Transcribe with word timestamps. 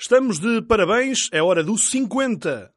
Estamos 0.00 0.38
de 0.38 0.62
parabéns, 0.62 1.28
é 1.32 1.42
hora 1.42 1.60
dos 1.60 1.90
50. 1.90 2.72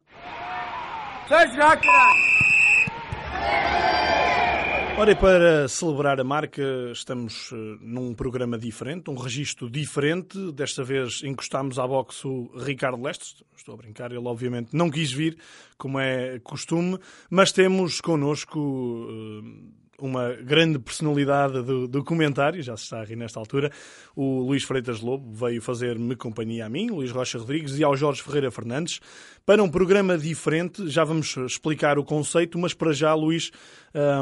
Ora, 4.97 5.11
e 5.11 5.15
para 5.15 5.67
celebrar 5.67 6.19
a 6.19 6.23
marca, 6.23 6.63
estamos 6.91 7.51
eh, 7.53 7.77
num 7.79 8.15
programa 8.15 8.57
diferente, 8.57 9.11
um 9.11 9.15
registro 9.15 9.69
diferente. 9.69 10.51
Desta 10.51 10.83
vez 10.83 11.21
encostámos 11.23 11.77
à 11.77 11.85
boxe 11.85 12.25
o 12.25 12.51
Ricardo 12.57 13.03
Lestes. 13.03 13.43
Estou 13.55 13.75
a 13.75 13.77
brincar, 13.77 14.11
ele 14.11 14.27
obviamente 14.27 14.75
não 14.75 14.89
quis 14.89 15.11
vir, 15.11 15.37
como 15.77 15.99
é 15.99 16.39
costume, 16.39 16.97
mas 17.29 17.51
temos 17.51 18.01
connosco 18.01 19.07
eh, 19.07 19.80
uma 20.01 20.33
grande 20.33 20.79
personalidade 20.79 21.61
do, 21.61 21.87
do, 21.87 22.03
comentário, 22.03 22.61
já 22.61 22.75
se 22.75 22.83
está 22.83 23.01
a 23.01 23.03
rir 23.03 23.15
nesta 23.15 23.39
altura, 23.39 23.71
o 24.15 24.41
Luís 24.41 24.63
Freitas 24.63 24.99
Lobo 24.99 25.31
veio 25.31 25.61
fazer-me 25.61 26.15
companhia 26.15 26.65
a 26.65 26.69
mim, 26.69 26.89
Luís 26.89 27.11
Rocha 27.11 27.37
Rodrigues 27.37 27.77
e 27.77 27.83
ao 27.83 27.95
Jorge 27.95 28.21
Ferreira 28.21 28.51
Fernandes, 28.51 28.99
para 29.45 29.63
um 29.63 29.69
programa 29.69 30.17
diferente. 30.17 30.89
Já 30.89 31.03
vamos 31.03 31.37
explicar 31.37 31.97
o 31.99 32.03
conceito, 32.03 32.57
mas 32.57 32.73
para 32.73 32.91
já, 32.93 33.13
Luís, 33.13 33.51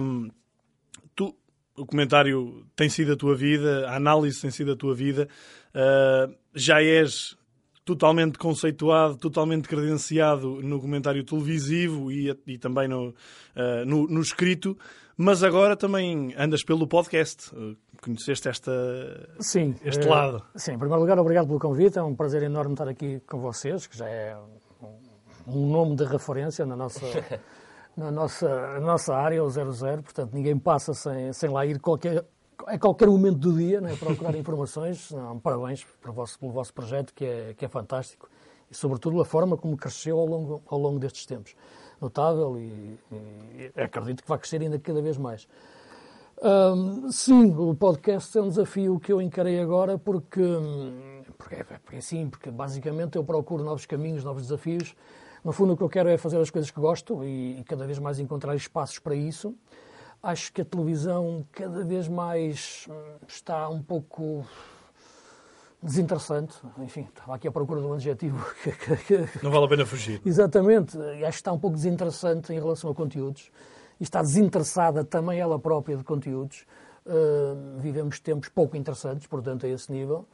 hum, 0.02 0.30
tu, 1.16 1.36
o 1.78 1.86
comentário 1.86 2.66
tem 2.76 2.90
sido 2.90 3.14
a 3.14 3.16
tua 3.16 3.36
vida, 3.36 3.88
a 3.88 3.96
análise 3.96 4.42
tem 4.42 4.52
sido 4.52 4.74
a 4.74 4.76
tua 4.76 4.94
vida, 4.94 5.28
uh, 5.74 6.34
já 6.54 6.82
és 6.84 7.38
totalmente 7.90 8.38
conceituado, 8.38 9.18
totalmente 9.18 9.68
credenciado 9.68 10.62
no 10.62 10.80
comentário 10.80 11.24
televisivo 11.24 12.12
e, 12.12 12.30
e 12.46 12.58
também 12.60 12.88
no, 12.88 13.10
uh, 13.10 13.86
no, 13.86 14.08
no, 14.08 14.22
escrito, 14.22 14.78
mas 15.22 15.44
agora 15.44 15.76
também 15.76 16.34
andas 16.38 16.64
pelo 16.64 16.88
podcast. 16.88 17.52
Conheceste 18.02 18.48
esta, 18.48 18.72
sim, 19.42 19.76
este 19.84 20.08
uh, 20.08 20.10
lado? 20.10 20.46
Sim, 20.56 20.76
em 20.76 20.78
primeiro 20.78 21.02
lugar, 21.02 21.20
obrigado 21.20 21.46
pelo 21.46 21.60
convite. 21.60 22.00
É 22.00 22.02
um 22.02 22.16
prazer 22.16 22.42
enorme 22.42 22.72
estar 22.72 22.88
aqui 22.88 23.20
com 23.28 23.38
vocês, 23.42 23.86
que 23.86 23.98
já 23.98 24.08
é 24.08 24.38
um 25.46 25.68
nome 25.70 25.98
de 25.98 26.06
referência 26.06 26.66
na 26.66 26.78
nossa, 26.78 27.06
na 27.98 28.10
nossa, 28.10 28.48
na 28.48 28.80
nossa 28.80 29.14
área, 29.14 29.44
o 29.44 29.50
00. 29.50 30.04
Portanto, 30.04 30.34
ninguém 30.34 30.58
passa 30.58 30.94
sem, 30.94 31.34
sem 31.34 31.50
lá 31.50 31.66
ir 31.66 31.82
qualquer 31.82 32.24
a 32.66 32.80
qualquer 32.80 33.10
momento 33.10 33.40
do 33.40 33.58
dia, 33.58 33.82
né, 33.82 33.98
procurar 34.00 34.34
informações. 34.40 35.12
Não, 35.12 35.38
parabéns 35.38 35.86
pelo 36.02 36.14
vosso, 36.14 36.40
pelo 36.40 36.54
vosso 36.54 36.74
projeto, 36.74 37.14
que 37.14 37.26
é, 37.26 37.54
que 37.58 37.66
é 37.66 37.68
fantástico. 37.68 38.30
E, 38.72 38.74
sobretudo, 38.74 39.20
a 39.20 39.26
forma 39.26 39.58
como 39.58 39.76
cresceu 39.76 40.18
ao 40.18 40.26
longo, 40.26 40.64
ao 40.66 40.80
longo 40.80 40.98
destes 40.98 41.26
tempos. 41.26 41.56
Notável 42.02 42.58
e, 42.58 42.98
e 43.12 43.82
acredito 43.82 44.24
que 44.24 44.30
vai 44.30 44.38
crescer 44.38 44.62
ainda 44.62 44.80
cada 44.80 45.02
vez 45.02 45.18
mais. 45.18 45.48
Sim, 47.12 47.54
o 47.58 47.76
podcast 47.76 48.38
é 48.38 48.42
um 48.42 48.48
desafio 48.48 48.98
que 48.98 49.12
eu 49.12 49.22
encarei 49.22 49.60
agora 49.60 49.98
porque, 49.98 50.42
porque, 51.38 51.56
é, 51.56 51.64
porque 51.64 51.98
é 51.98 52.02
sim, 52.02 52.30
porque 52.30 52.50
basicamente 52.50 53.18
eu 53.18 53.24
procuro 53.26 53.64
novos 53.64 53.86
caminhos, 53.86 54.24
novos 54.24 54.44
desafios. 54.44 54.96
No 55.44 55.52
fundo, 55.52 55.74
o 55.74 55.78
que 55.78 55.84
eu 55.84 55.90
quero 55.90 56.08
é 56.08 56.18
fazer 56.18 56.40
as 56.40 56.50
coisas 56.50 56.72
que 56.72 56.80
gosto 56.80 57.24
e, 57.26 57.60
e 57.60 57.64
cada 57.66 57.86
vez 57.86 58.00
mais 58.00 58.20
encontrar 58.20 58.56
espaços 58.56 59.00
para 59.00 59.16
isso. 59.16 59.54
Acho 60.24 60.52
que 60.54 60.62
a 60.62 60.66
televisão 60.66 61.46
cada 61.52 61.84
vez 61.84 62.08
mais 62.08 62.88
hum, 62.90 62.94
está 63.28 63.70
um 63.70 63.82
pouco 63.82 64.46
desinteressante. 65.82 66.56
Enfim, 66.80 67.08
estava 67.10 67.36
aqui 67.36 67.48
à 67.48 67.52
procura 67.52 67.82
de 67.82 67.88
um 67.88 67.94
adjetivo. 67.94 68.46
Não 69.42 69.50
vale 69.52 69.66
a 69.66 69.70
pena 69.70 69.86
fugir. 69.86 70.22
Exatamente. 70.26 70.98
Acho 70.98 71.20
que 71.20 71.28
está 71.28 71.54
um 71.54 71.60
pouco 71.60 71.76
desinteressante 71.76 72.54
em 72.54 72.60
relação 72.60 72.90
a 72.90 72.96
conteúdos. 72.96 73.52
E 74.00 74.04
está 74.04 74.22
desinteressada 74.22 75.04
também 75.04 75.40
ela 75.40 75.60
própria 75.60 75.98
de 75.98 76.04
conteúdos. 76.04 76.66
Uh, 77.06 77.80
vivemos 77.80 78.20
tempos 78.20 78.50
pouco 78.50 78.78
interessantes, 78.78 79.26
portanto, 79.28 79.66
a 79.66 79.70
esse 79.70 79.92
nível. 79.92 80.28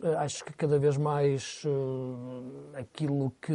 Uh, 0.00 0.16
acho 0.18 0.44
que 0.44 0.52
cada 0.52 0.78
vez 0.78 0.96
mais 0.96 1.62
uh, 1.64 2.76
aquilo 2.76 3.32
que, 3.40 3.54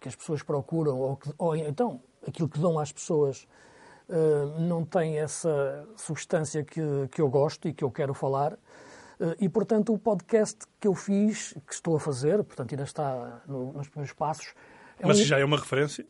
que 0.00 0.08
as 0.08 0.16
pessoas 0.16 0.42
procuram, 0.42 0.98
ou, 0.98 1.16
que, 1.16 1.32
ou 1.38 1.56
então 1.56 2.00
aquilo 2.26 2.48
que 2.48 2.58
dão 2.58 2.78
às 2.78 2.92
pessoas 2.92 3.46
não 4.68 4.84
tem 4.84 5.18
essa 5.18 5.88
substância 5.96 6.62
que, 6.62 7.08
que 7.10 7.22
eu 7.22 7.28
gosto 7.30 7.66
e 7.66 7.72
que 7.72 7.82
eu 7.82 7.90
quero 7.90 8.12
falar. 8.12 8.58
Uh, 9.24 9.34
e, 9.40 9.48
portanto, 9.48 9.94
o 9.94 9.98
podcast 9.98 10.66
que 10.78 10.86
eu 10.86 10.94
fiz, 10.94 11.54
que 11.66 11.72
estou 11.72 11.96
a 11.96 12.00
fazer, 12.00 12.42
portanto, 12.44 12.72
ainda 12.72 12.84
está 12.84 13.40
no, 13.48 13.72
nos 13.72 13.88
primeiros 13.88 14.14
passos. 14.14 14.52
É 14.98 15.06
Mas 15.06 15.18
um... 15.18 15.24
já 15.24 15.38
é 15.38 15.44
uma 15.44 15.56
referência? 15.56 16.04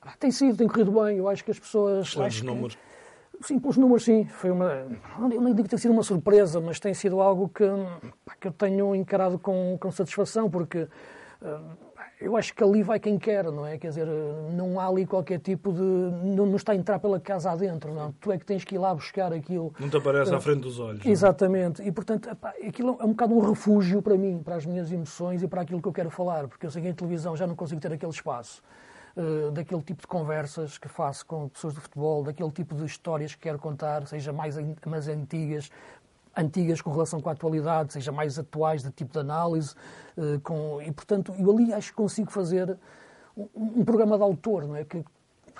Ah, 0.00 0.14
tem 0.18 0.30
sido, 0.30 0.56
tem 0.56 0.68
corrido 0.68 0.92
bem. 0.92 1.18
Eu 1.18 1.28
acho 1.28 1.44
que 1.44 1.50
as 1.50 1.58
pessoas. 1.58 2.14
Pelos 2.14 2.42
números. 2.42 2.76
Que... 2.76 3.46
Sim, 3.48 3.58
pelos 3.58 3.76
números, 3.76 4.04
sim. 4.04 4.24
Foi 4.26 4.50
uma. 4.50 4.86
Eu 5.18 5.40
nem 5.40 5.52
digo 5.52 5.68
que 5.68 5.76
sido 5.78 5.90
uma 5.90 6.04
surpresa, 6.04 6.60
mas 6.60 6.78
tem 6.78 6.94
sido 6.94 7.20
algo 7.20 7.48
que, 7.48 7.64
que 8.40 8.48
eu 8.48 8.52
tenho 8.52 8.94
encarado 8.94 9.38
com, 9.38 9.76
com 9.80 9.90
satisfação, 9.90 10.48
porque. 10.48 10.86
Uh, 11.42 11.89
eu 12.20 12.36
acho 12.36 12.54
que 12.54 12.62
ali 12.62 12.82
vai 12.82 13.00
quem 13.00 13.18
quer, 13.18 13.44
não 13.44 13.66
é? 13.66 13.78
Quer 13.78 13.88
dizer, 13.88 14.06
não 14.52 14.78
há 14.78 14.86
ali 14.86 15.06
qualquer 15.06 15.38
tipo 15.38 15.72
de. 15.72 15.80
Não, 15.80 16.44
não 16.44 16.56
está 16.56 16.72
a 16.72 16.76
entrar 16.76 16.98
pela 16.98 17.18
casa 17.18 17.50
adentro, 17.50 17.94
não. 17.94 18.12
Tu 18.12 18.30
é 18.30 18.38
que 18.38 18.44
tens 18.44 18.62
que 18.62 18.74
ir 18.74 18.78
lá 18.78 18.94
buscar 18.94 19.32
aquilo. 19.32 19.72
Não 19.80 19.88
te 19.88 19.96
aparece 19.96 20.30
uh, 20.30 20.36
à 20.36 20.40
frente 20.40 20.60
dos 20.60 20.78
olhos. 20.78 21.04
Exatamente. 21.04 21.80
Não? 21.80 21.88
E, 21.88 21.92
portanto, 21.92 22.28
epá, 22.28 22.52
aquilo 22.66 22.98
é 23.00 23.04
um 23.04 23.10
bocado 23.10 23.34
um 23.34 23.40
refúgio 23.40 24.02
para 24.02 24.16
mim, 24.18 24.42
para 24.44 24.56
as 24.56 24.66
minhas 24.66 24.92
emoções 24.92 25.42
e 25.42 25.48
para 25.48 25.62
aquilo 25.62 25.80
que 25.80 25.88
eu 25.88 25.92
quero 25.92 26.10
falar, 26.10 26.46
porque 26.46 26.66
eu 26.66 26.70
sei 26.70 26.82
que 26.82 26.88
em 26.88 26.94
televisão 26.94 27.34
já 27.34 27.46
não 27.46 27.56
consigo 27.56 27.80
ter 27.80 27.92
aquele 27.92 28.12
espaço. 28.12 28.62
Uh, 29.16 29.50
daquele 29.50 29.82
tipo 29.82 30.02
de 30.02 30.06
conversas 30.06 30.78
que 30.78 30.86
faço 30.86 31.26
com 31.26 31.48
pessoas 31.48 31.74
de 31.74 31.80
futebol, 31.80 32.22
daquele 32.22 32.50
tipo 32.52 32.76
de 32.76 32.84
histórias 32.84 33.34
que 33.34 33.40
quero 33.40 33.58
contar, 33.58 34.06
seja 34.06 34.32
mais, 34.32 34.56
mais 34.86 35.08
antigas, 35.08 35.68
antigas 36.36 36.80
com 36.80 36.90
relação 36.90 37.20
com 37.20 37.28
a 37.28 37.32
atualidade, 37.32 37.92
seja 37.92 38.12
mais 38.12 38.38
atuais, 38.38 38.82
de 38.82 38.90
tipo 38.90 39.12
de 39.12 39.18
análise. 39.18 39.74
Eh, 40.16 40.38
com, 40.42 40.80
e, 40.82 40.90
portanto, 40.92 41.34
eu 41.38 41.50
ali 41.50 41.72
acho 41.72 41.90
que 41.90 41.96
consigo 41.96 42.30
fazer 42.30 42.78
um, 43.36 43.48
um 43.80 43.84
programa 43.84 44.16
de 44.16 44.22
autor, 44.22 44.66
não 44.66 44.76
é? 44.76 44.84
Que, 44.84 45.04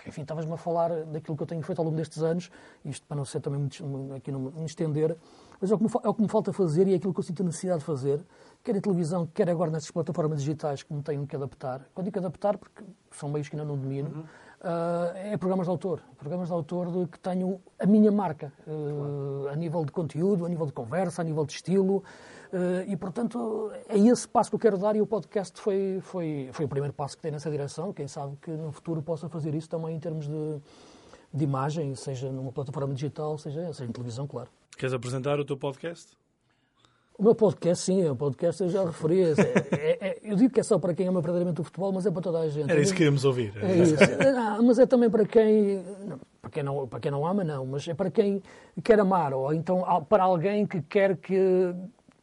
enfim, 0.06 0.22
estavas-me 0.22 0.52
a 0.52 0.56
falar 0.56 1.04
daquilo 1.06 1.36
que 1.36 1.42
eu 1.42 1.46
tenho 1.46 1.62
feito 1.62 1.78
ao 1.78 1.84
longo 1.84 1.96
destes 1.96 2.22
anos, 2.22 2.50
isto 2.84 3.06
para 3.06 3.16
não 3.16 3.24
ser 3.24 3.40
também 3.40 3.60
muito, 3.60 4.14
aqui 4.14 4.32
não 4.32 4.40
me 4.40 4.64
estender, 4.64 5.16
mas 5.60 5.70
é 5.70 5.74
o, 5.74 5.78
me, 5.78 5.88
é 6.02 6.08
o 6.08 6.14
que 6.14 6.22
me 6.22 6.28
falta 6.28 6.52
fazer 6.52 6.88
e 6.88 6.94
é 6.94 6.96
aquilo 6.96 7.12
que 7.12 7.20
eu 7.20 7.24
sinto 7.24 7.42
a 7.42 7.46
necessidade 7.46 7.80
de 7.80 7.84
fazer, 7.84 8.24
quer 8.64 8.74
em 8.76 8.80
televisão, 8.80 9.26
quer 9.26 9.50
agora 9.50 9.70
nessas 9.70 9.90
plataformas 9.90 10.40
digitais 10.40 10.82
que 10.82 10.92
me 10.92 11.02
tenho 11.02 11.26
que 11.26 11.36
adaptar. 11.36 11.86
Quando 11.94 12.06
digo 12.06 12.18
adaptar, 12.18 12.56
porque 12.56 12.82
são 13.10 13.28
meios 13.28 13.48
que 13.48 13.56
ainda 13.56 13.66
não 13.66 13.76
domino, 13.76 14.08
uhum 14.08 14.24
uh, 14.60 15.16
é 15.16 15.36
programas 15.36 15.66
de 15.66 15.70
autor. 15.70 16.02
Programas 16.18 16.48
de 16.48 16.54
autor 16.54 16.90
de 16.90 17.06
que 17.06 17.18
tenho 17.18 17.60
a 17.78 17.86
minha 17.86 18.12
marca, 18.12 18.52
uh, 18.66 19.48
a 19.48 19.56
nível 19.56 19.84
de 19.84 19.92
conteúdo, 19.92 20.44
a 20.44 20.48
nível 20.48 20.66
de 20.66 20.72
conversa, 20.72 21.22
a 21.22 21.24
nível 21.24 21.44
de 21.44 21.52
estilo. 21.52 22.02
Uh, 22.52 22.82
e, 22.88 22.96
portanto, 22.96 23.70
é 23.88 23.98
esse 23.98 24.26
passo 24.26 24.50
que 24.50 24.56
eu 24.56 24.60
quero 24.60 24.78
dar 24.78 24.96
e 24.96 25.00
o 25.00 25.06
podcast 25.06 25.60
foi, 25.60 26.00
foi, 26.02 26.50
foi 26.52 26.64
o 26.64 26.68
primeiro 26.68 26.92
passo 26.92 27.16
que 27.16 27.22
tem 27.22 27.30
nessa 27.30 27.50
direção. 27.50 27.92
Quem 27.92 28.08
sabe 28.08 28.36
que 28.42 28.50
no 28.50 28.72
futuro 28.72 29.02
possa 29.02 29.28
fazer 29.28 29.54
isso 29.54 29.68
também 29.68 29.96
em 29.96 30.00
termos 30.00 30.26
de, 30.26 30.60
de 31.32 31.44
imagem, 31.44 31.94
seja 31.94 32.30
numa 32.30 32.52
plataforma 32.52 32.92
digital, 32.92 33.38
seja, 33.38 33.72
seja 33.72 33.88
em 33.88 33.92
televisão, 33.92 34.26
claro. 34.26 34.48
Queres 34.76 34.92
apresentar 34.92 35.38
o 35.38 35.44
teu 35.44 35.56
podcast? 35.56 36.18
O 37.20 37.22
meu 37.22 37.34
podcast, 37.34 37.84
sim, 37.84 38.08
o 38.08 38.16
podcast 38.16 38.62
eu 38.62 38.70
já 38.70 38.82
referi. 38.82 39.20
É, 39.22 39.32
é, 39.72 40.08
é, 40.08 40.19
eu 40.30 40.36
digo 40.36 40.54
que 40.54 40.60
é 40.60 40.62
só 40.62 40.78
para 40.78 40.94
quem 40.94 41.08
ama 41.08 41.20
verdadeiramente 41.20 41.60
o 41.60 41.64
futebol, 41.64 41.92
mas 41.92 42.06
é 42.06 42.10
para 42.10 42.22
toda 42.22 42.38
a 42.38 42.48
gente. 42.48 42.70
Era 42.70 42.80
isso 42.80 42.92
que 42.92 42.98
queríamos 42.98 43.24
ouvir. 43.24 43.52
É 43.60 43.74
isso. 43.76 43.96
Não, 44.32 44.62
mas 44.64 44.78
é 44.78 44.86
também 44.86 45.10
para 45.10 45.26
quem, 45.26 45.82
não, 46.06 46.20
para 46.40 46.50
quem, 46.50 46.62
não, 46.62 46.86
para 46.86 47.00
quem 47.00 47.10
não 47.10 47.26
ama, 47.26 47.42
não, 47.42 47.66
mas 47.66 47.86
é 47.88 47.94
para 47.94 48.10
quem 48.10 48.42
quer 48.82 49.00
amar, 49.00 49.34
ou 49.34 49.52
então 49.52 49.84
para 50.08 50.22
alguém 50.22 50.66
que 50.66 50.80
quer 50.82 51.16
que, 51.16 51.74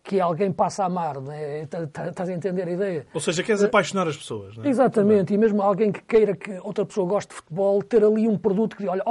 que 0.03 0.21
alguém 0.21 0.51
passe 0.51 0.81
a 0.81 0.85
amar. 0.85 1.19
Né? 1.19 1.63
Estás 1.63 2.29
a 2.29 2.33
entender 2.33 2.67
a 2.67 2.71
ideia? 2.71 3.07
Ou 3.13 3.19
seja, 3.19 3.43
queres 3.43 3.61
apaixonar 3.61 4.07
as 4.07 4.15
pessoas. 4.15 4.55
Não 4.55 4.63
é? 4.63 4.69
Exatamente, 4.69 5.33
e 5.33 5.37
mesmo 5.37 5.61
alguém 5.61 5.91
que 5.91 6.01
queira 6.01 6.35
que 6.35 6.57
outra 6.63 6.85
pessoa 6.85 7.05
goste 7.05 7.29
de 7.29 7.35
futebol, 7.35 7.83
ter 7.83 8.03
ali 8.03 8.27
um 8.27 8.37
produto 8.37 8.77
que 8.77 8.83
diz, 8.83 8.91
olha, 8.91 9.03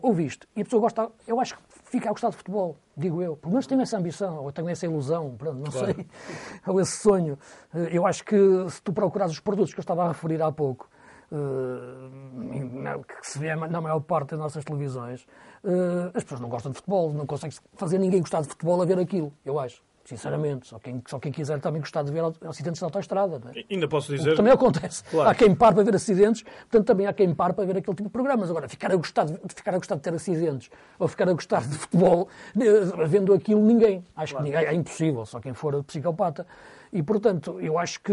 ouviste, 0.00 0.46
e 0.54 0.60
a 0.60 0.64
pessoa 0.64 0.80
gosta, 0.80 1.08
eu 1.26 1.40
acho 1.40 1.56
que 1.56 1.62
fica 1.94 2.08
a 2.08 2.12
gostar 2.12 2.30
de 2.30 2.36
futebol, 2.36 2.76
digo 2.96 3.22
eu. 3.22 3.36
Pelo 3.36 3.52
menos 3.52 3.66
tenho 3.68 3.80
essa 3.80 3.96
ambição, 3.96 4.42
ou 4.42 4.50
tenho 4.50 4.68
essa 4.68 4.84
ilusão, 4.84 5.36
pronto, 5.36 5.58
não 5.58 5.70
claro. 5.70 5.94
sei, 5.94 6.06
ou 6.66 6.80
esse 6.80 6.96
sonho. 6.98 7.38
Eh, 7.72 7.90
eu 7.92 8.04
acho 8.04 8.24
que 8.24 8.36
se 8.68 8.82
tu 8.82 8.92
procurares 8.92 9.32
os 9.32 9.40
produtos 9.40 9.72
que 9.72 9.78
eu 9.78 9.82
estava 9.82 10.04
a 10.04 10.08
referir 10.08 10.42
há 10.42 10.50
pouco, 10.50 10.88
eh, 11.30 12.98
que 13.20 13.26
se 13.30 13.38
vê 13.38 13.54
na 13.54 13.80
maior 13.80 14.00
parte 14.00 14.30
das 14.30 14.40
nossas 14.40 14.64
televisões, 14.64 15.24
eh, 15.64 16.10
as 16.14 16.24
pessoas 16.24 16.40
não 16.40 16.48
gostam 16.48 16.72
de 16.72 16.78
futebol, 16.78 17.12
não 17.12 17.26
conseguem 17.26 17.56
fazer 17.74 17.98
ninguém 17.98 18.20
gostar 18.20 18.42
de 18.42 18.48
futebol 18.48 18.82
a 18.82 18.84
ver 18.84 18.98
aquilo, 18.98 19.32
eu 19.44 19.60
acho 19.60 19.80
sinceramente. 20.04 20.68
Só 20.68 20.78
quem, 20.78 21.02
só 21.06 21.18
quem 21.18 21.32
quiser 21.32 21.60
também 21.60 21.80
gostar 21.80 22.02
de 22.02 22.12
ver 22.12 22.22
acidentes 22.46 22.78
de 22.78 22.84
autoestrada. 22.84 23.40
É? 23.54 23.64
Ainda 23.70 23.88
posso 23.88 24.14
dizer. 24.14 24.36
também 24.36 24.52
acontece. 24.52 25.02
Claro. 25.04 25.30
Há 25.30 25.34
quem 25.34 25.54
par 25.54 25.74
para 25.74 25.82
ver 25.82 25.94
acidentes, 25.94 26.42
portanto 26.42 26.86
também 26.86 27.06
há 27.06 27.12
quem 27.12 27.34
par 27.34 27.54
para 27.54 27.64
ver 27.64 27.78
aquele 27.78 27.96
tipo 27.96 28.08
de 28.08 28.12
programas. 28.12 28.50
Agora, 28.50 28.68
ficar 28.68 28.92
a 28.92 28.96
gostar 28.96 29.24
de, 29.24 29.38
ficar 29.54 29.74
a 29.74 29.78
gostar 29.78 29.96
de 29.96 30.02
ter 30.02 30.14
acidentes 30.14 30.70
ou 30.98 31.08
ficar 31.08 31.28
a 31.28 31.32
gostar 31.32 31.66
de 31.66 31.76
futebol, 31.76 32.28
eh, 32.60 33.06
vendo 33.06 33.32
aquilo, 33.32 33.62
ninguém. 33.62 34.04
Acho 34.14 34.34
claro. 34.34 34.46
que 34.46 34.52
ninguém. 34.52 34.68
É 34.68 34.74
impossível, 34.74 35.24
só 35.26 35.40
quem 35.40 35.54
for 35.54 35.82
psicopata. 35.84 36.46
E, 36.92 37.02
portanto, 37.02 37.58
eu 37.60 37.78
acho 37.78 38.00
que. 38.00 38.12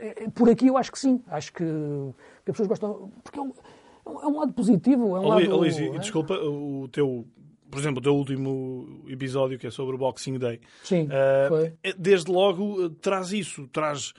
Eh, 0.00 0.28
por 0.34 0.50
aqui 0.50 0.66
eu 0.66 0.76
acho 0.76 0.92
que 0.92 0.98
sim. 0.98 1.22
Acho 1.28 1.52
que, 1.52 1.64
que 1.64 2.50
as 2.50 2.56
pessoas 2.56 2.68
gostam. 2.68 3.10
Porque 3.22 3.38
é 3.38 3.42
um, 3.42 3.52
é 4.06 4.26
um 4.26 4.38
lado 4.38 4.52
positivo. 4.52 5.16
É 5.16 5.20
um 5.20 5.28
lado, 5.28 5.56
Luís, 5.56 5.78
é? 5.78 5.88
desculpa, 5.98 6.34
o 6.34 6.88
teu 6.88 7.24
por 7.74 7.80
exemplo, 7.80 7.98
o 7.98 8.02
teu 8.02 8.14
último 8.14 9.02
episódio, 9.08 9.58
que 9.58 9.66
é 9.66 9.70
sobre 9.70 9.94
o 9.96 9.98
Boxing 9.98 10.38
Day. 10.38 10.60
Sim, 10.84 11.08
uh, 11.08 11.92
Desde 11.98 12.30
logo, 12.30 12.86
eh, 12.86 12.90
traz 13.00 13.32
isso, 13.32 13.66
traz 13.72 14.12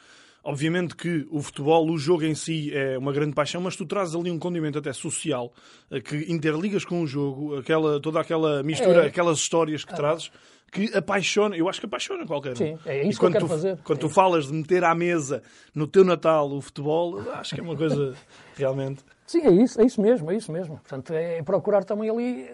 Obviamente 0.48 0.96
que 0.96 1.26
o 1.32 1.42
futebol, 1.42 1.90
o 1.90 1.98
jogo 1.98 2.24
em 2.24 2.36
si 2.36 2.72
é 2.72 3.00
uma 3.00 3.12
grande 3.12 3.34
paixão, 3.34 3.60
mas 3.60 3.76
tu 3.76 3.84
trazes 3.84 4.14
ali 4.14 4.30
um 4.30 4.38
condimento 4.38 4.78
até 4.78 4.94
social 4.94 5.52
eh, 5.90 6.00
que 6.00 6.32
interligas 6.32 6.86
com 6.86 7.02
o 7.02 7.08
jogo, 7.08 7.58
aquela, 7.58 8.00
toda 8.00 8.20
aquela 8.22 8.62
mistura, 8.62 9.06
É. 9.06 9.08
aquelas 9.08 9.40
histórias 9.40 9.84
que 9.84 9.96
trazes 9.96 10.32
que 10.72 10.96
apaixona, 10.96 11.58
eu 11.58 11.68
acho 11.68 11.80
que 11.80 11.88
apaixona 11.88 12.28
qualquer 12.28 12.52
um. 12.52 12.56
Sim, 12.58 12.78
é 12.86 13.02
isso 13.02 13.08
E 13.08 13.10
que 13.10 13.16
eu 13.16 13.20
quando 13.22 13.34
quero 13.34 13.46
tu, 13.46 13.50
fazer. 13.50 13.78
Quando 13.84 14.00
tu 14.00 14.06
É. 14.06 14.10
falas 14.10 14.46
de 14.46 14.54
meter 14.54 14.84
à 14.84 14.94
mesa 14.94 15.42
no 15.74 15.88
teu 15.88 16.04
Natal 16.04 16.52
o 16.52 16.62
futebol, 16.62 17.20
acho 17.32 17.56
que 17.56 17.62
é 17.62 17.64
uma 17.64 17.76
coisa 17.76 18.14
realmente. 18.56 19.04
Sim, 19.26 19.42
é 19.42 19.52
isso, 19.52 19.82
é 19.82 19.86
isso 19.86 20.00
mesmo, 20.00 20.30
é 20.30 20.36
isso 20.36 20.52
mesmo. 20.52 20.76
Portanto, 20.76 21.12
é 21.12 21.42
procurar 21.42 21.84
também 21.84 22.08
ali. 22.08 22.48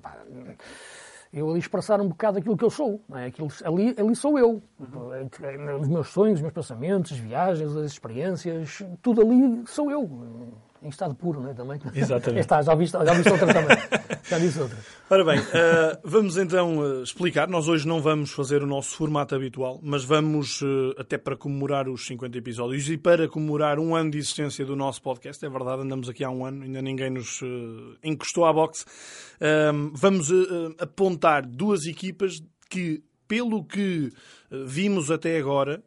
Pá, 0.00 0.16
Eu 1.32 1.48
ali 1.48 1.58
expressar 1.58 2.00
um 2.00 2.08
bocado 2.08 2.38
aquilo 2.38 2.56
que 2.56 2.64
eu 2.64 2.70
sou. 2.70 3.00
É? 3.14 3.26
aquilo, 3.26 3.48
ali, 3.64 3.94
ali 3.98 4.14
sou 4.14 4.38
eu. 4.38 4.62
Os 5.80 5.88
meus 5.88 6.08
sonhos, 6.08 6.36
os 6.36 6.42
meus 6.42 6.52
pensamentos, 6.52 7.12
as 7.12 7.18
viagens, 7.18 7.76
as 7.76 7.90
experiências, 7.90 8.82
tudo 9.00 9.22
ali 9.22 9.66
sou 9.66 9.90
eu. 9.90 10.08
Em 10.82 10.88
estado 10.88 11.14
puro, 11.14 11.40
não 11.40 11.50
é? 11.50 11.54
Também. 11.54 11.80
Exatamente. 11.94 12.40
Está, 12.42 12.60
já 12.60 12.74
viste, 12.74 12.92
já 12.92 13.32
outra 13.32 13.54
também. 13.54 13.76
Já 14.28 14.38
disse 14.38 14.60
outra. 14.60 14.78
Ora 15.08 15.24
bem, 15.24 15.38
eh, 15.52 15.98
vamos 16.02 16.36
então 16.36 16.84
eh, 16.84 17.02
explicar. 17.02 17.46
Nós 17.48 17.68
hoje 17.68 17.86
não 17.86 18.00
vamos 18.00 18.32
fazer 18.32 18.62
o 18.62 18.66
nosso 18.66 18.96
formato 18.96 19.34
habitual, 19.34 19.78
mas 19.82 20.04
vamos, 20.04 20.60
eh, 20.62 21.00
até 21.00 21.18
para 21.18 21.36
comemorar 21.36 21.88
os 21.88 22.06
50 22.06 22.36
episódios 22.38 22.88
e 22.88 22.96
para 22.96 23.28
comemorar 23.28 23.78
um 23.78 23.94
ano 23.94 24.10
de 24.10 24.18
existência 24.18 24.64
do 24.64 24.74
nosso 24.74 25.02
podcast, 25.02 25.44
é 25.44 25.48
verdade, 25.48 25.82
andamos 25.82 26.08
aqui 26.08 26.24
há 26.24 26.30
um 26.30 26.44
ano, 26.44 26.64
ainda 26.64 26.82
ninguém 26.82 27.10
nos 27.10 27.40
encostou 28.02 28.44
à 28.44 28.52
boxe, 28.52 28.84
Ahm, 29.40 29.90
vamos 29.92 30.28
apontar 30.78 31.44
duas 31.44 31.84
equipas 31.84 32.40
que, 32.70 33.02
pelo 33.26 33.64
que 33.64 34.10
vimos 34.50 35.10
até 35.10 35.36
agora, 35.36 35.82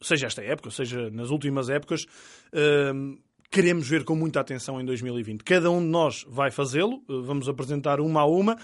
seja 0.00 0.26
esta 0.26 0.42
época, 0.42 0.70
seja 0.70 1.08
nas 1.10 1.30
últimas 1.30 1.68
épocas, 1.68 2.04
ahm, 2.52 3.16
queremos 3.52 3.86
ver 3.88 4.02
com 4.04 4.16
muita 4.16 4.40
atenção 4.40 4.80
em 4.80 4.84
2020. 4.84 5.44
Cada 5.44 5.70
um 5.70 5.78
de 5.80 5.86
nós 5.86 6.24
vai 6.28 6.50
fazê-lo, 6.50 7.02
eh, 7.08 7.20
vamos 7.22 7.48
apresentar 7.48 8.00
uma 8.00 8.22
a 8.22 8.26
uma 8.26 8.56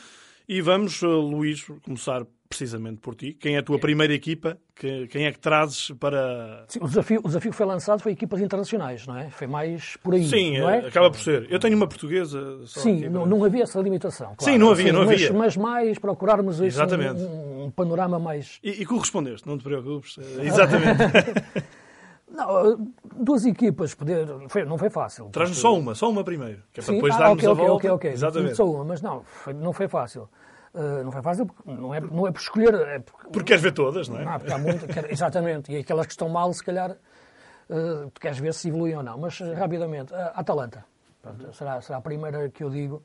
e 0.48 0.60
vamos, 0.62 1.02
eh, 1.02 1.06
Luís, 1.06 1.64
começar 1.84 2.24
precisamente 2.48 2.96
por 3.02 3.14
ti. 3.14 3.34
Quem 3.38 3.56
é 3.56 3.58
a 3.58 3.62
tua 3.62 3.78
primeira 3.78 4.14
equipa? 4.14 4.56
Que- 4.74 5.06
Quem 5.08 5.26
é 5.26 5.32
que 5.32 5.38
trazes 5.38 5.90
para. 6.00 6.64
Sim, 6.68 6.78
o, 6.80 6.88
desafio, 6.88 7.20
o 7.22 7.26
desafio 7.26 7.50
que 7.50 7.56
foi 7.58 7.66
lançado 7.66 8.00
foi 8.00 8.12
equipas 8.12 8.40
internacionais, 8.40 9.06
não 9.06 9.18
é? 9.18 9.28
Foi 9.28 9.46
mais 9.46 9.98
por 10.02 10.14
aí. 10.14 10.26
Sim, 10.26 10.58
não 10.58 10.70
é? 10.70 10.78
eh, 10.78 10.88
acaba 10.88 11.10
por 11.10 11.20
ser. 11.20 11.46
Eu 11.50 11.58
tenho 11.58 11.76
uma 11.76 11.86
portuguesa. 11.86 12.60
Sim, 12.66 13.00
aqui 13.00 13.08
não, 13.10 13.26
não 13.26 13.44
havia 13.44 13.64
essa 13.64 13.78
limitação. 13.82 14.34
claro. 14.34 14.44
Sim, 14.52 14.56
não 14.56 14.70
havia, 14.70 14.90
não 14.90 15.04
mas, 15.04 15.10
havia. 15.22 15.32
Mas 15.34 15.56
mais 15.58 15.98
procurarmos 15.98 16.58
Exatamente. 16.62 17.20
um, 17.20 17.64
um 17.64 17.70
panorama 17.70 18.18
mais. 18.18 18.58
E, 18.64 18.70
e 18.82 18.86
correspondeste, 18.86 19.46
não 19.46 19.58
te 19.58 19.64
preocupes. 19.64 20.16
Exatamente. 20.42 21.02
Não, 22.30 22.92
duas 23.16 23.44
equipas, 23.46 23.94
poder, 23.94 24.26
foi- 24.48 24.64
não 24.64 24.76
foi 24.78 24.90
fácil. 24.90 25.28
Traz-nos 25.30 25.58
só 25.58 25.74
uma, 25.76 25.94
só 25.94 26.10
uma 26.10 26.22
primeiro. 26.22 26.62
Que 26.72 26.80
é 26.80 26.82
para 26.82 26.92
Sim, 26.92 26.94
depois 26.94 27.14
ah, 27.14 27.18
darmos 27.18 27.38
ok, 27.44 27.48
a 27.48 27.52
ok, 27.52 27.66
volta. 27.66 27.74
ok, 27.74 27.90
ok. 27.90 28.10
Exatamente. 28.12 28.54
Só 28.54 28.64
uma, 28.70 28.84
mas 28.84 29.00
não, 29.02 29.22
foi- 29.22 29.52
não 29.54 29.72
foi 29.72 29.88
fácil. 29.88 30.28
Uh, 30.74 31.02
não 31.02 31.10
foi 31.10 31.22
fácil 31.22 31.46
porque 31.46 31.70
não 31.70 31.94
é, 31.94 32.00
não 32.00 32.26
é 32.26 32.30
por 32.30 32.40
escolher. 32.40 32.74
É 32.74 32.98
porque, 32.98 33.28
Porque 33.30 33.44
queres 33.44 33.62
ver 33.62 33.72
todas, 33.72 34.08
não 34.08 34.20
é? 34.20 34.24
Ah, 34.26 34.38
porque 34.38 34.52
há 34.52 34.58
muito, 34.58 34.86
quer- 34.86 35.10
exatamente. 35.10 35.72
E 35.72 35.78
aquelas 35.78 36.06
que 36.06 36.12
estão 36.12 36.28
mal, 36.28 36.52
se 36.52 36.62
calhar, 36.62 36.90
uh, 36.92 38.10
tu 38.12 38.20
queres 38.20 38.38
ver 38.38 38.52
se 38.52 38.68
evoluem 38.68 38.94
ou 38.96 39.02
não. 39.02 39.16
Mas, 39.18 39.40
rapidamente, 39.40 40.14
a 40.14 40.26
Atalanta. 40.36 40.84
Pronto, 41.22 41.52
será, 41.54 41.80
será 41.80 41.98
a 41.98 42.00
primeira 42.02 42.48
que 42.50 42.62
eu 42.62 42.70
digo. 42.70 43.02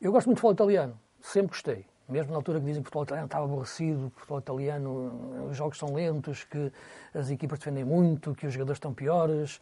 Eu 0.00 0.10
gosto 0.10 0.26
muito 0.26 0.38
de 0.38 0.40
futebol 0.40 0.52
italiano. 0.54 0.98
Sempre 1.20 1.48
gostei. 1.50 1.84
Mesmo 2.08 2.30
na 2.32 2.38
altura 2.38 2.58
que 2.58 2.64
dizem 2.66 2.82
que 2.82 2.86
o 2.86 2.90
futebol 2.90 3.02
italiano 3.04 3.26
estava 3.26 3.44
aborrecido, 3.44 4.10
que 4.10 4.16
o 4.16 4.20
futebol 4.20 4.38
italiano, 4.38 4.90
uh, 4.90 5.48
os 5.50 5.56
jogos 5.56 5.76
são 5.78 5.92
lentos, 5.94 6.44
que 6.44 6.72
as 7.14 7.30
equipas 7.30 7.58
defendem 7.58 7.84
muito, 7.84 8.34
que 8.34 8.46
os 8.46 8.52
jogadores 8.52 8.76
estão 8.76 8.94
piores. 8.94 9.60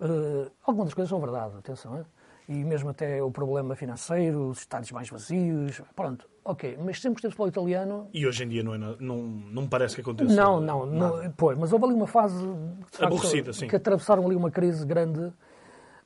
Uh, 0.00 0.50
algumas 0.64 0.86
das 0.88 0.94
coisas 0.94 1.10
são 1.10 1.20
verdade, 1.20 1.54
atenção. 1.58 1.98
hein? 1.98 2.04
E 2.48 2.64
mesmo 2.64 2.90
até 2.90 3.22
o 3.22 3.30
problema 3.30 3.76
financeiro, 3.76 4.48
os 4.48 4.58
estádios 4.60 4.90
mais 4.90 5.08
vazios. 5.08 5.80
Pronto, 5.94 6.28
ok. 6.44 6.76
Mas 6.84 7.00
sempre 7.00 7.14
gostei 7.14 7.30
do 7.30 7.32
futebol 7.32 7.48
italiano 7.48 8.08
E 8.12 8.26
hoje 8.26 8.42
em 8.42 8.48
dia 8.48 8.62
não, 8.64 8.74
é 8.74 8.78
não, 8.78 8.96
não 8.98 9.62
me 9.62 9.68
parece 9.68 9.94
que 9.94 10.00
aconteça. 10.00 10.34
não, 10.34 10.60
não, 10.60 10.84
não 10.84 11.30
pois, 11.36 11.56
mas 11.56 11.72
houve 11.72 11.84
ali 11.84 11.94
uma 11.94 12.06
fase 12.08 12.44
facto, 12.90 13.04
Aborrecida, 13.04 13.52
sim. 13.52 13.68
que 13.68 13.76
atravessaram 13.76 14.26
ali 14.26 14.34
uma 14.34 14.50
crise 14.50 14.84
grande 14.84 15.32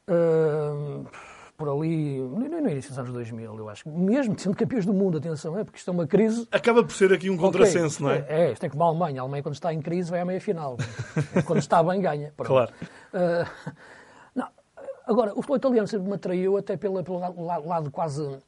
ah, 0.08 1.02
por 1.56 1.68
ali 1.68 2.18
no, 2.18 2.48
no 2.48 2.70
início 2.70 2.90
dos 2.90 2.98
anos 2.98 3.12
2000, 3.12 3.56
eu 3.58 3.68
acho. 3.68 3.88
Mesmo 3.88 4.38
sendo 4.38 4.56
campeões 4.56 4.84
do 4.84 4.92
mundo, 4.92 5.18
atenção, 5.18 5.58
é 5.58 5.64
porque 5.64 5.78
isto 5.78 5.88
é 5.90 5.92
uma 5.92 6.06
crise. 6.06 6.46
Acaba 6.52 6.82
por 6.84 6.92
ser 6.92 7.12
aqui 7.12 7.30
um 7.30 7.36
contrassenso, 7.36 8.04
Ok, 8.04 8.18
não 8.20 8.26
é? 8.28 8.46
É, 8.48 8.52
isto 8.52 8.64
é 8.64 8.68
como 8.68 8.82
a 8.84 8.86
Alemanha. 8.88 9.20
A 9.20 9.22
Alemanha, 9.22 9.42
quando 9.42 9.54
está 9.54 9.72
em 9.72 9.80
crise, 9.80 10.10
vai 10.10 10.20
à 10.20 10.24
meia 10.24 10.40
final. 10.40 10.76
quando 11.46 11.58
está 11.58 11.82
bem, 11.82 12.00
ganha. 12.00 12.32
Pronto. 12.36 12.48
Claro. 12.48 12.72
Ah, 13.14 13.46
não, 14.34 14.48
agora, 15.06 15.32
o 15.32 15.36
futebol 15.36 15.56
italiano 15.56 15.88
sempre 15.88 16.08
me 16.08 16.14
atraiu 16.14 16.56
até 16.56 16.76
pelo 16.76 17.02
la- 17.44 17.58
lado 17.58 17.90
quase 17.90 18.38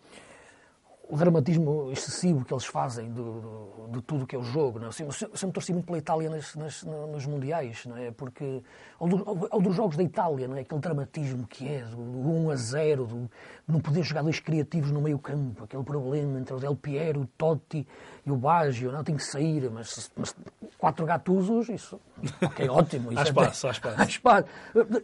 o 1.11 1.17
dramatismo 1.17 1.91
excessivo 1.91 2.45
que 2.45 2.53
eles 2.53 2.67
fazem 2.67 3.11
do, 3.11 3.41
do- 3.41 3.69
de 3.93 4.03
tudo 4.03 4.27
que 4.27 4.37
é 4.37 4.39
o 4.39 4.43
jogo. 4.43 4.79
Não 4.79 4.87
é? 4.89 4.89
Eu 4.89 4.93
sempre, 5.13 5.53
torci 5.53 5.73
muito 5.73 5.87
pela 5.87 5.97
Itália 5.97 6.29
nas- 6.29 6.55
nas- 6.55 6.83
nos 6.85 7.25
mundiais, 7.25 7.87
não 7.87 7.97
é? 7.97 8.11
Porque, 8.11 8.63
ou, 9.01 9.09
do- 9.09 9.49
ou 9.51 9.61
dos 9.63 9.75
jogos 9.75 9.97
da 9.97 10.03
Itália, 10.03 10.47
não 10.47 10.57
é? 10.57 10.61
aquele 10.61 10.81
dramatismo 10.81 11.47
que 11.47 11.67
é, 11.67 11.81
do, 11.83 11.97
do 11.97 12.29
1 12.31 12.51
a 12.51 12.57
0, 12.57 13.07
do, 13.07 13.17
de 13.23 13.31
não 13.67 13.81
poder 13.81 14.03
jogar 14.03 14.23
dois 14.23 14.39
criativos 14.39 14.91
no 14.91 15.01
meio 15.01 15.19
campo, 15.19 15.65
aquele 15.65 15.83
problema 15.83 16.39
entre 16.39 16.53
o 16.55 16.59
Del 16.61 16.77
Piero, 16.77 17.23
o 17.23 17.27
Totti 17.39 17.87
e 18.27 18.31
o 18.31 18.37
Baggio, 18.37 18.93
não 18.93 19.03
tem 19.03 19.17
que 19.17 19.25
sair, 19.25 19.71
mas, 19.71 20.11
mas 20.15 20.37
quatro 20.77 21.07
gatusos, 21.07 21.71
isso 21.71 21.99
ok, 22.43 22.69
ótimo. 22.69 23.11
Isso 23.13 23.19
Há 23.21 23.23
é- 23.23 23.29
espaço, 23.29 23.67
há 23.67 23.71
espaço. 23.73 24.01
Há 24.01 24.05
espaço. 24.05 24.49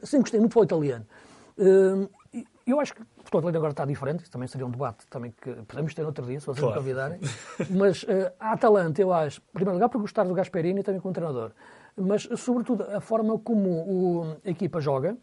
Sempre 0.02 0.18
gostei 0.20 0.40
muito 0.40 0.52
futebol 0.52 0.64
italiano. 0.84 1.06
Hum, 1.58 2.08
Eu 2.66 2.80
acho 2.80 2.94
que 2.94 3.02
o 3.38 3.40
futebol 3.40 3.50
italiano 3.50 3.58
agora 3.58 3.72
está 3.72 3.84
diferente, 3.84 4.20
isso 4.22 4.31
também 4.31 4.48
seria 4.48 4.66
um 4.66 4.70
debate 4.70 5.06
também 5.08 5.32
que 5.40 5.50
podemos 5.66 5.92
ter 5.94 6.04
outro 6.04 6.25
dia, 6.26 6.38
se 6.40 6.46
vocês 6.46 6.58
Claro. 6.60 6.75
me 6.75 6.81
convidarem. 6.81 7.20
Mas 7.70 8.04
eh, 8.08 8.32
a 8.38 8.52
Atalanta, 8.52 9.00
eu 9.02 9.12
acho, 9.12 9.40
em 9.40 9.52
primeiro 9.52 9.75
lugar, 9.75 9.88
por 9.88 10.00
gostar 10.00 10.25
do 10.25 10.34
Gasperini 10.34 10.81
e 10.81 10.82
também 10.82 11.00
como 11.00 11.12
treinador, 11.12 11.50
mas 11.96 12.28
sobretudo 12.36 12.82
a 12.92 13.00
forma 13.00 13.38
como 13.38 13.69
o- 13.70 14.36
a 14.44 14.50
equipa 14.50 14.81
joga, 14.81 15.16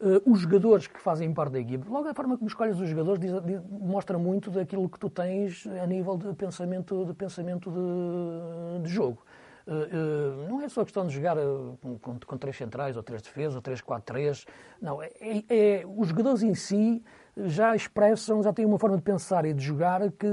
eh, 0.00 0.22
os 0.26 0.40
jogadores 0.40 0.86
que 0.86 1.00
fazem 1.00 1.32
parte 1.32 1.52
da 1.52 1.60
equipa, 1.60 1.86
logo 1.90 2.08
a 2.08 2.14
forma 2.14 2.36
como 2.36 2.46
escolhes 2.48 2.78
os 2.78 2.88
jogadores 2.88 3.18
diz- 3.20 3.42
diz- 3.42 3.62
mostra 3.70 4.18
muito 4.18 4.50
daquilo 4.50 4.86
que 4.88 4.98
tu 4.98 5.08
tens 5.08 5.66
a 5.66 5.86
nível 5.86 6.16
de 6.18 6.32
pensamento 6.34 7.04
de, 7.06 7.14
pensamento 7.14 7.70
de, 7.70 8.82
de 8.82 8.88
jogo. 8.90 9.22
Eh, 9.66 9.72
eh, 9.92 10.48
não 10.48 10.60
é 10.60 10.68
só 10.68 10.82
questão 10.84 11.06
de 11.06 11.14
jogar 11.14 11.36
com, 11.80 11.98
com- 11.98 12.18
com 12.26 12.36
três 12.36 12.56
centrais, 12.56 12.96
ou 12.96 13.02
três 13.02 13.22
defesas, 13.22 13.54
ou 13.54 13.62
três, 13.62 13.80
quatro, 13.80 14.04
três. 14.12 14.44
Não, 14.80 15.02
é, 15.02 15.10
é- 15.20 15.44
é- 15.48 15.84
os 15.86 16.08
jogadores 16.08 16.42
em 16.42 16.54
si 16.54 17.02
já 17.46 17.74
expressam, 17.74 18.42
já 18.42 18.52
têm 18.52 18.64
uma 18.64 18.78
forma 18.78 18.96
de 18.96 19.02
pensar 19.02 19.44
e 19.44 19.52
de 19.52 19.62
jogar 19.62 20.00
que, 20.12 20.26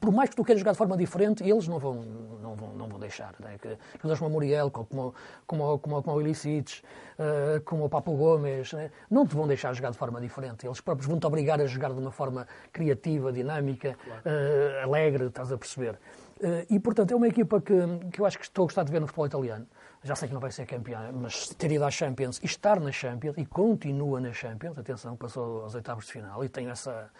por 0.00 0.12
mais 0.12 0.30
que 0.30 0.36
tu 0.36 0.44
queiras 0.44 0.60
jogar 0.60 0.72
de 0.72 0.78
forma 0.78 0.96
diferente, 0.96 1.42
eles 1.42 1.68
não 1.68 1.78
vão, 1.78 1.94
não 2.42 2.54
vão, 2.54 2.74
não 2.74 2.88
vão 2.88 2.98
deixar. 2.98 3.34
Né? 3.40 3.56
Que, 3.60 3.76
jogadores 3.96 4.18
como 4.18 4.30
o 4.30 4.32
Muriel, 4.32 4.70
como, 4.70 5.14
como, 5.46 5.78
como, 5.78 6.02
como 6.02 6.16
o 6.16 6.20
Ilicic, 6.20 6.82
eh, 7.18 7.60
como 7.64 7.84
o 7.84 7.88
Papo 7.88 8.12
Gomes, 8.16 8.72
né? 8.72 8.90
não 9.10 9.26
te 9.26 9.34
vão 9.34 9.46
deixar 9.46 9.72
jogar 9.72 9.90
de 9.90 9.98
forma 9.98 10.20
diferente. 10.20 10.66
Eles 10.66 10.80
próprios 10.80 11.08
vão-te 11.08 11.26
obrigar 11.26 11.60
a 11.60 11.66
jogar 11.66 11.92
de 11.92 11.98
uma 11.98 12.10
forma 12.10 12.46
criativa, 12.72 13.32
dinâmica, 13.32 13.96
eh, 14.24 14.80
alegre, 14.82 15.26
estás 15.26 15.52
a 15.52 15.58
perceber. 15.58 15.98
Eh, 16.40 16.66
e, 16.70 16.80
portanto, 16.80 17.12
é 17.12 17.16
uma 17.16 17.28
equipa 17.28 17.60
que, 17.60 17.74
que 18.12 18.20
eu 18.20 18.26
acho 18.26 18.38
que 18.38 18.44
estou 18.44 18.64
a 18.64 18.66
gostar 18.66 18.82
de 18.84 18.92
ver 18.92 19.00
no 19.00 19.06
futebol 19.06 19.26
italiano. 19.26 19.66
Já 20.04 20.14
sei 20.14 20.28
que 20.28 20.34
não 20.34 20.40
vai 20.40 20.52
ser 20.52 20.66
campeã, 20.66 21.10
mas 21.12 21.48
ter 21.48 21.72
ido 21.72 21.82
à 21.84 21.90
Champions 21.90 22.38
e 22.42 22.44
estar 22.46 22.78
na 22.78 22.92
Champions 22.92 23.34
e 23.38 23.46
continua 23.46 24.20
na 24.20 24.32
Champions, 24.34 24.76
atenção, 24.78 25.16
passou 25.16 25.62
aos 25.62 25.74
oitavos 25.74 26.04
de 26.06 26.12
final 26.12 26.44
e 26.44 26.48
tem 26.48 26.68
essa, 26.68 27.10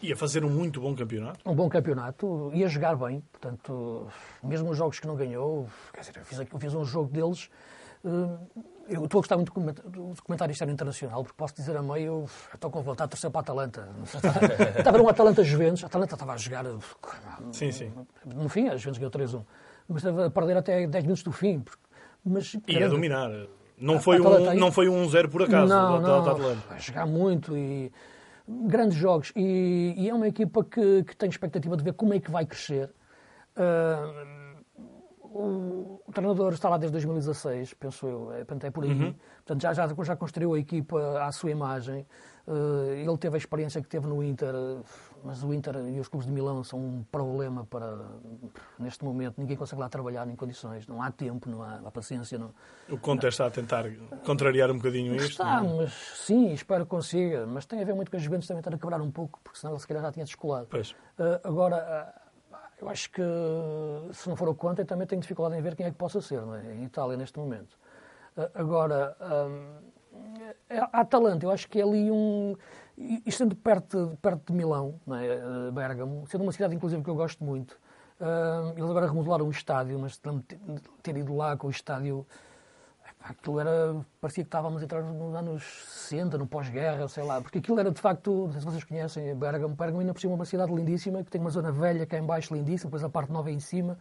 E 0.00 0.12
a 0.12 0.16
fazer 0.16 0.44
um 0.44 0.48
muito 0.50 0.80
bom 0.80 0.94
campeonato. 0.94 1.40
um 1.44 1.54
bom 1.54 1.68
campeonato 1.68 2.50
e 2.54 2.62
a 2.64 2.68
jogar 2.68 2.94
bem. 2.96 3.20
Portanto, 3.32 4.06
mesmo 4.42 4.70
os 4.70 4.76
jogos 4.78 5.00
que 5.00 5.06
não 5.08 5.16
ganhou, 5.16 5.66
quer 5.92 6.00
dizer, 6.00 6.16
eu 6.16 6.24
fiz, 6.24 6.38
eu 6.38 6.58
fiz 6.60 6.74
um 6.74 6.84
jogo 6.84 7.10
deles. 7.12 7.50
eh, 8.04 8.08
Eu 8.88 9.04
estou 9.04 9.18
a 9.18 9.20
gostar 9.22 9.36
muito 9.36 9.52
do 9.52 10.14
documentário 10.14 10.52
externo 10.52 10.72
internacional, 10.72 11.22
porque 11.24 11.36
posso 11.36 11.54
dizer 11.56 11.76
a 11.76 11.82
meio, 11.82 12.24
estou 12.54 12.70
com 12.70 12.80
vontade 12.80 13.08
de 13.08 13.10
torcer 13.16 13.30
para 13.30 13.40
a 13.40 13.42
Atalanta. 13.42 13.88
Estava 14.78 15.02
um 15.02 15.08
Atalanta 15.08 15.42
Juventus, 15.44 15.82
a 15.82 15.88
Atalanta 15.88 16.14
estava 16.14 16.32
a 16.32 16.36
jogar. 16.36 16.64
eh, 16.64 16.78
Sim, 17.52 17.70
sim. 17.72 17.92
No 18.24 18.48
fim, 18.48 18.68
a 18.68 18.76
Juventus 18.76 18.98
ganhou 18.98 19.10
3-1. 19.10 19.44
Mas 19.88 19.98
estava 20.04 20.26
a 20.26 20.30
perder 20.30 20.56
até 20.56 20.86
10 20.86 21.02
minutos 21.04 21.22
do 21.24 21.32
fim. 21.32 21.60
porque- 21.60 21.87
Mas, 22.24 22.56
E 22.66 22.82
a 22.82 22.88
dominar. 22.88 23.30
Não 23.80 24.00
foi, 24.00 24.16
Atalanta 24.16 24.42
um, 24.42 24.50
aí- 24.50 24.58
não 24.58 24.72
foi 24.72 24.88
um 24.88 25.08
0 25.08 25.28
por 25.28 25.42
acaso 25.42 25.72
não, 25.72 26.00
não, 26.00 26.36
vai 26.68 26.80
jogar 26.80 27.06
muito 27.06 27.56
e 27.56 27.92
grandes 28.66 28.96
jogos 28.96 29.32
e, 29.36 29.94
e 29.96 30.08
é 30.08 30.14
uma 30.14 30.26
equipa 30.26 30.64
que, 30.64 31.04
que 31.04 31.16
tem 31.16 31.28
expectativa 31.28 31.76
de 31.76 31.84
ver 31.84 31.92
como 31.92 32.14
é 32.14 32.18
que 32.18 32.30
vai 32.30 32.44
crescer. 32.44 32.90
Ah, 33.54 34.26
o, 35.20 36.00
o, 36.06 36.12
treinador 36.12 36.52
está 36.52 36.68
lá 36.68 36.78
desde 36.78 36.92
2016, 36.92 37.74
penso 37.74 38.06
eu, 38.06 38.32
é, 38.32 38.40
é 38.40 38.70
por 38.70 38.84
aí. 38.84 38.90
Uhum. 38.90 39.14
Portanto, 39.44 39.62
já, 39.62 39.72
já, 39.74 39.86
já 39.86 40.16
construiu 40.16 40.54
a 40.54 40.58
equipa 40.58 41.20
à 41.22 41.30
sua 41.30 41.50
imagem. 41.50 42.06
Uh, 42.48 42.94
ele 42.94 43.18
teve 43.18 43.34
a 43.34 43.38
experiência 43.38 43.82
que 43.82 43.88
teve 43.88 44.06
no 44.06 44.24
Inter, 44.24 44.54
mas 45.22 45.44
o 45.44 45.52
Inter 45.52 45.76
e 45.86 46.00
os 46.00 46.08
clubes 46.08 46.26
de 46.26 46.32
Milão 46.32 46.64
são 46.64 46.78
um 46.78 47.04
problema 47.12 47.66
para, 47.66 48.06
neste 48.78 49.04
momento, 49.04 49.34
ninguém 49.36 49.54
consegue 49.54 49.82
lá 49.82 49.88
trabalhar 49.90 50.26
em 50.26 50.34
condições, 50.34 50.86
não 50.86 51.02
há 51.02 51.10
tempo, 51.10 51.46
não 51.50 51.62
há, 51.62 51.74
há 51.84 51.90
paciência. 51.90 52.38
Não, 52.38 52.54
o 52.88 52.96
Conte 52.96 53.26
está 53.26 53.44
a 53.44 53.50
tentar 53.50 53.84
contrariar 54.24 54.70
um 54.70 54.78
bocadinho 54.78 55.14
isto? 55.14 55.32
Está? 55.32 55.58
É? 55.58 55.76
mas 55.76 55.92
sim, 55.92 56.50
espero 56.54 56.84
que 56.84 56.90
consiga, 56.90 57.46
mas 57.46 57.66
tem 57.66 57.82
a 57.82 57.84
ver 57.84 57.94
muito 57.94 58.10
com 58.10 58.16
as 58.16 58.22
Juventus 58.22 58.48
também 58.48 58.60
estar 58.60 58.74
a 58.74 58.78
quebrar 58.78 59.02
um 59.02 59.10
pouco, 59.10 59.38
porque 59.44 59.58
senão 59.58 59.74
ele 59.74 59.80
se 59.80 59.86
calhar 59.86 60.02
já 60.02 60.10
tinha 60.10 60.24
descolado. 60.24 60.68
Pois. 60.70 60.92
Uh, 61.18 61.38
agora, 61.44 62.14
eu 62.80 62.88
acho 62.88 63.10
que 63.10 63.22
se 64.14 64.26
não 64.26 64.36
for 64.36 64.48
o 64.48 64.54
Conte, 64.54 64.86
também 64.86 65.06
tenho 65.06 65.20
dificuldade 65.20 65.60
em 65.60 65.62
ver 65.62 65.76
quem 65.76 65.84
é 65.84 65.90
que 65.90 65.98
possa 65.98 66.22
ser, 66.22 66.40
é? 66.64 66.76
em 66.76 66.84
Itália 66.84 67.14
neste 67.14 67.38
momento. 67.38 67.76
Agora, 68.54 69.16
a 70.70 71.00
Atalanta, 71.00 71.46
eu 71.46 71.50
acho 71.50 71.68
que 71.68 71.80
é 71.80 71.82
ali 71.82 72.10
um. 72.10 72.54
Estando 73.24 73.54
perto, 73.54 74.18
perto 74.20 74.52
de 74.52 74.52
Milão, 74.52 75.00
é? 75.08 75.26
Eh, 75.26 75.70
Bergamo, 75.72 76.26
sendo 76.26 76.42
uma 76.42 76.52
cidade, 76.52 76.74
inclusive, 76.74 77.02
que 77.02 77.08
eu 77.08 77.14
gosto 77.14 77.44
muito, 77.44 77.78
uh, 78.20 78.72
eles 78.76 78.90
agora 78.90 79.06
remodelaram 79.06 79.46
um 79.46 79.50
estádio, 79.50 79.96
mas 80.00 80.20
ter 81.00 81.16
ido 81.16 81.34
lá 81.36 81.56
com 81.56 81.68
o 81.68 81.70
estádio. 81.70 82.26
Aquilo 83.20 83.60
era. 83.60 83.96
parecia 84.20 84.44
que 84.44 84.48
estávamos 84.48 84.80
a 84.82 84.84
entrar 84.84 85.02
nos 85.02 85.34
anos 85.34 85.62
60, 86.08 86.38
no 86.38 86.46
pós-guerra, 86.46 87.06
sei 87.08 87.22
lá, 87.22 87.40
porque 87.40 87.58
aquilo 87.58 87.78
era 87.78 87.90
de 87.90 88.00
facto, 88.00 88.46
não 88.46 88.52
sei 88.52 88.60
se 88.60 88.66
vocês 88.66 88.84
conhecem, 88.84 89.34
Bergamo. 89.34 89.74
Bergamo 89.74 90.00
ainda 90.00 90.12
por 90.12 90.20
cima 90.20 90.32
é 90.32 90.36
uma 90.36 90.44
cidade 90.44 90.72
lindíssima, 90.74 91.22
que 91.22 91.30
tem 91.30 91.40
uma 91.40 91.50
zona 91.50 91.70
velha 91.70 92.04
cá 92.06 92.18
em 92.18 92.24
baixo, 92.24 92.54
lindíssima, 92.54 92.88
depois 92.90 93.04
a 93.04 93.08
parte 93.08 93.30
nova 93.32 93.50
é 93.50 93.52
em 93.52 93.60
cima. 93.60 93.96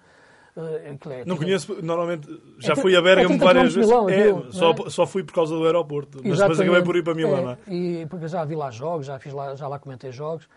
Uh, 0.58 1.12
é, 1.12 1.24
não 1.24 1.38
conheço, 1.38 1.78
normalmente 1.84 2.28
já 2.58 2.74
é, 2.74 2.76
fui 2.76 2.96
a 2.96 3.02
Bergamo 3.02 3.36
é, 3.36 3.38
várias 3.38 3.76
vezes. 3.76 3.88
Milão, 3.88 4.10
é, 4.10 4.24
viu, 4.24 4.52
só, 4.52 4.72
é? 4.72 4.90
só 4.90 5.06
fui 5.06 5.24
por 5.24 5.32
causa 5.32 5.56
do 5.56 5.64
aeroporto, 5.64 6.20
mas 6.26 6.40
depois 6.40 6.60
acabei 6.60 6.82
por 6.82 6.96
ir 6.96 7.04
para 7.04 7.14
Milão. 7.14 7.52
É, 7.52 7.58
e 7.72 8.08
porque 8.08 8.28
já 8.28 8.44
vi 8.44 8.56
lá 8.56 8.72
jogos, 8.72 9.06
já, 9.06 9.20
fiz 9.20 9.32
lá, 9.32 9.56
já 9.56 9.68
lá 9.68 9.78
comentei 9.78 10.12
jogos 10.12 10.50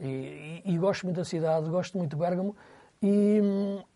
e, 0.00 0.06
e, 0.06 0.62
e, 0.64 0.78
gosto 0.78 1.04
muito 1.04 1.16
da 1.16 1.24
cidade, 1.26 1.68
gosto 1.68 1.98
muito 1.98 2.12
de 2.12 2.16
Bergamo 2.16 2.56
e, 3.02 3.42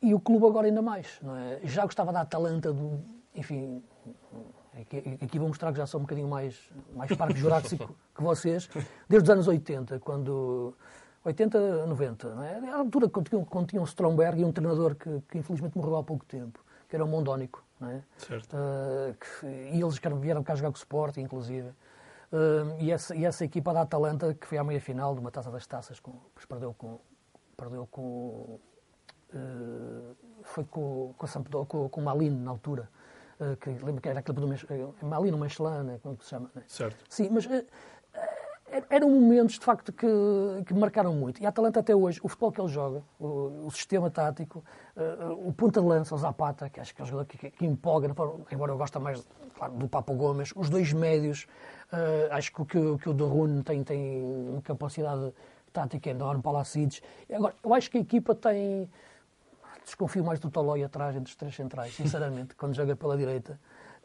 e 0.03 0.13
o 0.13 0.21
clube 0.21 0.45
agora 0.45 0.67
ainda 0.67 0.83
mais. 0.83 1.19
Já 1.65 1.87
gostava 1.87 2.13
da 2.13 2.21
Atalanta, 2.21 2.71
do, 2.71 3.01
enfim, 3.35 3.83
aqui, 4.79 5.19
aqui 5.23 5.39
vou 5.39 5.49
mostrar 5.49 5.73
que 5.73 5.79
já 5.79 5.87
sou 5.87 6.01
um 6.01 6.03
bocadinho 6.03 6.29
mais, 6.29 6.55
mais 6.95 7.11
parque 7.17 7.41
jurássico 7.41 7.97
que 8.15 8.23
vocês, 8.23 8.69
desde 9.09 9.25
os 9.25 9.31
anos 9.31 9.49
80, 9.49 10.01
quando 10.01 10.75
80, 11.27 11.87
90. 11.87 12.35
Não 12.35 12.43
é? 12.43 12.71
A 12.71 12.77
altura 12.77 13.09
quando 13.09 13.29
tinham, 13.29 13.45
quando 13.45 13.81
um 13.81 13.85
Stromberg 13.85 14.41
e 14.41 14.45
um 14.45 14.53
treinador 14.53 14.95
que, 14.95 15.21
que, 15.29 15.39
infelizmente 15.39 15.77
morreu 15.77 15.97
há 15.97 16.05
pouco 16.05 16.25
tempo, 16.25 16.65
que 16.89 16.95
era 16.95 17.05
o 17.05 17.09
Mondónico. 17.09 17.65
Não 17.81 17.91
é? 17.91 18.03
Certo. 18.17 18.57
Uh, 18.57 19.15
que, 19.15 19.47
e 19.47 19.83
eles 19.83 19.99
vieram 20.21 20.43
cá 20.43 20.55
jogar 20.55 20.71
com 20.71 20.77
o 20.77 20.79
Sport, 20.79 21.17
inclusive. 21.19 21.69
Uh, 22.33 22.81
e, 22.81 22.91
essa, 22.91 23.15
e 23.15 23.25
essa 23.25 23.45
equipa 23.45 23.75
da 23.75 23.83
Atalanta, 23.83 24.35
que 24.35 24.47
foi 24.47 24.57
à 24.57 24.65
meia-final 24.65 25.15
de 25.15 25.21
uma 25.21 25.31
taça 25.31 25.51
das 25.51 25.67
taças, 25.67 26.01
com, 26.01 26.13
perdeu 26.49 26.73
com. 26.73 27.01
Perdeu 27.57 27.87
com 27.91 28.61
uh, 29.35 30.17
foi 30.43 30.65
com, 30.65 31.13
com, 31.19 31.27
Sampdoria, 31.27 31.67
com, 31.67 31.89
com 31.89 32.01
o 32.01 32.05
Malino 32.05 32.39
na 32.39 32.53
altura. 32.53 32.89
que 33.61 33.71
lembro 33.71 34.01
que 34.01 34.09
era 34.09 34.21
aquele 34.21 34.39
do 34.39 35.07
Malino 35.07 35.37
Mechelana, 35.37 35.99
como 36.03 36.17
se 36.23 36.29
chama. 36.29 36.51
Né? 36.55 36.63
Certo. 36.69 37.05
Sim, 37.09 37.31
mas 37.31 37.49
eram 38.91 39.11
momentos, 39.11 39.59
de 39.59 39.65
facto, 39.65 39.93
que, 39.93 40.07
que 40.67 40.75
marcaram 40.75 41.15
muito. 41.15 41.43
E 41.43 41.47
a 41.47 41.49
Atalanta 41.49 41.81
até 41.81 41.95
hoje, 41.95 42.21
o 42.23 42.29
futebol 42.29 42.53
que 42.53 42.61
ele 42.61 42.69
joga, 42.69 43.03
o, 43.19 43.67
o 43.67 43.71
sistema 43.71 44.11
tático, 44.11 44.65
uh, 44.97 45.49
o 45.49 45.53
ponta 45.53 45.81
de 45.81 45.87
lança, 45.87 46.15
o 46.15 46.19
Zapata, 46.19 46.69
que 46.69 46.81
acho 46.81 46.95
que 46.95 47.01
é 47.01 47.05
um 47.05 47.07
jogador 47.07 47.27
que, 47.27 47.39
que, 47.39 47.51
que 47.51 47.67
empolga, 47.67 48.09
embora 48.51 48.73
eu 48.73 48.77
goste 48.77 48.99
mais 48.99 49.27
claro, 49.57 49.75
do 49.75 49.89
Papo 49.89 50.15
Gomes, 50.15 50.53
os 50.57 50.69
dois 50.69 50.93
médios, 50.93 51.47
uh, 51.93 52.33
acho 52.33 52.53
que, 52.53 52.65
que, 52.65 52.99
que 52.99 53.09
o 53.09 53.15
Derrune 53.15 53.63
tem, 53.63 53.83
tem 53.85 54.23
uma 54.51 54.63
capacidade 54.63 55.33
tática 55.73 56.11
enorme, 56.11 56.43
Palacides. 56.43 57.03
Agora, 57.33 57.55
eu 57.63 57.73
acho 57.73 57.91
que 57.91 57.99
a 57.99 58.01
equipa 58.01 58.35
tem... 58.35 58.91
Desconfio 59.85 60.25
mais 60.25 60.41
do 60.41 60.51
Tolói 60.51 60.83
atrás, 60.83 61.15
entre 61.15 61.31
os 61.31 61.37
três 61.37 61.55
centrais, 61.55 61.95
sinceramente, 61.95 62.57
quando 62.57 62.75
joga 62.75 62.97
pela 62.97 63.17
direita. 63.17 63.57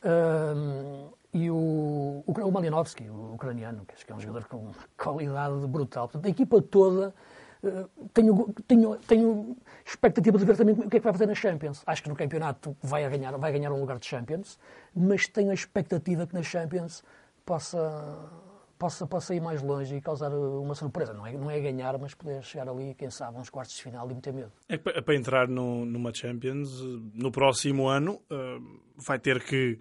Uh, 0.04 1.12
e 1.34 1.50
o, 1.50 1.56
o, 1.56 2.24
o 2.28 3.12
o 3.12 3.34
ucraniano, 3.34 3.86
que 3.86 3.94
acho 3.94 4.06
que 4.06 4.12
é 4.12 4.16
um 4.16 4.20
jogador 4.20 4.48
com 4.48 4.72
qualidade 4.98 5.66
brutal. 5.68 6.08
Portanto, 6.08 6.26
a 6.26 6.30
equipa 6.30 6.62
toda 6.62 7.14
uh, 7.64 8.10
tenho, 8.14 8.54
tenho, 8.68 8.96
tenho 9.08 9.58
expectativa 9.86 10.38
de 10.38 10.46
ver 10.46 10.58
também 10.58 10.76
o 10.76 10.90
que 10.90 10.98
é 10.98 11.00
que 11.00 11.04
vai 11.04 11.14
fazer 11.14 11.28
na 11.28 11.36
Champions. 11.36 11.84
Acho 11.86 12.04
que 12.04 12.10
no 12.10 12.16
campeonato 12.16 12.76
vai 12.82 13.10
ganhar, 13.10 13.38
vai 13.38 13.52
ganhar 13.52 13.72
um 13.72 13.80
lugar 13.80 13.98
de 13.98 14.06
Champions, 14.06 14.60
mas 14.94 15.28
tenho 15.28 15.52
a 15.52 15.54
expectativa 15.54 16.28
que 16.28 16.34
na 16.34 16.44
Champions 16.44 17.02
possa, 17.46 18.30
possa, 18.78 19.08
possa 19.08 19.34
ir 19.34 19.40
mais 19.40 19.62
longe 19.62 19.96
e 19.96 20.02
causar 20.02 20.34
uma 20.34 20.76
surpresa. 20.76 21.14
Não 21.14 21.26
é, 21.26 21.32
não 21.32 21.50
é 21.50 21.62
ganhar, 21.62 21.98
mas 21.98 22.14
poder 22.14 22.44
chegar 22.44 22.68
ali, 22.68 22.94
quem 22.94 23.10
sabe, 23.10 23.38
uns 23.38 23.50
quartos 23.50 23.76
de 23.78 23.84
final 23.84 24.10
e 24.12 24.14
meter 24.14 24.34
medo. 24.34 24.52
É 24.68 24.78
para 24.78 25.16
entrar 25.16 25.48
no, 25.48 25.86
numa 25.86 26.14
Champions, 26.14 26.82
no 27.14 27.32
próximo 27.32 27.88
ano, 27.88 28.22
uh, 28.30 28.82
vai 28.98 29.18
ter 29.18 29.42
que 29.42 29.80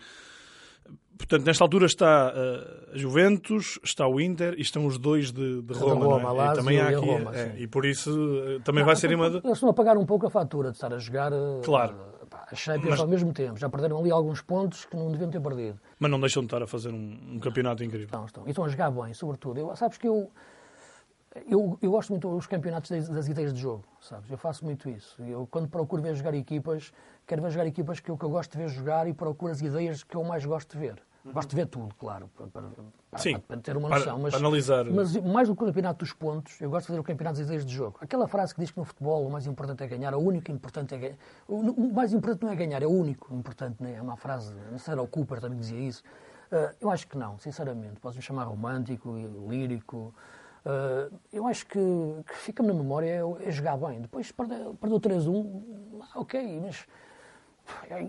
Portanto, 1.21 1.45
nesta 1.45 1.63
altura 1.63 1.85
está 1.85 2.29
a 2.29 2.97
Juventus, 2.97 3.79
está 3.85 4.09
o 4.09 4.19
Inter 4.19 4.55
e 4.57 4.63
estão 4.63 4.87
os 4.87 4.99
dois 4.99 5.31
de, 5.31 5.61
de 5.61 5.75
Roma. 5.75 6.05
Roma 6.07 6.45
é? 6.45 6.53
e 6.53 6.55
também 6.55 6.81
há 6.81 6.89
aqui, 6.89 7.07
Roma, 7.07 7.37
é, 7.37 7.55
e 7.59 7.67
por 7.67 7.85
isso 7.85 8.11
uh, 8.11 8.61
também 8.61 8.81
não, 8.81 8.87
vai 8.87 8.97
ser 8.97 9.15
uma. 9.15 9.27
Eles 9.27 9.45
estão 9.53 9.69
a 9.69 9.75
pagar 9.75 9.99
um 9.99 10.07
pouco 10.07 10.27
a 10.27 10.31
fatura 10.31 10.71
de 10.71 10.77
estar 10.77 10.93
a 10.95 10.99
jogar 10.99 11.31
claro. 11.63 11.95
a 12.51 12.55
Champions 12.55 12.91
Mas... 12.91 13.01
ao 13.01 13.07
mesmo 13.07 13.35
tempo. 13.35 13.59
Já 13.59 13.69
perderam 13.69 13.99
ali 13.99 14.11
alguns 14.11 14.41
pontos 14.41 14.87
que 14.87 14.97
não 14.97 15.13
deviam 15.13 15.31
ter 15.31 15.41
perdido. 15.41 15.79
Mas 15.99 16.11
não 16.11 16.19
deixam 16.19 16.43
de 16.43 16.47
estar 16.47 16.63
a 16.63 16.67
fazer 16.67 16.89
um, 16.89 17.35
um 17.35 17.39
campeonato 17.39 17.85
incrível. 17.85 18.07
Estão, 18.07 18.25
estão. 18.25 18.47
E 18.47 18.51
estão 18.51 18.65
a 18.65 18.69
jogar 18.69 18.91
bem, 18.91 19.13
sobretudo. 19.13 19.61
Eu, 19.61 19.77
sabes 19.77 19.99
que 19.99 20.09
eu, 20.09 20.31
eu, 21.47 21.79
eu 21.81 21.91
gosto 21.91 22.11
muito 22.11 22.29
dos 22.29 22.47
campeonatos 22.47 22.91
das, 22.91 23.09
das, 23.09 23.29
ideias 23.29 23.53
de 23.55 23.61
jogo, 23.61 23.85
sabes? 24.01 24.29
Eu 24.31 24.37
faço 24.37 24.65
muito 24.65 24.89
isso. 24.89 25.23
Eu, 25.23 25.47
quando 25.49 25.69
procuro 25.69 26.03
ver 26.03 26.15
jogar 26.15 26.35
equipas, 26.35 26.93
quero 27.27 27.41
ver 27.41 27.51
jogar 27.51 27.67
equipas 27.67 28.01
que 28.01 28.11
eu, 28.11 28.19
que 28.19 28.25
eu 28.25 28.31
gosto 28.31 28.53
de 28.53 28.59
ver 28.59 28.69
jogar 28.69 29.07
e 29.07 29.13
procuro 29.13 29.53
as 29.53 29.61
ideias 29.61 30.03
que 30.03 30.17
eu 30.17 30.25
mais 30.25 30.45
gosto 30.45 30.73
de 30.73 30.79
ver. 30.79 31.03
Uhum. 31.25 31.33
Gosto 31.33 31.51
de 31.51 31.57
ver 31.57 31.67
tudo, 31.67 31.95
claro, 31.97 32.31
para, 32.35 32.47
para, 32.47 33.19
Sim, 33.19 33.39
para 33.41 33.59
ter 33.59 33.77
uma 33.77 33.91
noção. 33.91 34.19
Mas, 34.19 34.35
analisar. 34.35 34.87
mas 34.87 35.15
mais 35.19 35.49
do 35.49 35.55
que 35.55 35.63
o 35.63 35.67
campeonato 35.67 35.99
dos 35.99 36.15
pontos, 36.15 36.59
eu 36.61 36.71
gosto 36.71 36.87
de 36.87 36.95
ver 36.95 36.99
o 36.99 37.05
campeonato 37.05 37.39
das 37.39 37.47
ideias 37.47 37.65
de 37.65 37.75
jogo. 37.75 37.99
Aquela 38.01 38.27
frase 38.27 38.55
que 38.55 38.61
diz 38.61 38.71
que 38.71 38.79
no 38.79 38.85
futebol 38.85 39.27
o 39.27 39.31
mais 39.31 39.47
importante 39.47 39.85
é 39.85 39.87
ganhar, 39.87 40.15
o 40.15 40.19
único 40.19 40.51
importante 40.51 40.95
é 40.95 40.99
ganhar. 40.99 41.17
O 41.47 41.93
mais 41.93 42.15
importante 42.15 42.43
não 42.43 42.51
é 42.51 42.57
ganhar, 42.57 42.83
é 42.83 42.87
o 42.87 42.91
único 42.91 43.35
importante, 43.35 43.77
não 43.81 43.89
é? 43.89 43.97
É 43.97 44.03
uma 44.03 44.17
frase, 44.17 44.55
não 44.71 44.79
sei, 44.79 44.93
era 44.93 45.03
o 45.03 45.07
Cooper 45.07 45.41
também 45.41 45.59
dizia 45.59 45.79
isso. 45.79 46.03
Uh, 46.51 46.75
eu 46.81 46.91
acho 46.91 47.07
que 47.07 47.17
não, 47.19 47.39
sinceramente. 47.39 48.01
Podes-me 48.01 48.23
chamar 48.23 48.45
romântico, 48.45 49.15
lírico. 49.49 50.15
Uh, 50.65 51.19
eu 51.33 51.47
acho 51.47 51.67
que, 51.67 51.79
que 52.27 52.37
fica-me 52.37 52.69
na 52.69 52.75
memória 52.75 53.07
é, 53.09 53.49
é, 53.49 53.51
jogar 53.51 53.77
bem. 53.77 54.01
Depois 54.01 54.31
perdeu, 54.31 54.75
perdeu 54.75 55.01
3-1, 55.01 55.63
ok, 56.15 56.61
mas 56.61 56.87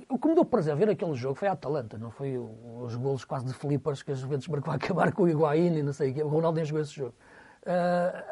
o 0.10 0.18
que 0.18 0.28
me 0.28 0.36
deu 0.36 0.44
prazer 0.44 0.76
ver 0.76 0.90
aquele 0.90 1.14
jogo 1.14 1.36
foi 1.36 1.48
a 1.48 1.52
Atalanta, 1.52 1.98
não 1.98 2.10
foi 2.10 2.38
os 2.38 2.96
golos 2.96 3.24
quase 3.24 3.46
de 3.46 3.54
flippers 3.54 4.02
que 4.02 4.12
as 4.12 4.20
Juventus 4.20 4.48
marcou 4.48 4.74
acabar 4.74 5.14
com 5.14 5.24
o 5.24 5.30
Higuaín 5.30 5.78
e 5.78 5.84
não 5.84 5.94
sei 5.94 6.12
o 6.12 6.14
quê. 6.14 6.24
O 6.24 6.28
Ronaldo 6.28 6.58
nem 6.58 6.66
jogou 6.66 6.82
esse 6.82 6.94
jogo. 6.94 7.14
Uh, 7.64 8.31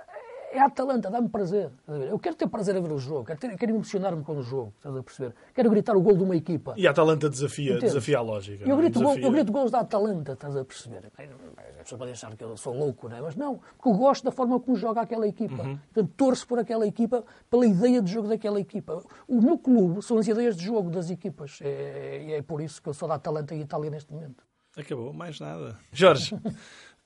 é 0.51 0.59
a 0.59 0.65
Atalanta, 0.65 1.09
dá-me 1.09 1.29
prazer. 1.29 1.71
Eu 1.87 2.17
quero 2.19 2.35
ter 2.35 2.47
prazer 2.47 2.75
a 2.75 2.79
ver 2.79 2.91
o 2.91 2.97
jogo, 2.97 3.25
quero, 3.25 3.39
ter, 3.39 3.55
quero 3.57 3.71
emocionar-me 3.71 4.23
com 4.23 4.37
o 4.37 4.41
jogo, 4.41 4.73
estás 4.77 4.95
a 4.95 5.03
perceber? 5.03 5.35
Quero 5.53 5.69
gritar 5.69 5.95
o 5.95 6.01
gol 6.01 6.17
de 6.17 6.23
uma 6.23 6.35
equipa. 6.35 6.73
E 6.77 6.87
a 6.87 6.91
Atalanta 6.91 7.29
desafia, 7.29 7.77
desafia 7.77 8.17
a 8.17 8.21
lógica. 8.21 8.67
Eu 8.67 8.77
grito, 8.77 8.99
desafia... 8.99 9.21
Gol, 9.21 9.29
eu 9.29 9.31
grito 9.31 9.51
gols 9.51 9.71
da 9.71 9.79
Atalanta, 9.79 10.33
estás 10.33 10.55
a 10.55 10.65
perceber? 10.65 11.11
As 11.17 11.83
pessoas 11.83 11.99
podem 11.99 12.13
achar 12.13 12.35
que 12.35 12.43
eu 12.43 12.57
sou 12.57 12.73
louco, 12.73 13.07
não 13.07 13.17
é? 13.17 13.21
Mas 13.21 13.35
não, 13.35 13.59
porque 13.77 13.89
eu 13.89 13.93
gosto 13.93 14.23
da 14.23 14.31
forma 14.31 14.59
como 14.59 14.75
joga 14.75 15.01
aquela 15.01 15.27
equipa. 15.27 15.63
Uhum. 15.63 15.77
Portanto, 15.77 16.13
torço 16.17 16.47
por 16.47 16.59
aquela 16.59 16.85
equipa, 16.85 17.23
pela 17.49 17.65
ideia 17.65 18.01
de 18.01 18.11
jogo 18.11 18.27
daquela 18.27 18.59
equipa. 18.59 19.03
O 19.27 19.41
meu 19.41 19.57
clube 19.57 20.01
são 20.01 20.17
as 20.17 20.27
ideias 20.27 20.57
de 20.57 20.65
jogo 20.65 20.89
das 20.89 21.09
equipas. 21.09 21.59
É, 21.61 21.69
é, 21.69 22.31
é 22.37 22.41
por 22.41 22.61
isso 22.61 22.81
que 22.81 22.89
eu 22.89 22.93
sou 22.93 23.07
da 23.07 23.15
Atalanta 23.15 23.55
e 23.55 23.61
Itália 23.61 23.89
neste 23.89 24.11
momento. 24.11 24.43
Acabou, 24.77 25.11
mais 25.11 25.39
nada. 25.39 25.77
Jorge. 25.91 26.35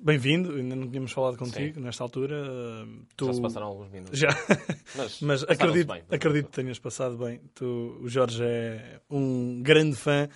Bem-vindo, 0.03 0.55
ainda 0.55 0.75
não 0.75 0.89
tínhamos 0.89 1.13
falado 1.13 1.37
contigo 1.37 1.75
Sim. 1.75 1.79
nesta 1.79 2.03
altura. 2.03 2.35
Tu... 3.15 3.25
Já 3.25 3.33
se 3.33 3.41
passaram 3.41 3.67
alguns 3.67 3.89
minutos. 3.89 4.19
Já. 4.19 4.27
Mas, 4.97 5.21
Mas 5.21 5.43
acredito, 5.43 5.93
bem, 5.93 6.03
acredito 6.11 6.47
que 6.47 6.61
tenhas 6.61 6.77
passado 6.77 7.15
bem. 7.15 7.39
Tu, 7.55 7.99
o 8.01 8.09
Jorge 8.09 8.43
é 8.43 8.99
um 9.09 9.61
grande 9.63 9.95
fã 9.95 10.27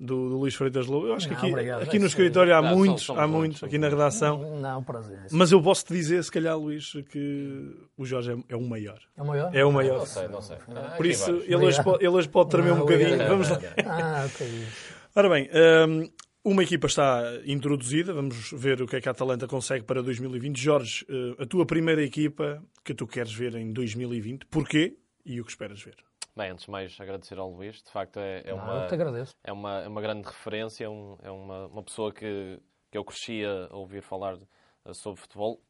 do, 0.00 0.30
do 0.30 0.38
Luís 0.38 0.54
Freitas 0.54 0.86
Lobo. 0.86 1.08
Eu 1.08 1.14
acho 1.14 1.28
que 1.28 1.34
aqui, 1.34 1.50
não, 1.50 1.78
aqui 1.80 1.98
no 1.98 2.06
escritório 2.06 2.56
há 2.56 2.62
não, 2.62 2.74
muitos, 2.74 3.10
há 3.10 3.26
muitos, 3.26 3.62
aqui 3.62 3.76
na 3.76 3.90
redação. 3.90 4.58
Não, 4.58 4.82
prazer. 4.82 5.26
Mas 5.30 5.52
eu 5.52 5.60
posso 5.60 5.84
te 5.84 5.92
dizer, 5.92 6.24
se 6.24 6.32
calhar, 6.32 6.58
Luís, 6.58 6.90
que 7.10 7.76
o 7.98 8.06
Jorge 8.06 8.32
é, 8.32 8.54
é 8.54 8.56
o 8.56 8.62
maior. 8.62 9.00
É 9.18 9.22
o 9.22 9.26
maior? 9.26 9.54
É 9.54 9.64
o 9.66 9.70
maior. 9.70 9.98
Não 9.98 10.06
sei, 10.06 10.28
não 10.28 10.40
sei. 10.40 10.56
Ah, 10.74 10.94
Por 10.96 11.04
isso, 11.04 11.30
ele 11.44 11.56
hoje, 11.56 11.84
pode, 11.84 12.02
ele 12.02 12.14
hoje 12.14 12.28
pode 12.30 12.48
tremer 12.48 12.72
um 12.72 12.78
bocadinho. 12.78 13.18
Vamos 13.18 13.50
lá. 13.50 13.60
Ah, 13.84 14.26
ok. 14.26 14.48
Ora 15.14 15.28
bem, 15.28 15.50
um, 15.52 16.08
uma 16.44 16.62
equipa 16.62 16.86
está 16.86 17.22
introduzida, 17.44 18.14
vamos 18.14 18.52
ver 18.52 18.80
o 18.80 18.86
que 18.86 18.96
é 18.96 19.00
que 19.00 19.08
a 19.08 19.12
Atalanta 19.12 19.46
consegue 19.46 19.84
para 19.84 20.02
2020. 20.02 20.56
Jorge, 20.58 21.06
eh, 21.08 21.42
a 21.42 21.46
tua 21.46 21.66
primeira 21.66 22.02
equipa 22.02 22.62
que 22.84 22.94
tu 22.94 23.06
queres 23.06 23.32
ver 23.32 23.54
em 23.56 23.72
2020, 23.72 24.46
porquê 24.46 24.96
e 25.24 25.40
o 25.40 25.44
que 25.44 25.50
esperas 25.50 25.82
ver? 25.82 25.96
Bem, 26.34 26.50
antes 26.50 26.64
de 26.64 26.70
mais 26.70 26.98
agradecer 26.98 27.38
ao 27.38 27.50
Luís, 27.50 27.82
de 27.82 27.90
facto 27.90 28.18
é, 28.18 28.42
é, 28.46 28.50
Não, 28.50 28.56
uma, 28.56 28.86
é, 29.44 29.52
uma, 29.52 29.80
é 29.82 29.88
uma 29.88 30.00
grande 30.00 30.26
referência, 30.26 30.84
é, 30.84 30.88
um, 30.88 31.18
é 31.22 31.30
uma, 31.30 31.66
uma 31.66 31.82
pessoa 31.82 32.12
que, 32.12 32.58
que 32.90 32.96
eu 32.96 33.04
crescia 33.04 33.68
a 33.70 33.76
ouvir 33.76 34.02
falar 34.02 34.38
eh, 34.86 34.94
sobre 34.94 35.20
futebol. 35.20 35.60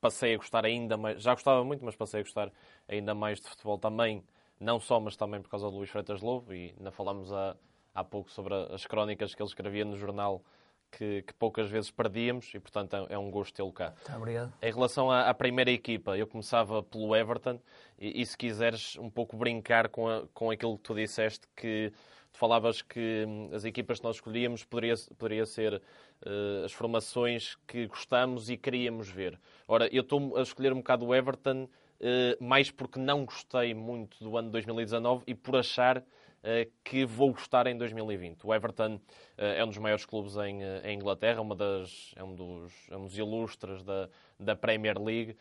Passei 0.00 0.34
a 0.34 0.36
gostar 0.36 0.64
ainda 0.66 0.96
mais, 0.96 1.22
já 1.22 1.32
gostava 1.32 1.64
muito, 1.64 1.84
mas 1.84 1.96
passei 1.96 2.20
a 2.20 2.22
gostar 2.22 2.52
ainda 2.88 3.14
mais 3.14 3.40
de 3.40 3.48
futebol 3.48 3.78
também, 3.78 4.22
não 4.58 4.78
só, 4.80 5.00
mas 5.00 5.16
também 5.16 5.40
por 5.40 5.48
causa 5.48 5.70
do 5.70 5.76
Luís 5.76 5.90
Freitas 5.90 6.20
Lobo, 6.20 6.52
e 6.52 6.74
ainda 6.76 6.90
falámos 6.90 7.32
há, 7.32 7.56
há 7.94 8.04
pouco 8.04 8.30
sobre 8.30 8.54
as 8.72 8.86
crónicas 8.86 9.34
que 9.34 9.42
ele 9.42 9.48
escrevia 9.48 9.84
no 9.84 9.96
jornal 9.96 10.42
que, 10.90 11.22
que, 11.22 11.32
poucas 11.34 11.70
vezes 11.70 11.90
perdíamos 11.90 12.52
e, 12.54 12.58
portanto, 12.58 12.94
é, 12.96 13.14
é 13.14 13.18
um 13.18 13.30
gosto 13.30 13.54
tê-lo 13.54 13.72
cá. 13.72 13.92
Tá, 14.04 14.16
obrigado. 14.16 14.52
Em 14.60 14.72
relação 14.72 15.10
à, 15.10 15.28
à, 15.28 15.34
primeira 15.34 15.70
equipa, 15.70 16.16
eu 16.16 16.26
começava 16.26 16.82
pelo 16.82 17.14
Everton 17.14 17.60
e, 17.98 18.20
e, 18.20 18.26
se 18.26 18.36
quiseres 18.36 18.96
um 18.96 19.08
pouco 19.08 19.36
brincar 19.36 19.88
com, 19.88 20.08
a, 20.08 20.26
com 20.34 20.50
aquilo 20.50 20.76
que 20.76 20.82
tu 20.82 20.94
disseste, 20.94 21.46
que 21.56 21.92
tu 22.32 22.38
falavas 22.38 22.82
que 22.82 23.24
hum, 23.26 23.50
as 23.52 23.64
equipas 23.64 23.98
que 23.98 24.04
nós 24.04 24.16
escolhíamos 24.16 24.64
poderia, 24.64 24.94
poderia 25.18 25.46
ser 25.46 25.74
uh, 25.74 26.64
as 26.64 26.72
formações 26.72 27.56
que 27.66 27.86
gostamos 27.86 28.50
e 28.50 28.56
queríamos 28.56 29.08
ver. 29.08 29.38
Ora, 29.66 29.88
eu 29.92 30.02
estou 30.02 30.36
a 30.36 30.42
escolher 30.42 30.72
um 30.72 30.78
bocado 30.78 31.06
o 31.06 31.14
Everton 31.14 31.64
uh, 31.64 32.44
mais 32.44 32.70
porque 32.70 32.98
não 32.98 33.24
gostei 33.24 33.74
muito 33.74 34.22
do 34.22 34.36
ano 34.36 34.50
2019 34.50 35.24
e 35.26 35.34
por 35.34 35.56
achar 35.56 36.02
que 36.82 37.04
vou 37.04 37.32
gostar 37.32 37.66
em 37.66 37.76
2020. 37.76 38.46
O 38.46 38.54
Everton 38.54 39.00
eh, 39.36 39.58
é 39.58 39.64
um 39.64 39.68
dos 39.68 39.78
maiores 39.78 40.06
clubes 40.06 40.36
em, 40.36 40.62
eh, 40.62 40.82
em 40.84 40.96
Inglaterra, 40.96 41.40
uma 41.40 41.54
das, 41.54 42.14
é, 42.16 42.24
um 42.24 42.34
dos, 42.34 42.72
é 42.90 42.96
um 42.96 43.04
dos 43.04 43.16
ilustres 43.18 43.82
da, 43.82 44.08
da 44.38 44.56
Premier 44.56 44.98
League, 44.98 45.36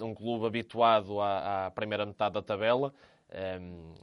um 0.00 0.14
clube 0.14 0.44
habituado 0.46 1.20
à, 1.20 1.66
à 1.66 1.70
primeira 1.70 2.04
metade 2.04 2.34
da 2.34 2.42
tabela, 2.42 2.92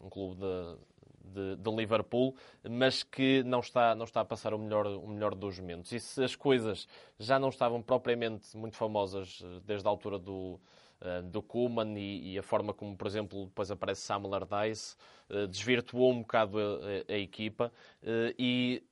um 0.01 0.09
clube 0.09 0.41
de, 0.41 1.55
de, 1.55 1.55
de, 1.57 1.71
Liverpool, 1.71 2.35
mas 2.67 3.03
que 3.03 3.43
não 3.43 3.59
está, 3.59 3.93
não 3.93 4.05
está 4.05 4.21
a 4.21 4.25
passar 4.25 4.55
o 4.55 4.57
melhor, 4.57 4.87
o 4.87 5.07
melhor 5.07 5.35
dos 5.35 5.59
momentos. 5.59 5.91
E 5.91 5.99
se 5.99 6.23
as 6.23 6.35
coisas 6.35 6.87
já 7.19 7.37
não 7.37 7.49
estavam 7.49 7.79
propriamente 7.79 8.57
muito 8.57 8.75
famosas 8.75 9.43
desde 9.63 9.85
a 9.87 9.91
altura 9.91 10.17
do, 10.17 10.59
eh, 11.01 11.21
do 11.23 11.41
Kuman 11.41 11.97
e, 11.97 12.33
e, 12.33 12.37
a 12.37 12.43
forma 12.43 12.73
como, 12.73 12.95
por 12.95 13.07
exemplo, 13.07 13.45
depois 13.45 13.71
aparece 13.71 14.01
Sam 14.01 14.23
Allardyce, 14.25 14.95
uh, 15.29 15.47
desvirtuou 15.47 16.11
um 16.11 16.19
bocado 16.19 16.59
a, 16.59 17.11
a, 17.11 17.15
a 17.15 17.17
equipa 17.17 17.71
uh, 18.03 18.33
e 18.37 18.83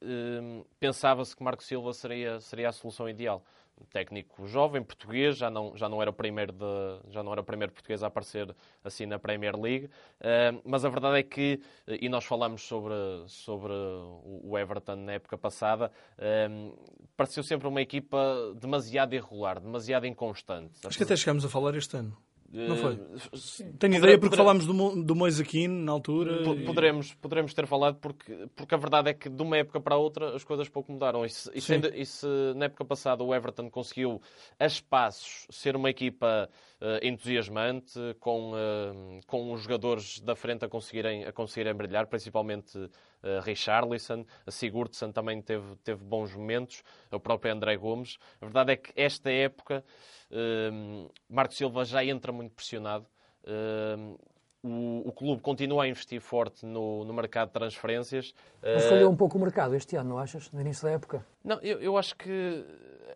pensava-se 0.79 1.35
que 1.35 1.43
Marco 1.43 1.63
Silva 1.63 1.93
seria, 1.93 2.39
seria 2.39 2.69
a 2.69 2.71
solução 2.71 3.07
ideal 3.07 3.43
técnico 3.91 4.47
jovem, 4.47 4.83
português, 4.83 5.37
já 5.37 5.49
não, 5.49 5.75
já 5.75 5.87
não 5.87 6.01
era 6.01 6.11
o 6.11 6.13
primeiro 6.13 6.51
de, 6.51 7.11
já 7.11 7.23
não 7.23 7.31
era 7.31 7.41
o 7.41 7.43
primeiro 7.43 7.71
português 7.71 8.03
a 8.03 8.07
aparecer 8.07 8.55
assim 8.83 9.05
na 9.05 9.19
Premier 9.19 9.55
League, 9.59 9.85
uh, 9.85 10.61
mas 10.63 10.85
a 10.85 10.89
verdade 10.89 11.19
é 11.19 11.23
que, 11.23 11.59
e 11.87 12.09
nós 12.09 12.25
falamos 12.25 12.61
sobre, 12.61 12.93
sobre 13.27 13.73
o 13.73 14.57
Everton 14.57 14.95
na 14.95 15.13
época 15.13 15.37
passada, 15.37 15.91
uh, 16.17 16.77
pareceu 17.15 17.43
sempre 17.43 17.67
uma 17.67 17.81
equipa 17.81 18.53
demasiado 18.55 19.13
irregular, 19.13 19.59
demasiado 19.59 20.05
inconstante. 20.05 20.85
Acho 20.85 20.97
que 20.97 21.03
até 21.03 21.15
chegámos 21.15 21.45
a 21.45 21.49
falar 21.49 21.75
este 21.75 21.97
ano. 21.97 22.17
Não 22.51 22.75
foi? 22.77 22.99
Sim. 23.35 23.71
Tenho 23.73 23.95
ideia 23.95 24.17
porque 24.17 24.35
falámos 24.35 24.65
do, 24.65 25.03
do 25.03 25.15
Mois 25.15 25.39
na 25.69 25.91
altura. 25.91 26.43
Poderemos, 26.65 27.13
poderemos 27.15 27.53
ter 27.53 27.67
falado 27.67 27.97
porque, 27.97 28.47
porque 28.55 28.73
a 28.73 28.77
verdade 28.77 29.11
é 29.11 29.13
que 29.13 29.29
de 29.29 29.41
uma 29.41 29.57
época 29.57 29.79
para 29.79 29.95
a 29.95 29.97
outra 29.97 30.35
as 30.35 30.43
coisas 30.43 30.67
pouco 30.67 30.91
mudaram. 30.91 31.23
E 31.23 31.29
se, 31.29 31.49
e 31.53 31.61
se, 31.61 31.75
e 31.75 32.05
se 32.05 32.27
na 32.55 32.65
época 32.65 32.83
passada 32.83 33.23
o 33.23 33.33
Everton 33.33 33.69
conseguiu 33.69 34.19
a 34.59 34.65
espaços 34.65 35.45
ser 35.51 35.75
uma 35.75 35.89
equipa 35.89 36.49
uh, 36.81 37.05
entusiasmante, 37.05 37.99
com, 38.19 38.53
uh, 38.53 39.19
com 39.27 39.53
os 39.53 39.61
jogadores 39.61 40.19
da 40.19 40.35
frente 40.35 40.65
a 40.65 40.69
conseguirem, 40.69 41.25
a 41.25 41.31
conseguirem 41.31 41.75
brilhar, 41.75 42.07
principalmente 42.07 42.89
uh, 43.23 43.41
Richarlison, 43.41 44.25
a 44.45 44.51
Sigurdsson 44.51 45.11
também 45.11 45.41
teve, 45.41 45.75
teve 45.83 46.03
bons 46.03 46.33
momentos, 46.33 46.83
o 47.11 47.19
próprio 47.19 47.53
André 47.53 47.77
Gomes. 47.77 48.17
A 48.41 48.45
verdade 48.45 48.73
é 48.73 48.75
que 48.75 48.91
esta 48.95 49.31
época 49.31 49.83
uh, 50.31 51.11
Marco 51.29 51.53
Silva 51.53 51.85
já 51.85 52.03
entra 52.03 52.31
muito 52.31 52.53
pressionado. 52.53 53.05
Uh, 53.43 54.19
o, 54.61 55.07
o, 55.07 55.11
clube 55.13 55.41
continua 55.41 55.85
a 55.85 55.87
investir 55.87 56.19
forte 56.19 56.65
no, 56.65 57.05
no 57.05 57.13
mercado 57.13 57.47
de 57.47 57.53
transferências. 57.53 58.33
Mas 58.61 58.85
falhou 58.85 59.09
um 59.09 59.15
pouco 59.15 59.37
o 59.37 59.41
mercado 59.41 59.73
este 59.73 59.95
ano, 59.95 60.09
não 60.09 60.17
achas? 60.17 60.51
No 60.51 60.59
início 60.59 60.83
da 60.83 60.91
época? 60.91 61.25
Não, 61.41 61.57
eu, 61.61 61.79
eu 61.79 61.97
acho 61.97 62.13
que 62.17 62.65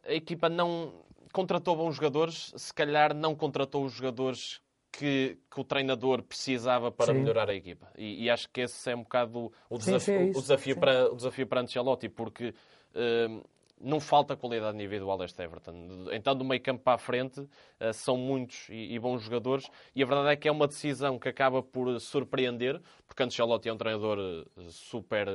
a 0.08 0.14
equipa 0.14 0.48
não 0.48 0.94
contratou 1.34 1.76
bons 1.76 1.96
jogadores, 1.96 2.54
se 2.56 2.74
calhar 2.74 3.14
não 3.14 3.36
contratou 3.36 3.84
os 3.84 3.92
jogadores 3.92 4.62
que, 4.94 5.40
que 5.50 5.60
o 5.60 5.64
treinador 5.64 6.22
precisava 6.22 6.92
para 6.92 7.08
sim. 7.08 7.20
melhorar 7.20 7.50
a 7.50 7.56
equipa. 7.56 7.92
E, 7.98 8.26
e, 8.26 8.30
acho 8.30 8.48
que 8.50 8.62
esse 8.62 8.92
é 8.92 8.96
um 8.96 9.02
bocado 9.02 9.52
o, 9.68 9.78
desafio, 9.78 10.00
sim, 10.00 10.26
sim, 10.26 10.28
é 10.28 10.38
o 10.38 10.42
desafio, 10.42 10.80
para, 10.80 11.12
o 11.12 11.16
desafio 11.16 11.48
para 11.48 11.62
Ancelotti, 11.62 12.08
porque 12.08 12.50
uh, 12.50 13.44
não 13.82 14.00
falta 14.00 14.38
qualidade 14.38 14.78
individual 14.78 15.18
deste 15.18 15.42
Everton. 15.42 16.08
Então, 16.12 16.36
do 16.36 16.46
meio 16.46 16.62
campo 16.62 16.84
para 16.84 16.94
a 16.94 16.98
frente, 17.00 17.40
uh, 17.42 17.50
são 17.92 18.16
muitos 18.16 18.68
e, 18.70 18.98
bons 19.00 19.24
jogadores, 19.24 19.68
e 19.96 20.04
a 20.04 20.06
verdade 20.06 20.30
é 20.30 20.36
que 20.36 20.48
é 20.48 20.52
uma 20.52 20.68
decisão 20.68 21.18
que 21.18 21.28
acaba 21.28 21.64
por 21.64 22.00
surpreender, 22.00 22.80
porque 23.08 23.24
Ancelotti 23.24 23.68
é 23.68 23.74
um 23.74 23.78
treinador 23.78 24.20
uh, 24.20 24.70
super... 24.70 25.28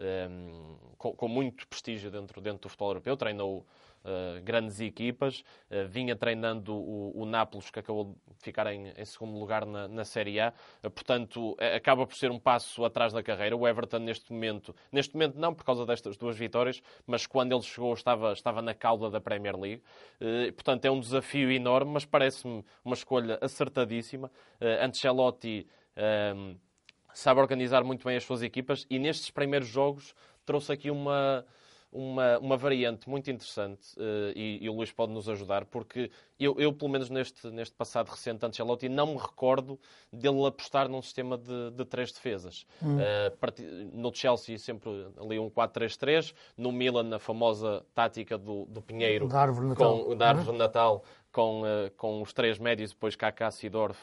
Um, 0.00 0.76
com, 0.96 1.12
com, 1.12 1.26
muito 1.26 1.66
prestígio 1.66 2.08
dentro, 2.08 2.40
dentro 2.40 2.60
do 2.60 2.68
futebol 2.68 2.90
europeu, 2.90 3.16
treinou 3.16 3.66
uh, 4.04 4.42
grandes 4.42 4.80
equipas. 4.80 5.40
Uh, 5.70 5.86
vinha 5.88 6.16
treinando 6.16 6.74
o, 6.74 7.22
o 7.22 7.26
Nápoles, 7.26 7.70
que 7.70 7.78
acabou 7.78 8.16
de 8.26 8.42
ficar 8.42 8.66
em, 8.72 8.92
em 8.96 9.04
segundo 9.04 9.38
lugar 9.38 9.64
na, 9.66 9.88
na 9.88 10.04
Série 10.04 10.40
A. 10.40 10.52
Uh, 10.82 10.90
portanto, 10.90 11.56
acaba 11.74 12.06
por 12.06 12.16
ser 12.16 12.30
um 12.30 12.38
passo 12.38 12.84
atrás 12.84 13.12
da 13.12 13.22
carreira. 13.22 13.56
O 13.56 13.66
Everton, 13.66 13.98
neste 13.98 14.32
momento, 14.32 14.74
neste 14.92 15.14
momento 15.14 15.38
não 15.38 15.54
por 15.54 15.64
causa 15.64 15.84
destas 15.86 16.16
duas 16.16 16.36
vitórias, 16.36 16.82
mas 17.06 17.26
quando 17.26 17.52
ele 17.52 17.62
chegou 17.62 17.92
estava, 17.94 18.32
estava 18.32 18.62
na 18.62 18.74
cauda 18.74 19.10
da 19.10 19.20
Premier 19.20 19.56
League. 19.56 19.82
portanto, 20.54 20.84
é 20.84 20.90
um 20.90 21.00
desafio 21.00 21.50
enorme, 21.50 21.92
mas 21.92 22.04
parece-me 22.04 22.64
uma 22.84 22.94
escolha 22.94 23.38
acertadíssima. 23.40 24.30
Ancelotti 24.60 25.66
sabe 27.14 27.40
organizar 27.40 27.82
muito 27.82 28.04
bem 28.04 28.16
as 28.16 28.24
suas 28.24 28.42
equipas 28.42 28.86
e 28.88 28.98
nestes 28.98 29.30
primeiros 29.30 29.68
jogos 29.68 30.14
trouxe 30.44 30.72
aqui 30.72 30.90
uma, 30.90 31.44
uma, 31.90 32.38
uma 32.38 32.56
variante 32.56 33.08
muito 33.08 33.30
interessante 33.30 33.94
uh, 33.96 34.32
e, 34.36 34.58
e, 34.62 34.68
o 34.68 34.74
Luís 34.74 34.92
pode 34.92 35.12
nos 35.12 35.28
ajudar, 35.28 35.64
porque 35.64 36.10
eu, 36.38 36.54
eu, 36.58 36.72
pelo 36.72 36.90
menos 36.90 37.08
neste, 37.08 37.48
neste 37.50 37.74
passado 37.74 38.08
recente 38.08 38.44
Ancelotti, 38.44 38.88
não 38.88 39.14
me 39.14 39.16
recordo 39.18 39.78
dele 40.12 40.46
apostar 40.46 40.88
num 40.88 41.00
sistema 41.00 41.38
de, 41.38 41.70
de 41.72 41.84
três 41.84 42.12
defesas. 42.12 42.66
Hum. 42.82 42.96
Uh, 42.96 43.90
no 43.92 44.14
Chelsea 44.14 44.58
sempre 44.58 44.90
ali 45.18 45.38
um 45.38 45.50
4-3-3, 45.50 46.34
no 46.56 46.70
Milan 46.70 47.16
a 47.16 47.18
famosa 47.18 47.84
tática 47.94 48.36
do, 48.36 48.66
do 48.66 48.82
Pinheiro, 48.82 49.26
da 49.26 49.40
árvore 49.40 49.68
natal, 49.68 50.04
com, 50.04 50.16
da 50.16 50.28
árvore 50.28 50.58
natal 50.58 51.04
com, 51.32 51.62
uh, 51.62 51.90
com 51.96 52.20
os 52.20 52.32
três 52.32 52.58
médios, 52.58 52.92
depois 52.92 53.16
Kaká, 53.16 53.50
Sidorf 53.50 53.98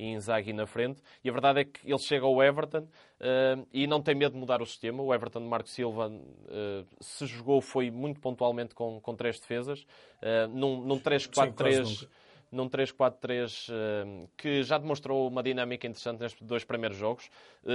e 0.00 0.12
Inzaghi 0.12 0.52
na 0.52 0.66
frente. 0.66 1.02
E 1.22 1.28
a 1.28 1.32
verdade 1.32 1.60
é 1.60 1.64
que 1.64 1.80
ele 1.84 1.98
chega 1.98 2.24
ao 2.24 2.42
Everton 2.42 2.78
uh, 3.20 3.66
e 3.72 3.86
não 3.86 4.00
tem 4.00 4.14
medo 4.14 4.32
de 4.32 4.38
mudar 4.38 4.62
o 4.62 4.66
sistema. 4.66 5.02
O 5.02 5.12
Everton 5.12 5.40
de 5.40 5.46
Marco 5.46 5.68
Silva 5.68 6.08
uh, 6.08 6.86
se 7.00 7.26
jogou 7.26 7.60
foi 7.60 7.90
muito 7.90 8.18
pontualmente 8.18 8.74
com, 8.74 8.98
com 9.00 9.14
três 9.14 9.38
defesas. 9.38 9.82
Uh, 10.22 10.48
num, 10.48 10.80
num 10.80 10.98
3-4-3 10.98 12.08
num 12.52 12.68
3-4-3 12.68 14.28
que 14.36 14.64
já 14.64 14.76
demonstrou 14.76 15.28
uma 15.28 15.40
dinâmica 15.40 15.86
interessante 15.86 16.18
nestes 16.18 16.42
dois 16.42 16.64
primeiros 16.64 16.98
jogos. 16.98 17.30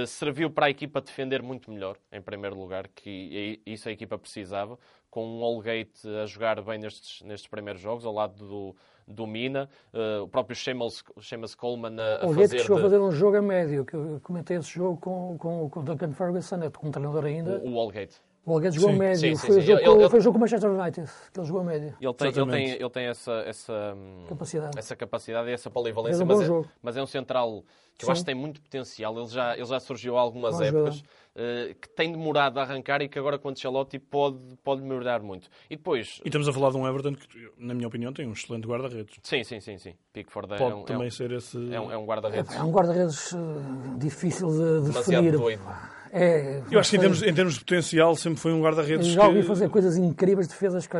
Serviu 0.06 0.50
para 0.50 0.66
a 0.66 0.70
equipa 0.70 1.00
defender 1.00 1.42
muito 1.42 1.70
melhor, 1.70 1.96
em 2.12 2.20
primeiro 2.20 2.54
lugar, 2.54 2.86
que 2.88 3.58
isso 3.64 3.88
a 3.88 3.92
equipa 3.92 4.18
precisava, 4.18 4.78
com 5.08 5.26
um 5.26 5.42
Allgate 5.42 6.06
a 6.22 6.26
jogar 6.26 6.60
bem 6.60 6.78
nestes, 6.78 7.22
nestes 7.22 7.48
primeiros 7.48 7.80
jogos, 7.80 8.04
ao 8.04 8.12
lado 8.12 8.46
do, 8.46 8.76
domina. 9.06 9.68
Uh, 9.92 10.24
o 10.24 10.28
próprio 10.28 10.56
Seamus, 10.56 11.02
Coleman 11.56 11.96
a, 12.00 12.24
a 12.24 12.26
o 12.26 12.34
fazer... 12.34 12.60
chegou 12.60 12.76
de... 12.76 12.82
a 12.82 12.84
fazer 12.84 13.00
um 13.00 13.10
jogo 13.10 13.36
a 13.36 13.42
médio, 13.42 13.84
que 13.84 13.94
eu 13.94 14.20
comentei 14.22 14.56
esse 14.56 14.70
jogo 14.70 14.98
com, 14.98 15.36
com, 15.38 15.70
com 15.70 15.80
o 15.80 15.82
Duncan 15.82 16.12
Ferguson, 16.12 16.62
é 16.62 16.70
como 16.70 16.90
treinador 16.90 17.24
ainda. 17.24 17.58
O, 17.58 17.74
o 17.74 17.78
Allgate. 17.78 18.20
O 18.46 18.52
Alguete 18.52 18.76
jogou 18.76 18.92
sim, 18.92 18.98
médio. 18.98 19.18
Sim, 19.18 19.34
sim, 19.34 19.46
foi, 19.48 19.54
sim. 19.54 19.58
O 19.58 19.62
jogo, 19.62 20.00
ele, 20.00 20.08
foi 20.08 20.18
o 20.20 20.22
jogo 20.22 20.34
com 20.34 20.38
o 20.38 20.40
Manchester 20.40 20.70
United, 20.70 21.10
que 21.32 21.40
ele 21.40 21.46
jogou 21.48 21.64
médio. 21.64 21.94
Ele 22.00 22.14
tem, 22.14 22.28
ele 22.28 22.50
tem, 22.50 22.70
ele 22.70 22.90
tem 22.90 23.06
essa, 23.06 23.32
essa, 23.44 23.96
capacidade. 24.28 24.78
essa 24.78 24.94
capacidade 24.94 25.50
e 25.50 25.52
essa 25.52 25.68
polivalência, 25.68 26.22
um 26.22 26.28
mas, 26.28 26.48
é, 26.48 26.68
mas, 26.80 26.96
é, 26.96 27.02
um 27.02 27.06
central 27.06 27.64
que 27.98 28.04
eu 28.04 28.10
acho 28.12 28.20
que 28.20 28.26
tem 28.26 28.36
muito 28.36 28.60
potencial. 28.60 29.18
Ele 29.18 29.26
já, 29.26 29.54
ele 29.54 29.64
já 29.64 29.80
surgiu 29.80 30.16
há 30.16 30.20
algumas 30.20 30.58
bom 30.58 30.62
épocas, 30.62 31.00
uh, 31.00 31.74
que 31.80 31.88
tem 31.88 32.12
demorado 32.12 32.60
a 32.60 32.62
arrancar 32.62 33.02
e 33.02 33.08
que 33.08 33.18
agora 33.18 33.36
com 33.36 33.48
o 33.48 33.50
Ancelotti 33.50 33.98
pode, 33.98 34.38
pode 34.62 34.80
melhorar 34.80 35.22
muito. 35.22 35.48
E 35.68 35.76
depois... 35.76 36.20
E 36.24 36.28
estamos 36.28 36.46
a 36.46 36.52
falar 36.52 36.70
de 36.70 36.76
um 36.76 36.86
Everton 36.86 37.14
que, 37.14 37.50
na 37.58 37.74
minha 37.74 37.88
opinião, 37.88 38.12
tem 38.12 38.28
um 38.28 38.32
excelente 38.32 38.68
guarda-redes. 38.68 39.16
Sim, 39.24 39.42
sim, 39.42 39.58
sim. 39.58 39.76
sim. 39.76 39.94
Pickford 40.12 40.54
é 40.54 40.56
pode 40.56 40.72
é 40.72 40.74
um, 40.76 40.84
também 40.84 41.06
é 41.06 41.08
um, 41.08 41.10
ser 41.10 41.32
esse... 41.32 41.74
É 41.74 41.80
um, 41.80 41.90
é 41.90 41.98
um 41.98 42.04
guarda-redes. 42.04 42.54
É, 42.54 42.62
um 42.62 42.70
guarda-redes 42.70 43.32
uh, 43.32 43.98
difícil 43.98 44.50
de, 44.50 44.88
de 44.88 44.92
definir. 44.92 45.32
Doido. 45.36 45.62
É, 46.12 46.62
eu 46.70 46.78
acho 46.78 46.90
que 46.90 46.96
em 46.96 47.00
termos, 47.00 47.22
em 47.22 47.34
termos 47.34 47.54
de 47.54 47.60
potencial 47.60 48.14
sempre 48.16 48.40
foi 48.40 48.52
um 48.52 48.62
guarda-redes. 48.62 49.06
Já 49.08 49.26
ouvi 49.26 49.40
que... 49.40 49.46
fazer 49.46 49.68
coisas 49.68 49.96
incríveis, 49.96 50.48
defesas 50.48 50.86
que 50.86 50.96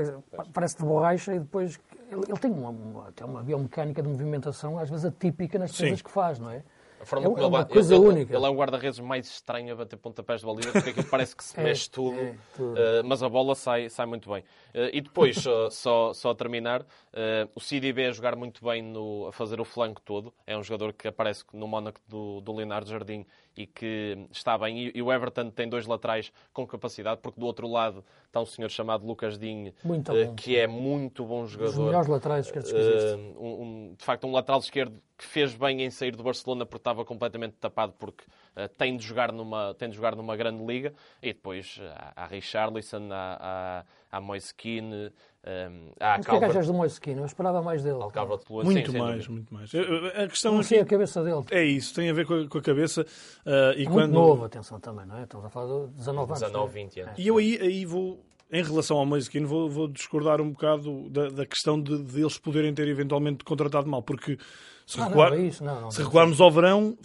parece 0.52 0.76
de 0.76 0.84
borracha 0.84 1.34
e 1.34 1.38
depois. 1.38 1.78
Ele, 2.10 2.22
ele 2.28 2.38
tem 2.38 2.50
uma, 2.50 2.70
uma, 2.70 3.12
uma 3.24 3.42
biomecânica 3.42 4.00
de 4.02 4.08
movimentação, 4.08 4.78
às 4.78 4.88
vezes 4.88 5.04
atípica 5.04 5.58
nas 5.58 5.72
defesas 5.72 5.98
Sim. 5.98 6.04
que 6.04 6.10
faz, 6.10 6.38
não 6.38 6.50
é? 6.50 6.62
forma 7.06 7.26
é, 7.26 7.28
como 7.30 7.40
é 7.40 7.46
uma 7.46 7.60
ele, 7.60 7.68
coisa 7.68 7.94
ele, 7.94 8.04
única. 8.04 8.36
Ele 8.36 8.44
é 8.44 8.48
o 8.48 8.54
guarda-redes 8.54 8.98
mais 9.00 9.26
estranho 9.26 9.72
a 9.72 9.76
bater 9.76 9.96
pontapés 9.96 10.40
de 10.40 10.46
baliza, 10.46 10.72
porque 10.72 10.90
aquilo 10.90 11.06
parece 11.06 11.34
que 11.34 11.44
se 11.44 11.56
É, 11.58 11.62
mexe 11.62 11.88
tudo, 11.88 12.18
é, 12.18 12.34
tudo. 12.54 12.78
eh, 12.78 13.02
mas 13.02 13.22
a 13.22 13.28
bola 13.28 13.54
sai, 13.54 13.88
sai 13.88 14.04
muito 14.04 14.28
bem. 14.28 14.44
Eh, 14.74 14.90
e 14.92 15.00
depois, 15.00 15.36
só, 15.40 15.70
só, 15.70 16.12
só 16.12 16.30
a 16.30 16.34
terminar, 16.34 16.84
eh, 17.12 17.48
o 17.54 17.60
CDB 17.60 18.06
a 18.06 18.12
jogar 18.12 18.36
muito 18.36 18.62
bem 18.64 18.82
no, 18.82 19.26
a 19.28 19.32
fazer 19.32 19.60
o 19.60 19.64
flanco 19.64 20.02
todo. 20.02 20.34
É 20.46 20.58
um 20.58 20.62
jogador 20.62 20.92
que 20.92 21.08
aparece 21.08 21.44
no 21.52 21.66
Mónaco 21.66 22.00
do, 22.06 22.40
do 22.40 22.52
Leonardo 22.52 22.90
Jardim 22.90 23.24
e 23.56 23.66
que 23.66 24.26
está 24.30 24.58
bem. 24.58 24.92
E, 24.94 25.00
o 25.02 25.12
Everton 25.12 25.50
tem 25.50 25.68
dois 25.68 25.86
laterais 25.86 26.30
com 26.52 26.66
capacidade, 26.66 27.20
porque 27.22 27.40
do 27.40 27.46
outro 27.46 27.66
lado 27.66 28.04
está 28.26 28.40
um 28.40 28.46
senhor 28.46 28.70
chamado 28.70 29.06
Lucas 29.06 29.38
Dinho, 29.38 29.72
eh, 30.14 30.32
que 30.36 30.56
é 30.58 30.66
muito 30.66 31.24
bom 31.24 31.42
Os 31.42 31.50
jogador. 31.52 31.86
melhores 31.86 32.08
laterais 32.08 32.46
esquerdos 32.46 32.70
que 32.70 32.78
existe. 32.78 33.14
Uh, 33.14 33.42
um- 33.42 33.62
um- 33.62 33.94
de 33.98 34.04
facto, 34.04 34.26
um 34.26 34.32
lateral 34.32 34.60
esquerdo 34.60 35.00
que 35.16 35.24
fez 35.24 35.54
bem 35.54 35.82
em 35.82 35.88
sair 35.90 36.14
do 36.14 36.22
Barcelona 36.22 36.66
porque 36.66 36.80
estava 36.80 37.02
completamente 37.04 37.54
tapado 37.54 37.94
porque 37.98 38.24
uh, 38.24 38.68
tem, 38.76 38.96
de 38.98 39.02
jogar 39.04 39.32
numa, 39.32 39.72
tem 39.74 39.88
de 39.88 39.96
jogar 39.96 40.14
numa 40.14 40.36
grande 40.36 40.62
liga. 40.64 40.92
E 41.22 41.32
depois 41.32 41.78
uh, 41.78 41.84
há, 42.14 42.24
há 42.24 42.26
Richarlison, 42.26 43.08
há, 43.10 43.84
há, 44.10 44.16
há 44.18 44.20
Moise 44.20 44.54
Keane, 44.54 45.10
um, 45.46 45.90
há 46.00 46.16
Mas 46.18 46.26
o 46.26 46.28
que 46.30 46.34
é 46.34 46.38
que 46.40 46.44
achas 46.46 46.66
do 46.66 46.74
Moisquino? 46.74 47.20
Eu 47.22 47.26
esperava 47.26 47.62
mais 47.62 47.82
dele. 47.82 48.02
Al 48.02 48.10
Calvert 48.10 48.40
Lewin. 48.50 48.64
Muito 48.64 48.90
Sim, 48.92 48.98
mais, 48.98 49.28
muito 49.28 49.54
mais. 49.54 49.70
A 49.74 50.26
questão 50.28 50.54
Não 50.54 50.62
sei 50.62 50.78
a 50.78 50.82
aqui 50.82 50.90
cabeça 50.90 51.22
dele. 51.22 51.44
é 51.50 51.64
isso, 51.64 51.94
tem 51.94 52.10
a 52.10 52.12
ver 52.12 52.26
com 52.26 52.34
a, 52.34 52.48
com 52.48 52.58
a 52.58 52.62
cabeça. 52.62 53.06
ah, 53.46 53.72
e 53.76 53.84
Muito 53.84 53.92
quando... 53.92 54.12
novo, 54.12 54.44
atenção 54.44 54.80
também, 54.80 55.06
não 55.06 55.16
é? 55.18 55.22
Estamos 55.22 55.46
a 55.46 55.48
falar 55.50 55.86
de 55.86 55.92
19 55.92 56.30
anos. 56.32 56.40
19, 56.40 56.52
não 56.52 56.64
é? 56.66 56.84
20 56.84 57.00
anos. 57.00 57.12
E 57.18 57.26
eu 57.28 57.36
aí, 57.38 57.58
aí 57.60 57.84
vou, 57.84 58.20
em 58.50 58.62
relação 58.62 58.96
ao 58.98 59.06
Moise 59.06 59.30
Keane, 59.30 59.46
vou, 59.46 59.70
vou 59.70 59.86
discordar 59.86 60.40
um 60.40 60.50
bocado 60.50 61.08
da, 61.10 61.28
da 61.28 61.46
questão 61.46 61.80
de, 61.80 62.02
de 62.02 62.20
eles 62.20 62.38
poderem 62.38 62.74
ter 62.74 62.88
eventualmente 62.88 63.44
contratado 63.44 63.88
mal, 63.88 64.02
porque 64.02 64.38
se, 64.86 64.96
Ah, 64.98 65.02
não, 65.02 65.08
recuar- 65.08 65.32
é 65.34 65.38
isso, 65.42 65.62
não, 65.64 65.80
não. 65.80 65.90
se 65.92 66.02
recuarmos 66.02 66.40
ao 66.40 66.50
verão, 66.50 66.96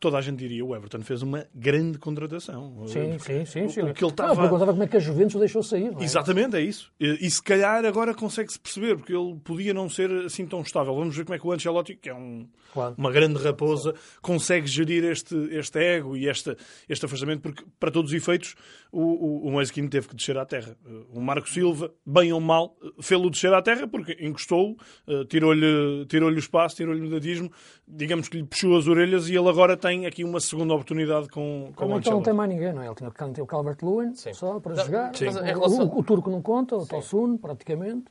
toda 0.00 0.16
a 0.18 0.20
gente 0.20 0.38
diria 0.38 0.64
o 0.64 0.74
Everton 0.74 1.02
fez 1.02 1.22
uma 1.22 1.46
grande 1.54 1.98
contratação. 1.98 2.86
Sim, 2.86 3.18
sim, 3.18 3.44
sim. 3.44 3.68
sim. 3.68 3.82
O 3.82 3.92
que 3.94 4.02
ele 4.02 4.02
Não, 4.02 4.06
eu 4.06 4.08
estava... 4.08 4.40
perguntava 4.40 4.72
como 4.72 4.82
é 4.82 4.86
que 4.88 4.96
a 4.96 5.00
Juventus 5.00 5.34
o 5.34 5.38
deixou 5.38 5.62
sair, 5.62 5.92
é? 5.98 6.02
Exatamente, 6.02 6.56
é 6.56 6.60
isso. 6.62 6.90
E, 6.98 7.26
e 7.26 7.30
se 7.30 7.42
calhar 7.42 7.84
agora 7.84 8.14
consegue-se 8.14 8.58
perceber, 8.58 8.96
porque 8.96 9.14
ele 9.14 9.36
podia 9.44 9.74
não 9.74 9.88
ser 9.88 10.10
assim 10.24 10.46
tão 10.46 10.62
estável. 10.62 10.94
Vamos 10.94 11.14
ver 11.14 11.24
como 11.24 11.34
é 11.34 11.38
que 11.38 11.46
o 11.46 11.52
Ancelotti, 11.52 11.94
que 11.96 12.08
é 12.08 12.14
um, 12.14 12.48
Claro. 12.72 12.94
uma 12.96 13.10
grande 13.12 13.38
raposa, 13.42 13.94
consegue 14.22 14.66
gerir 14.66 15.04
este, 15.04 15.34
este 15.52 15.78
ego 15.78 16.16
e 16.16 16.28
este, 16.28 16.56
este 16.88 17.04
afastamento, 17.04 17.42
porque 17.42 17.64
para 17.78 17.90
todos 17.90 18.10
os 18.10 18.16
efeitos 18.16 18.54
o, 18.92 19.46
o, 19.48 19.54
o 19.54 19.60
teve 19.88 20.08
que 20.08 20.16
descer 20.16 20.36
à 20.36 20.44
terra. 20.44 20.76
Uh, 20.84 21.18
O 21.18 21.20
Marco 21.20 21.48
Silva, 21.48 21.92
bem 22.04 22.32
ou 22.32 22.40
mal, 22.40 22.76
uh, 22.82 23.02
fê-lo 23.02 23.30
descer 23.30 23.52
à 23.54 23.62
terra 23.62 23.86
porque 23.86 24.16
encostou-o, 24.20 24.76
uh, 25.12 25.24
tirou-lhe 25.26 26.04
tirou 26.06 26.28
o 26.30 26.38
espaço, 26.38 26.76
tirou-lhe 26.76 27.00
o 27.00 27.04
medadismo, 27.04 27.50
digamos 27.86 28.28
que 28.28 28.36
lhe 28.38 28.44
puxou 28.44 28.76
as 28.76 28.86
orelhas 28.88 29.28
e 29.28 29.36
ele 29.36 29.48
agora 29.48 29.76
tem 29.76 30.06
aqui 30.06 30.24
uma 30.24 30.40
segunda 30.40 30.74
oportunidade 30.74 31.28
com, 31.28 31.40
com 31.40 31.70
o 31.70 31.72
Também 31.72 31.72
então 31.74 31.88
não 31.90 31.98
Ancelotti. 31.98 32.24
tem 32.24 32.34
mais 32.34 32.50
ninguém, 32.50 32.72
não 32.72 32.82
é? 32.82 32.86
Ele 32.86 32.94
tinha, 32.94 33.10
o 33.42 33.46
Calvert-Lewin 33.46 34.14
Sim. 34.14 34.32
só 34.34 34.58
para 34.60 34.74
Não, 34.74 34.84
jogar. 34.84 35.12
em 35.12 35.54
O- 35.56 35.82
o, 35.84 35.98
o 35.98 36.02
turco 36.02 36.30
não 36.30 36.42
conta, 36.42 36.76
o 36.76 36.86
Tosun, 36.86 37.36
praticamente. 37.36 38.04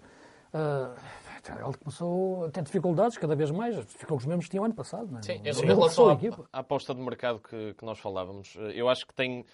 Ah, 0.54 0.96
ele 1.52 1.78
começou 1.78 2.46
a 2.46 2.50
ter 2.50 2.64
dificuldades 2.64 3.18
cada 3.18 3.36
vez 3.36 3.52
mais. 3.52 3.76
Ficou 3.94 4.18
com 4.18 4.22
os 4.22 4.26
mesmos 4.26 4.46
que 4.46 4.52
tinha 4.52 4.62
o 4.62 4.66
ano 4.66 4.74
passado, 4.74 5.12
não 5.12 5.20
é? 5.20 5.22
Sim, 5.22 5.42
em 5.44 5.66
relação 5.66 6.10
à, 6.10 6.60
aposta 6.60 6.94
de 6.94 7.02
mercado 7.02 7.40
que, 7.40 7.74
que 7.74 7.86
nós 7.86 8.00
falávamos, 8.00 8.56
eh, 8.58 8.74
eu 8.76 8.90
acho 8.90 9.06
que 9.06 9.14
tem, 9.14 9.46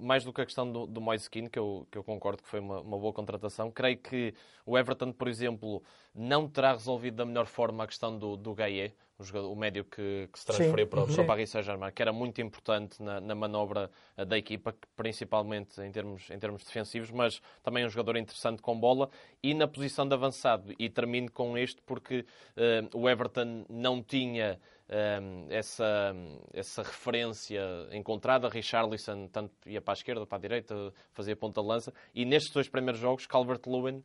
mais 0.00 0.24
do 0.24 0.32
que 0.32 0.40
a 0.40 0.44
questão 0.44 0.70
do, 0.70 0.86
do 0.86 1.00
Moise 1.00 1.28
Keane, 1.28 1.48
que 1.48 1.58
eu, 1.58 1.86
que 1.90 1.98
eu 1.98 2.04
concordo 2.04 2.42
que 2.42 2.48
foi 2.48 2.60
uma, 2.60 2.80
uma 2.80 2.98
boa 2.98 3.12
contratação, 3.12 3.70
creio 3.70 3.98
que 3.98 4.34
o 4.64 4.78
Everton, 4.78 5.12
por 5.12 5.28
exemplo, 5.28 5.82
não 6.14 6.48
terá 6.48 6.72
resolvido 6.72 7.16
da 7.16 7.24
melhor 7.24 7.46
forma 7.46 7.84
a 7.84 7.86
questão 7.86 8.16
do, 8.18 8.36
do 8.36 8.54
Gaia, 8.54 8.94
o, 9.18 9.24
jogador- 9.24 9.50
o 9.50 9.56
médio 9.56 9.84
que, 9.84 10.28
que 10.32 10.38
se 10.38 10.46
transferiu 10.46 10.84
Sim, 10.84 10.90
para, 10.90 11.00
uhum. 11.02 11.14
para 11.14 11.22
o 11.22 11.26
Paris 11.26 11.50
Saint-Germain, 11.50 11.92
que 11.92 12.02
era 12.02 12.12
muito 12.12 12.40
importante 12.40 13.02
na, 13.02 13.20
na 13.20 13.34
manobra 13.34 13.90
eh, 14.16 14.24
da 14.24 14.36
equipa, 14.36 14.74
principalmente 14.96 15.80
em 15.80 15.90
termos, 15.90 16.30
em 16.30 16.38
termos 16.38 16.64
defensivos, 16.64 17.10
mas 17.10 17.40
também 17.62 17.84
um 17.84 17.88
jogador 17.88 18.16
interessante 18.16 18.60
com 18.60 18.78
bola 18.78 19.08
e 19.42 19.54
na 19.54 19.68
posição 19.68 20.06
de 20.06 20.14
avançado. 20.14 20.74
E 20.78 20.88
termino 20.88 21.30
com 21.30 21.56
este 21.56 21.80
porque 21.82 22.24
eh, 22.56 22.82
o 22.94 23.08
Everton 23.08 23.64
não 23.68 24.02
tinha 24.02 24.58
um, 24.88 25.46
essa, 25.50 26.14
essa 26.52 26.82
referência 26.82 27.60
encontrada. 27.92 28.48
Richarlison 28.48 29.28
tanto 29.28 29.52
ia 29.66 29.80
para 29.80 29.92
a 29.92 29.96
esquerda, 29.96 30.26
para 30.26 30.38
a 30.38 30.40
direita, 30.40 30.92
fazia 31.12 31.36
ponta 31.36 31.60
de 31.60 31.66
lança. 31.66 31.92
E 32.14 32.24
nestes 32.24 32.52
dois 32.52 32.68
primeiros 32.68 33.00
jogos, 33.00 33.26
Calvert-Lewin 33.26 33.98
uh, 33.98 34.04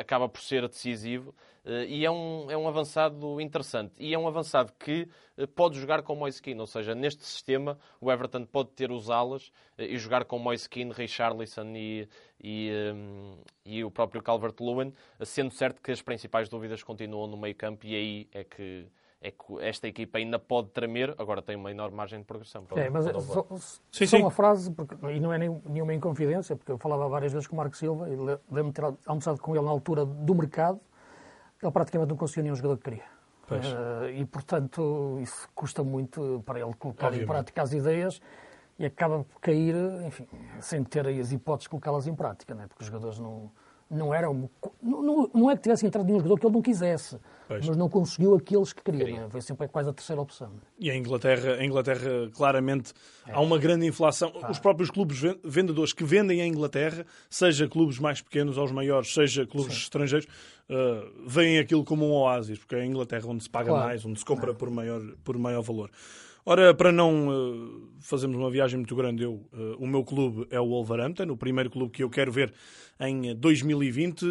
acaba 0.00 0.28
por 0.28 0.40
ser 0.40 0.66
decisivo 0.66 1.34
uh, 1.64 1.84
e 1.86 2.04
é 2.04 2.10
um, 2.10 2.50
é 2.50 2.56
um 2.56 2.66
avançado 2.66 3.40
interessante. 3.40 3.94
E 3.98 4.12
é 4.12 4.18
um 4.18 4.26
avançado 4.26 4.72
que 4.78 5.08
uh, 5.36 5.46
pode 5.48 5.78
jogar 5.78 6.02
com 6.02 6.14
Moise 6.14 6.40
ou 6.58 6.66
seja, 6.66 6.94
neste 6.94 7.24
sistema 7.24 7.78
o 8.00 8.10
Everton 8.10 8.44
pode 8.44 8.70
ter 8.70 8.90
os 8.90 9.10
alas 9.10 9.52
e 9.78 9.96
jogar 9.96 10.24
com 10.24 10.38
Moise 10.38 10.68
Keane, 10.68 10.92
Richarlison 10.92 11.72
e, 11.74 12.08
e, 12.42 12.70
e 13.64 13.84
o 13.84 13.90
próprio 13.90 14.22
Calvert-Lewin, 14.22 14.92
sendo 15.22 15.52
certo 15.52 15.80
que 15.80 15.92
as 15.92 16.02
principais 16.02 16.48
dúvidas 16.48 16.82
continuam 16.82 17.28
no 17.28 17.36
meio 17.36 17.54
campo 17.54 17.86
e 17.86 17.94
aí 17.94 18.28
é 18.32 18.42
que 18.42 18.86
é 19.20 19.30
que 19.32 19.58
esta 19.60 19.88
equipa 19.88 20.18
ainda 20.18 20.38
pode 20.38 20.68
tremer, 20.68 21.14
agora 21.18 21.42
tem 21.42 21.56
uma 21.56 21.70
enorme 21.70 21.96
margem 21.96 22.20
de 22.20 22.24
progressão. 22.24 22.64
Para, 22.64 22.82
É, 22.82 22.88
mas 22.90 23.04
para 23.06 23.18
é 23.18 23.20
só. 23.20 23.46
Sim, 23.90 24.06
só 24.06 24.16
sim. 24.16 24.22
uma 24.22 24.30
frase, 24.30 24.70
porque, 24.70 24.94
e 25.10 25.18
não 25.18 25.32
é 25.32 25.38
nem, 25.38 25.60
nenhuma 25.66 25.92
inconfidência, 25.92 26.54
porque 26.54 26.70
eu 26.70 26.78
falava 26.78 27.08
várias 27.08 27.32
vezes 27.32 27.46
com 27.48 27.54
o 27.54 27.56
Marco 27.56 27.76
Silva 27.76 28.08
e 28.08 28.14
le- 28.16 28.38
lembro-me 28.50 28.70
de 28.70 28.74
ter 28.74 28.94
almoçado 29.06 29.40
com 29.40 29.56
ele 29.56 29.64
na 29.64 29.70
altura 29.70 30.04
do 30.04 30.34
mercado, 30.34 30.80
ele 31.60 31.72
praticamente 31.72 32.10
não 32.10 32.16
conseguiu 32.16 32.44
nenhum 32.44 32.54
jogador 32.54 32.76
que 32.78 32.84
queria. 32.84 33.04
Pois. 33.48 33.64
Eh, 33.66 34.12
e, 34.20 34.24
portanto, 34.26 35.18
isso 35.20 35.48
custa 35.54 35.82
muito 35.82 36.42
para 36.46 36.60
ele 36.60 36.72
colocar 36.74 37.06
Obviamente. 37.06 37.24
em 37.24 37.26
prática 37.32 37.62
as 37.62 37.72
ideias 37.72 38.20
e 38.78 38.84
acaba 38.86 39.24
por 39.24 39.40
cair, 39.40 39.74
enfim, 40.06 40.28
sem 40.60 40.84
ter 40.84 41.06
aí 41.06 41.18
as 41.18 41.32
hipóteses 41.32 41.64
de 41.64 41.70
colocá-las 41.70 42.06
em 42.06 42.14
prática, 42.14 42.54
né? 42.54 42.66
porque 42.68 42.82
os 42.84 42.86
jogadores 42.86 43.18
não, 43.18 43.50
não 43.90 44.12
eram. 44.14 44.50
Não, 44.82 45.02
não, 45.02 45.30
não 45.34 45.50
é 45.50 45.56
que 45.56 45.62
tivesse 45.62 45.86
entrado 45.86 46.04
nenhum 46.06 46.18
jogador 46.18 46.38
que 46.38 46.46
ele 46.46 46.54
não 46.54 46.62
quisesse, 46.62 47.18
Pois. 47.46 47.66
mas 47.66 47.76
não 47.76 47.88
conseguiu 47.88 48.34
aqueles 48.34 48.72
que 48.72 48.82
queria. 48.82 49.06
Né? 49.22 49.26
Foi 49.30 49.40
sempre 49.40 49.66
quase 49.68 49.88
a 49.88 49.92
terceira 49.92 50.20
opção. 50.20 50.50
E 50.78 50.90
a 50.90 50.96
Inglaterra, 50.96 51.54
a 51.54 51.64
Inglaterra 51.64 52.30
claramente, 52.34 52.92
há 53.26 53.40
uma 53.40 53.58
grande 53.58 53.86
inflação. 53.86 54.32
Os 54.50 54.58
próprios 54.58 54.90
clubes 54.90 55.18
ven- 55.18 55.38
vendedores 55.44 55.92
que 55.92 56.04
vendem 56.04 56.40
a 56.42 56.46
Inglaterra, 56.46 57.06
seja 57.30 57.66
clubes 57.68 57.98
mais 57.98 58.20
pequenos 58.20 58.58
aos 58.58 58.70
maiores, 58.72 59.12
seja 59.12 59.46
clubes 59.46 59.74
estrangeiros, 59.74 60.26
uh, 60.68 61.26
veem 61.26 61.58
aquilo 61.58 61.84
como 61.84 62.06
um 62.06 62.12
oásis, 62.12 62.58
porque 62.58 62.74
é 62.74 62.80
a 62.80 62.86
Inglaterra 62.86 63.26
onde 63.26 63.42
se 63.42 63.50
paga 63.50 63.68
Claro. 63.70 63.86
mais, 63.86 64.04
onde 64.04 64.18
se 64.18 64.24
compra 64.24 64.52
por 64.54 64.70
maior, 64.70 65.00
por 65.24 65.38
maior 65.38 65.62
valor. 65.62 65.90
Ora, 66.50 66.72
para 66.72 66.90
não 66.90 67.28
uh, 67.28 67.92
fazermos 68.00 68.38
uma 68.38 68.50
viagem 68.50 68.78
muito 68.78 68.96
grande, 68.96 69.22
eu, 69.22 69.46
uh, 69.52 69.76
o 69.78 69.86
meu 69.86 70.02
clube 70.02 70.46
é 70.48 70.58
o 70.58 70.66
Wolverhampton, 70.66 71.24
o 71.24 71.36
primeiro 71.36 71.68
clube 71.68 71.92
que 71.92 72.02
eu 72.02 72.08
quero 72.08 72.32
ver 72.32 72.54
em 72.98 73.36
2020. 73.36 74.24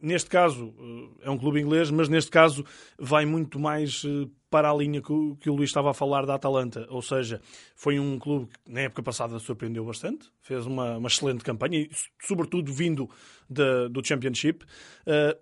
Neste 0.00 0.30
caso, 0.30 0.66
uh, 0.66 1.18
é 1.22 1.28
um 1.28 1.36
clube 1.36 1.60
inglês, 1.60 1.90
mas 1.90 2.08
neste 2.08 2.30
caso 2.30 2.64
vai 2.96 3.26
muito 3.26 3.58
mais 3.58 4.04
para 4.48 4.70
a 4.70 4.74
linha 4.76 5.02
que 5.02 5.12
o, 5.12 5.34
que 5.34 5.50
o 5.50 5.56
Luís 5.56 5.70
estava 5.70 5.90
a 5.90 5.92
falar 5.92 6.24
da 6.24 6.36
Atalanta. 6.36 6.86
Ou 6.88 7.02
seja, 7.02 7.40
foi 7.74 7.98
um 7.98 8.16
clube 8.16 8.46
que 8.46 8.72
na 8.72 8.82
época 8.82 9.02
passada 9.02 9.36
surpreendeu 9.40 9.84
bastante, 9.84 10.30
fez 10.42 10.66
uma, 10.66 10.98
uma 10.98 11.08
excelente 11.08 11.42
campanha, 11.42 11.84
sobretudo 12.22 12.72
vindo 12.72 13.10
do 13.50 14.06
Championship. 14.06 14.64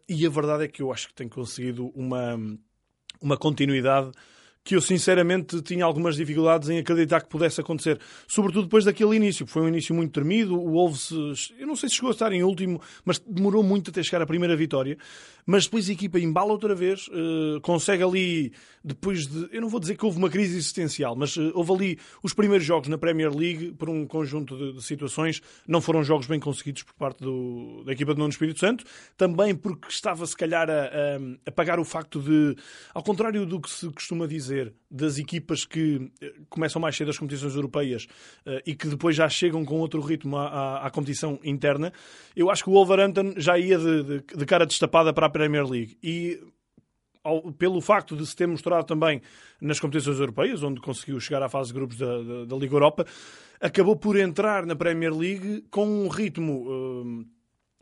E 0.08 0.26
a 0.26 0.30
verdade 0.30 0.64
é 0.64 0.68
que 0.68 0.80
eu 0.80 0.90
acho 0.90 1.08
que 1.08 1.14
tem 1.14 1.28
conseguido 1.28 1.92
uma, 1.94 2.34
uma 3.20 3.36
continuidade 3.36 4.10
que 4.64 4.74
eu 4.74 4.80
sinceramente 4.80 5.60
tinha 5.60 5.84
algumas 5.84 6.16
dificuldades 6.16 6.70
em 6.70 6.78
acreditar 6.78 7.20
que 7.20 7.28
pudesse 7.28 7.60
acontecer, 7.60 8.00
sobretudo 8.26 8.62
depois 8.64 8.82
daquele 8.84 9.14
início, 9.14 9.44
que 9.44 9.52
foi 9.52 9.60
um 9.60 9.68
início 9.68 9.94
muito 9.94 10.10
tremido, 10.12 10.58
o 10.58 10.70
Wolves, 10.72 11.10
eu 11.58 11.66
não 11.66 11.76
sei 11.76 11.90
se 11.90 11.96
chegou 11.96 12.08
a 12.08 12.12
estar 12.12 12.32
em 12.32 12.42
último, 12.42 12.80
mas 13.04 13.18
demorou 13.18 13.62
muito 13.62 13.90
até 13.90 14.02
chegar 14.02 14.22
à 14.22 14.26
primeira 14.26 14.56
vitória, 14.56 14.96
mas 15.46 15.64
depois 15.64 15.90
a 15.90 15.92
equipa 15.92 16.18
embala 16.18 16.50
outra 16.50 16.74
vez, 16.74 17.10
eh, 17.12 17.60
consegue 17.60 18.02
ali, 18.02 18.52
depois 18.82 19.26
de, 19.26 19.48
eu 19.52 19.60
não 19.60 19.68
vou 19.68 19.78
dizer 19.78 19.98
que 19.98 20.06
houve 20.06 20.16
uma 20.16 20.30
crise 20.30 20.56
existencial, 20.56 21.14
mas 21.14 21.36
eh, 21.36 21.50
houve 21.52 21.72
ali 21.74 21.98
os 22.22 22.32
primeiros 22.32 22.64
jogos 22.66 22.88
na 22.88 22.96
Premier 22.96 23.30
League, 23.36 23.72
por 23.72 23.90
um 23.90 24.06
conjunto 24.06 24.56
de, 24.56 24.72
de 24.78 24.82
situações, 24.82 25.42
não 25.68 25.82
foram 25.82 26.02
jogos 26.02 26.26
bem 26.26 26.40
conseguidos 26.40 26.82
por 26.84 26.94
parte 26.94 27.22
do- 27.22 27.82
da 27.84 27.92
equipa 27.92 28.14
de 28.14 28.18
Nuno 28.20 28.30
Espírito 28.30 28.58
Santo, 28.60 28.82
também 29.18 29.54
porque 29.54 29.88
estava 29.90 30.26
se 30.26 30.34
calhar 30.34 30.70
a, 30.70 30.84
a, 30.84 31.18
a 31.44 31.52
pagar 31.52 31.78
o 31.78 31.84
facto 31.84 32.22
de, 32.22 32.56
ao 32.94 33.02
contrário 33.02 33.44
do 33.44 33.60
que 33.60 33.68
se 33.68 33.90
costuma 33.90 34.26
dizer, 34.26 34.53
das 34.90 35.18
equipas 35.18 35.64
que 35.64 36.10
eh, 36.20 36.32
começam 36.48 36.80
mais 36.80 36.96
cedo 36.96 37.10
as 37.10 37.18
competições 37.18 37.54
europeias 37.54 38.06
eh, 38.46 38.62
e 38.66 38.74
que 38.74 38.86
depois 38.88 39.14
já 39.16 39.28
chegam 39.28 39.64
com 39.64 39.78
outro 39.80 40.00
ritmo 40.00 40.36
à, 40.36 40.46
à- 40.48 40.86
à 40.86 40.90
competição 40.90 41.38
interna, 41.44 41.92
eu 42.36 42.50
acho 42.50 42.64
que 42.64 42.70
o 42.70 42.72
Wolverhampton 42.72 43.34
já 43.36 43.58
ia 43.58 43.78
de, 43.78 44.02
de- 44.02 44.36
de 44.36 44.46
cara 44.46 44.64
destapada 44.66 45.12
para 45.12 45.26
a 45.26 45.30
Premier 45.30 45.64
League. 45.68 45.96
E 46.02 46.40
ao- 47.22 47.52
pelo 47.52 47.80
facto 47.80 48.16
de 48.16 48.26
se 48.26 48.36
ter 48.36 48.46
mostrado 48.46 48.84
também 48.86 49.20
nas 49.60 49.80
competições 49.80 50.18
europeias, 50.20 50.62
onde 50.62 50.80
conseguiu 50.80 51.18
chegar 51.20 51.42
à 51.42 51.48
fase 51.48 51.68
de 51.68 51.74
grupos 51.74 51.96
da, 51.96 52.22
da- 52.22 52.44
da 52.44 52.56
Liga 52.56 52.74
Europa, 52.74 53.06
acabou 53.60 53.96
por 53.96 54.16
entrar 54.18 54.66
na 54.66 54.76
Premier 54.76 55.12
League 55.16 55.64
com 55.70 55.86
um 55.86 56.08
ritmo 56.08 56.66
hum, 56.70 57.24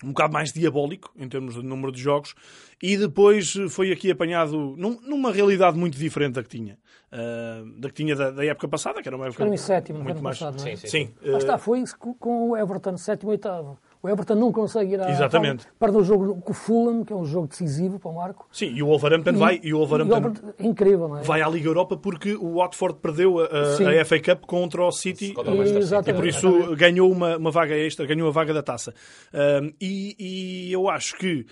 um 0.02 0.08
bocado 0.08 0.32
mais 0.32 0.52
diabólico 0.52 1.12
em 1.16 1.28
termos 1.28 1.54
de 1.54 1.62
número 1.62 1.92
de 1.92 2.00
jogos 2.00 2.34
e 2.82 2.96
depois 2.96 3.54
foi 3.70 3.92
aqui 3.92 4.10
apanhado 4.10 4.74
num, 4.76 5.00
numa 5.02 5.32
realidade 5.32 5.78
muito 5.78 5.96
diferente 5.96 6.34
da 6.34 6.42
que 6.42 6.48
tinha. 6.48 6.78
Uh, 7.12 7.78
da 7.78 7.88
que 7.88 7.94
tinha 7.94 8.16
da, 8.16 8.30
da, 8.30 8.44
época 8.44 8.66
passada, 8.68 9.02
que 9.02 9.08
era 9.08 9.16
uma 9.16 9.26
época 9.26 9.46
em 9.46 9.56
sétimo, 9.56 10.02
muito 10.02 10.22
mais... 10.22 10.38
passado, 10.38 10.58
não 10.58 10.66
é? 10.66 10.76
Sim, 10.76 10.88
sim. 10.88 11.14
sim. 11.22 11.30
Uh... 11.30 11.36
está, 11.36 11.58
foi 11.58 11.84
com 12.18 12.50
o 12.50 12.56
Everton 12.56 12.96
sétimo 12.96 13.30
e 13.30 13.32
oitavo. 13.32 13.78
O 14.02 14.08
Everton 14.08 14.34
não 14.34 14.50
consegue 14.50 14.94
ir 14.94 15.00
à 15.00 15.10
Exatamente. 15.10 15.66
para 15.78 15.92
o 15.92 16.02
jogo 16.02 16.40
com 16.40 16.50
o 16.50 16.54
Fulham, 16.54 17.04
que 17.04 17.12
é 17.12 17.16
um 17.16 17.24
jogo 17.24 17.46
decisivo 17.46 18.00
para 18.00 18.10
o 18.10 18.14
Marco. 18.14 18.48
Sim, 18.50 18.72
e 18.74 18.82
o 18.82 18.86
Wolverhampton 18.86 19.30
e, 19.30 19.36
vai 19.36 19.60
e 19.62 19.72
o 19.72 19.78
Wolverhampton 19.78 20.52
e 20.58 20.66
incrível, 20.66 21.08
não 21.08 21.18
é? 21.18 21.22
vai 21.22 21.40
à 21.40 21.48
Liga 21.48 21.68
Europa 21.68 21.96
porque 21.96 22.34
o 22.34 22.54
Watford 22.54 22.98
perdeu 22.98 23.38
a, 23.38 23.44
a, 23.44 24.04
FA 24.04 24.20
Cup 24.20 24.44
contra 24.44 24.82
o 24.82 24.90
City 24.90 25.32
contra 25.32 25.52
o 25.52 25.64
City. 25.64 26.10
e 26.10 26.14
por 26.14 26.26
isso 26.26 26.48
Exatamente. 26.48 26.76
ganhou 26.76 27.12
uma, 27.12 27.36
uma 27.36 27.50
vaga 27.52 27.76
extra, 27.76 28.04
ganhou 28.04 28.28
a 28.28 28.32
vaga 28.32 28.52
da 28.52 28.62
taça. 28.62 28.92
Um, 29.32 29.72
e, 29.80 30.16
e 30.18 30.72
eu 30.72 30.90
acho 30.90 31.16
que 31.16 31.46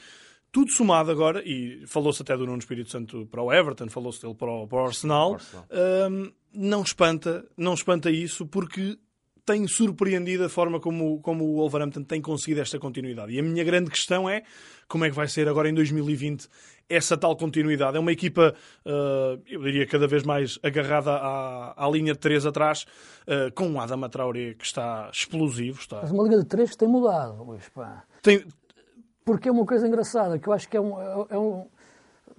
tudo 0.50 0.72
somado 0.72 1.10
agora, 1.10 1.42
e 1.44 1.84
falou-se 1.86 2.22
até 2.22 2.36
do 2.36 2.44
Nuno 2.44 2.58
Espírito 2.58 2.90
Santo 2.90 3.26
para 3.30 3.42
o 3.42 3.52
Everton, 3.52 3.88
falou-se 3.88 4.20
dele 4.20 4.34
para 4.34 4.50
o, 4.50 4.66
para 4.66 4.78
o 4.78 4.86
Arsenal, 4.86 5.34
Arsenal. 5.34 5.66
Um, 6.10 6.32
não 6.52 6.82
espanta, 6.82 7.44
não 7.56 7.74
espanta 7.74 8.10
isso, 8.10 8.44
porque 8.46 8.98
tem 9.44 9.66
surpreendido 9.66 10.44
a 10.44 10.48
forma 10.48 10.80
como, 10.80 11.20
como 11.20 11.44
o 11.44 11.56
Wolverhampton 11.56 12.02
tem 12.02 12.20
conseguido 12.20 12.60
esta 12.60 12.78
continuidade. 12.78 13.32
E 13.32 13.38
a 13.38 13.42
minha 13.42 13.64
grande 13.64 13.90
questão 13.90 14.28
é 14.28 14.42
como 14.88 15.04
é 15.04 15.10
que 15.10 15.16
vai 15.16 15.28
ser 15.28 15.48
agora 15.48 15.68
em 15.68 15.74
2020 15.74 16.48
essa 16.88 17.16
tal 17.16 17.36
continuidade. 17.36 17.96
É 17.96 18.00
uma 18.00 18.10
equipa, 18.10 18.52
uh, 18.84 19.40
eu 19.46 19.62
diria, 19.62 19.86
cada 19.86 20.08
vez 20.08 20.24
mais 20.24 20.58
agarrada 20.62 21.12
à, 21.12 21.86
à 21.86 21.88
linha 21.88 22.12
de 22.12 22.18
três 22.18 22.44
atrás, 22.44 22.84
uh, 23.28 23.52
com 23.54 23.72
o 23.72 23.80
Adama 23.80 24.08
Traoré 24.08 24.54
que 24.54 24.64
está 24.64 25.08
explosivo. 25.12 25.78
Está... 25.78 26.00
Mas 26.02 26.10
uma 26.10 26.24
linha 26.24 26.38
de 26.38 26.46
três 26.46 26.70
que 26.70 26.78
tem 26.78 26.88
mudado, 26.88 27.44
Luís. 27.44 27.68
Pá. 27.68 28.02
Tem, 28.20 28.44
porque 29.24 29.48
é 29.48 29.52
uma 29.52 29.64
coisa 29.64 29.86
engraçada, 29.86 30.38
que 30.38 30.48
eu 30.48 30.52
acho 30.52 30.68
que 30.68 30.76
é 30.76 30.80
um. 30.80 31.26
É 31.30 31.38
um 31.38 31.66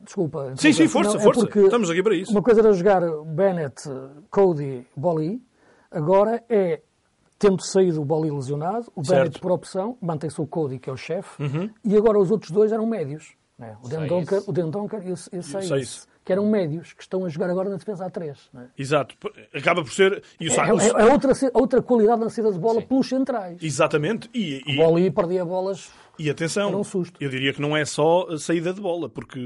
desculpa. 0.04 0.54
Sim, 0.58 0.74
sim, 0.74 0.88
força, 0.88 1.14
não, 1.14 1.20
é 1.20 1.24
força. 1.24 1.60
Estamos 1.60 1.90
aqui 1.90 2.04
para 2.04 2.16
isso. 2.16 2.32
Uma 2.32 2.42
coisa 2.42 2.60
era 2.60 2.74
jogar 2.74 3.02
Bennett, 3.26 3.84
Cody, 4.30 4.86
Bolly. 4.96 5.42
Agora 5.90 6.44
é, 6.50 6.82
tendo 7.42 7.60
saído 7.64 8.00
o 8.00 8.06
Bolly 8.06 8.30
lesionado, 8.30 8.92
o 8.96 9.02
Bennett 9.02 9.40
por 9.40 9.52
opção, 9.52 9.98
mantém-se 10.00 10.40
o 10.40 10.46
Cody, 10.46 10.78
que 10.78 10.92
é 10.92 10.94
o 10.94 10.96
chefe, 10.96 11.42
uhum. 11.42 11.72
e 11.84 11.98
agora 11.98 12.20
os 12.20 12.30
outros 12.30 12.52
dois 12.52 12.72
eram 12.72 12.86
médios. 12.86 13.34
Né? 13.58 13.76
O 13.84 13.90
Dendonker, 13.90 14.44
o 14.46 14.52
Dendonker 14.52 15.02
e 15.08 15.12
o, 15.12 15.16
e 15.34 15.38
o 15.40 15.44
Seis, 15.44 16.08
que 16.24 16.32
eram 16.32 16.48
médios, 16.48 16.94
que 16.94 17.02
estão 17.02 17.26
a 17.26 17.30
jogar 17.30 17.50
agora 17.50 17.68
na 17.68 17.78
defesa 17.78 18.06
A3. 18.06 18.38
Né? 18.54 18.68
Exato. 18.78 19.16
Acaba 19.56 19.82
por 19.82 19.92
ser... 19.92 20.22
E 20.40 20.50
o 20.50 20.52
é, 20.52 20.56
é, 20.56 21.02
é, 21.02 21.12
outra, 21.12 21.34
outra 21.52 21.82
qualidade 21.82 22.22
na 22.22 22.30
saída 22.30 22.52
de 22.52 22.60
bola 22.60 22.82
Sim. 22.82 22.88
pelos 22.88 23.10
centrais. 23.10 23.58
Exatamente. 23.64 24.30
E, 24.36 24.62
e... 24.68 24.74
O 24.76 24.84
Bolly 24.84 25.10
perdia 25.10 25.44
bolas 25.44 25.92
e 26.20 26.30
atenção, 26.30 26.80
um 26.80 27.04
eu 27.20 27.30
diria 27.30 27.52
que 27.52 27.60
não 27.60 27.76
é 27.76 27.84
só 27.84 28.28
a 28.30 28.38
saída 28.38 28.72
de 28.72 28.80
bola, 28.80 29.10
porque 29.10 29.40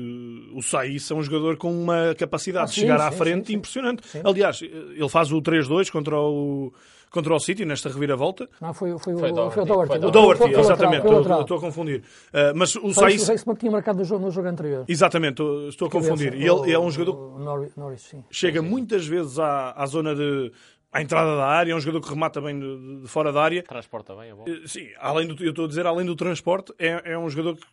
o 0.54 0.62
Saiz 0.62 1.10
é 1.10 1.14
um 1.14 1.24
jogador 1.24 1.56
com 1.56 1.72
uma 1.72 2.14
capacidade 2.16 2.66
ah, 2.66 2.68
sim, 2.68 2.74
de 2.74 2.80
chegar 2.82 3.00
sim, 3.00 3.06
à 3.06 3.12
frente 3.12 3.48
sim, 3.48 3.54
impressionante. 3.54 4.04
Aliás, 4.22 4.62
ele 4.62 5.08
faz 5.08 5.32
o 5.32 5.42
3-2 5.42 5.90
contra 5.90 6.20
o 6.20 6.74
contra 7.16 7.34
o 7.34 7.40
City 7.40 7.64
nesta 7.64 7.88
reviravolta. 7.88 8.50
Não, 8.60 8.74
foi, 8.74 8.92
foi, 9.00 9.16
foi, 9.18 9.32
o, 9.32 9.50
foi 9.50 9.64
o 9.64 9.66
Doherty. 9.66 10.06
O 10.06 10.12
Doherty, 10.12 10.60
exatamente, 10.60 11.08
estou, 11.08 11.42
estou, 11.42 11.58
a 11.58 11.62
confundir. 11.62 12.00
Uh, 12.02 12.52
mas 12.54 12.76
o 12.76 12.94
Saiz... 12.94 13.22
O 13.22 13.26
Saiz 13.26 13.46
tinha 13.58 13.72
marcado 13.72 14.00
no 14.00 14.04
jogo, 14.04 14.26
no 14.26 14.32
jogo 14.32 14.50
anterior. 14.50 14.84
Exatamente, 14.88 15.32
estou, 15.32 15.70
estou 15.70 15.88
a 15.88 15.92
confundir. 15.92 16.34
E 16.34 16.46
ele, 16.46 16.72
é 16.74 16.78
um 16.78 16.92
jogador 16.92 17.40
Norris, 17.40 18.14
chega 18.30 18.62
muitas 18.62 19.08
vezes 19.08 19.40
à, 19.40 19.72
à 19.72 19.86
zona 19.86 20.14
de 20.14 20.52
à 20.92 21.02
entrada 21.02 21.36
da 21.36 21.46
área, 21.46 21.74
é 21.74 21.76
um 21.76 21.80
jogador 21.80 22.02
que 22.02 22.10
remata 22.10 22.40
bem 22.40 22.58
de, 22.58 23.02
de 23.02 23.08
fora 23.08 23.32
da 23.32 23.42
área. 23.42 23.62
Transporta 23.64 24.16
bem, 24.16 24.30
é 24.30 24.34
bom. 24.34 24.46
Sim, 24.66 24.88
além 25.00 25.28
do, 25.28 25.44
eu 25.44 25.50
estou 25.50 25.66
a 25.66 25.68
dizer, 25.68 25.86
além 25.86 26.06
do 26.06 26.16
transporte, 26.16 26.74
é, 26.80 27.12
é 27.12 27.18
um 27.18 27.30
jogador 27.30 27.58
que 27.58 27.66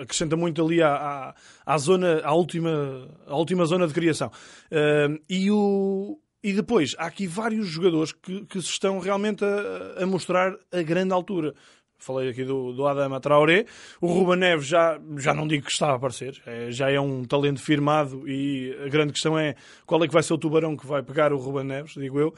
acrescenta 0.00 0.36
muito 0.36 0.64
ali 0.64 0.80
à, 0.80 0.94
à, 0.94 1.34
à, 1.66 1.78
zona, 1.78 2.20
à 2.22 2.32
última, 2.34 3.08
à 3.26 3.36
última 3.36 3.64
zona 3.64 3.86
de 3.86 3.94
criação. 3.94 4.30
Uh, 4.70 5.18
e, 5.28 5.50
o, 5.50 6.18
e 6.48 6.52
depois, 6.54 6.94
há 6.98 7.06
aqui 7.06 7.26
vários 7.26 7.66
jogadores 7.66 8.12
que, 8.12 8.44
que 8.46 8.60
se 8.62 8.68
estão 8.68 8.98
realmente 8.98 9.44
a, 9.44 10.02
a 10.02 10.06
mostrar 10.06 10.56
a 10.72 10.82
grande 10.82 11.12
altura. 11.12 11.54
Falei 11.98 12.30
aqui 12.30 12.44
do, 12.44 12.72
do 12.72 12.86
Adama 12.86 13.20
Traoré. 13.20 13.66
O 14.00 14.06
Ruben 14.06 14.36
Neves 14.36 14.66
já, 14.66 14.98
já 15.16 15.34
não 15.34 15.46
digo 15.46 15.66
que 15.66 15.72
está 15.72 15.90
a 15.90 15.96
aparecer. 15.96 16.40
É, 16.46 16.70
já 16.70 16.90
é 16.90 16.98
um 16.98 17.24
talento 17.24 17.60
firmado 17.60 18.26
e 18.28 18.74
a 18.86 18.88
grande 18.88 19.12
questão 19.12 19.38
é 19.38 19.56
qual 19.84 20.02
é 20.02 20.06
que 20.06 20.14
vai 20.14 20.22
ser 20.22 20.32
o 20.32 20.38
tubarão 20.38 20.76
que 20.76 20.86
vai 20.86 21.02
pegar 21.02 21.32
o 21.32 21.38
Ruben 21.38 21.64
Neves, 21.64 21.94
digo 21.94 22.18
eu. 22.20 22.34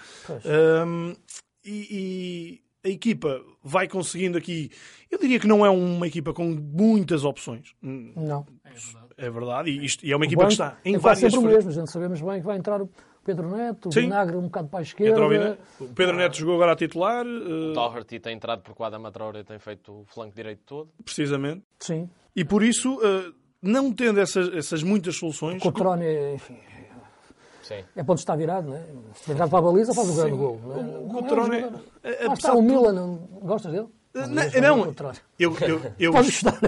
Um, 0.86 1.14
e, 1.64 2.60
e, 2.84 2.88
a 2.88 2.90
equipa 2.90 3.42
vai 3.62 3.86
conseguindo 3.86 4.38
aqui... 4.38 4.70
Eu 5.10 5.18
diria 5.18 5.38
que 5.38 5.46
não 5.46 5.64
é 5.64 5.68
uma 5.68 6.06
equipa 6.06 6.32
com 6.32 6.46
muitas 6.48 7.22
opções. 7.22 7.74
Não. 7.82 8.46
É 9.18 9.28
verdade. 9.28 9.70
E, 9.70 9.84
isto, 9.84 10.04
e 10.04 10.10
é 10.10 10.16
uma 10.16 10.24
equipa 10.24 10.46
que 10.46 10.52
está 10.52 10.78
em 10.82 10.94
é 10.94 10.98
várias... 10.98 11.20
sempre 11.20 11.38
o 11.38 11.42
mesmo. 11.42 11.70
A 11.70 11.74
gente 11.74 11.90
sabemos 11.90 12.20
bem 12.22 12.40
que 12.40 12.46
vai 12.46 12.56
entrar 12.56 12.80
Pedro 13.24 13.50
Neto, 13.54 13.88
o 13.88 13.92
Vinagre 13.92 14.36
um 14.36 14.42
bocado 14.42 14.68
para 14.68 14.80
a 14.80 14.82
esquerda. 14.82 15.58
O 15.78 15.88
Pedro 15.88 16.16
Neto 16.16 16.36
jogou 16.36 16.54
agora 16.54 16.72
a 16.72 16.76
titular. 16.76 17.26
Uh... 17.26 17.70
O 17.70 17.72
Doherty 17.72 18.18
tem 18.18 18.34
entrado 18.34 18.62
porque 18.62 18.82
o 18.82 18.84
Adama 18.84 19.12
Traoré 19.12 19.42
tem 19.44 19.58
feito 19.58 20.00
o 20.00 20.04
flanco 20.06 20.34
direito 20.34 20.62
todo. 20.64 20.90
Precisamente. 21.04 21.62
Sim. 21.78 22.08
E 22.34 22.44
por 22.44 22.62
isso, 22.62 22.94
uh, 22.96 23.34
não 23.62 23.92
tendo 23.92 24.20
essas, 24.20 24.52
essas 24.54 24.82
muitas 24.82 25.16
soluções... 25.16 25.56
O 25.56 25.60
Cotrone, 25.60 26.34
enfim... 26.34 26.58
Sim. 27.62 27.84
É 27.94 28.02
ponto 28.02 28.18
está 28.18 28.34
virado, 28.34 28.68
não 28.70 28.76
é? 28.76 28.84
Se 29.14 29.32
virado 29.32 29.48
para 29.48 29.58
a 29.60 29.62
baliza, 29.62 29.94
faz 29.94 30.08
o 30.08 30.14
grande 30.16 30.36
gol. 30.36 30.60
Não 30.60 30.76
é? 30.76 30.98
O 30.98 31.08
Cotrone... 31.08 31.56
É, 32.02 32.26
é, 32.26 32.32
está 32.32 32.52
o 32.54 32.62
Milan, 32.62 33.18
gostas 33.42 33.70
dele? 33.70 33.86
Não, 34.12 34.26
não, 34.26 34.94
eu, 35.38 35.56
eu, 35.60 35.80
eu, 35.98 36.12
Pode 36.12 36.26
gostar. 36.26 36.58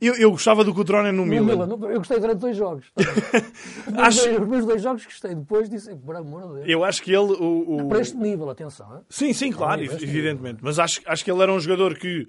Eu, 0.00 0.14
eu 0.14 0.30
gostava 0.30 0.64
do 0.64 0.74
Cotrone 0.74 1.10
no, 1.12 1.24
no 1.24 1.26
Milan. 1.26 1.66
Milan. 1.66 1.90
Eu 1.90 1.98
gostei 1.98 2.18
durante 2.18 2.38
dois 2.38 2.56
jogos. 2.56 2.86
acho... 3.96 4.40
Os 4.40 4.48
meus 4.48 4.66
dois 4.66 4.82
jogos 4.82 5.04
gostei. 5.04 5.34
Depois 5.34 5.68
disse, 5.68 5.94
por 5.96 6.16
amor 6.16 6.42
de 6.48 6.54
Deus. 6.54 6.68
Eu 6.68 6.84
acho 6.84 7.02
que 7.02 7.10
ele... 7.10 7.32
O, 7.32 7.76
o... 7.76 7.88
Para 7.88 8.00
este 8.00 8.16
nível, 8.16 8.48
atenção. 8.50 9.04
Sim, 9.08 9.32
sim, 9.32 9.50
claro, 9.50 9.82
evidentemente. 9.82 10.58
Mas 10.62 10.78
acho, 10.78 11.00
acho 11.06 11.24
que 11.24 11.30
ele 11.30 11.42
era 11.42 11.52
um 11.52 11.60
jogador 11.60 11.96
que 11.96 12.26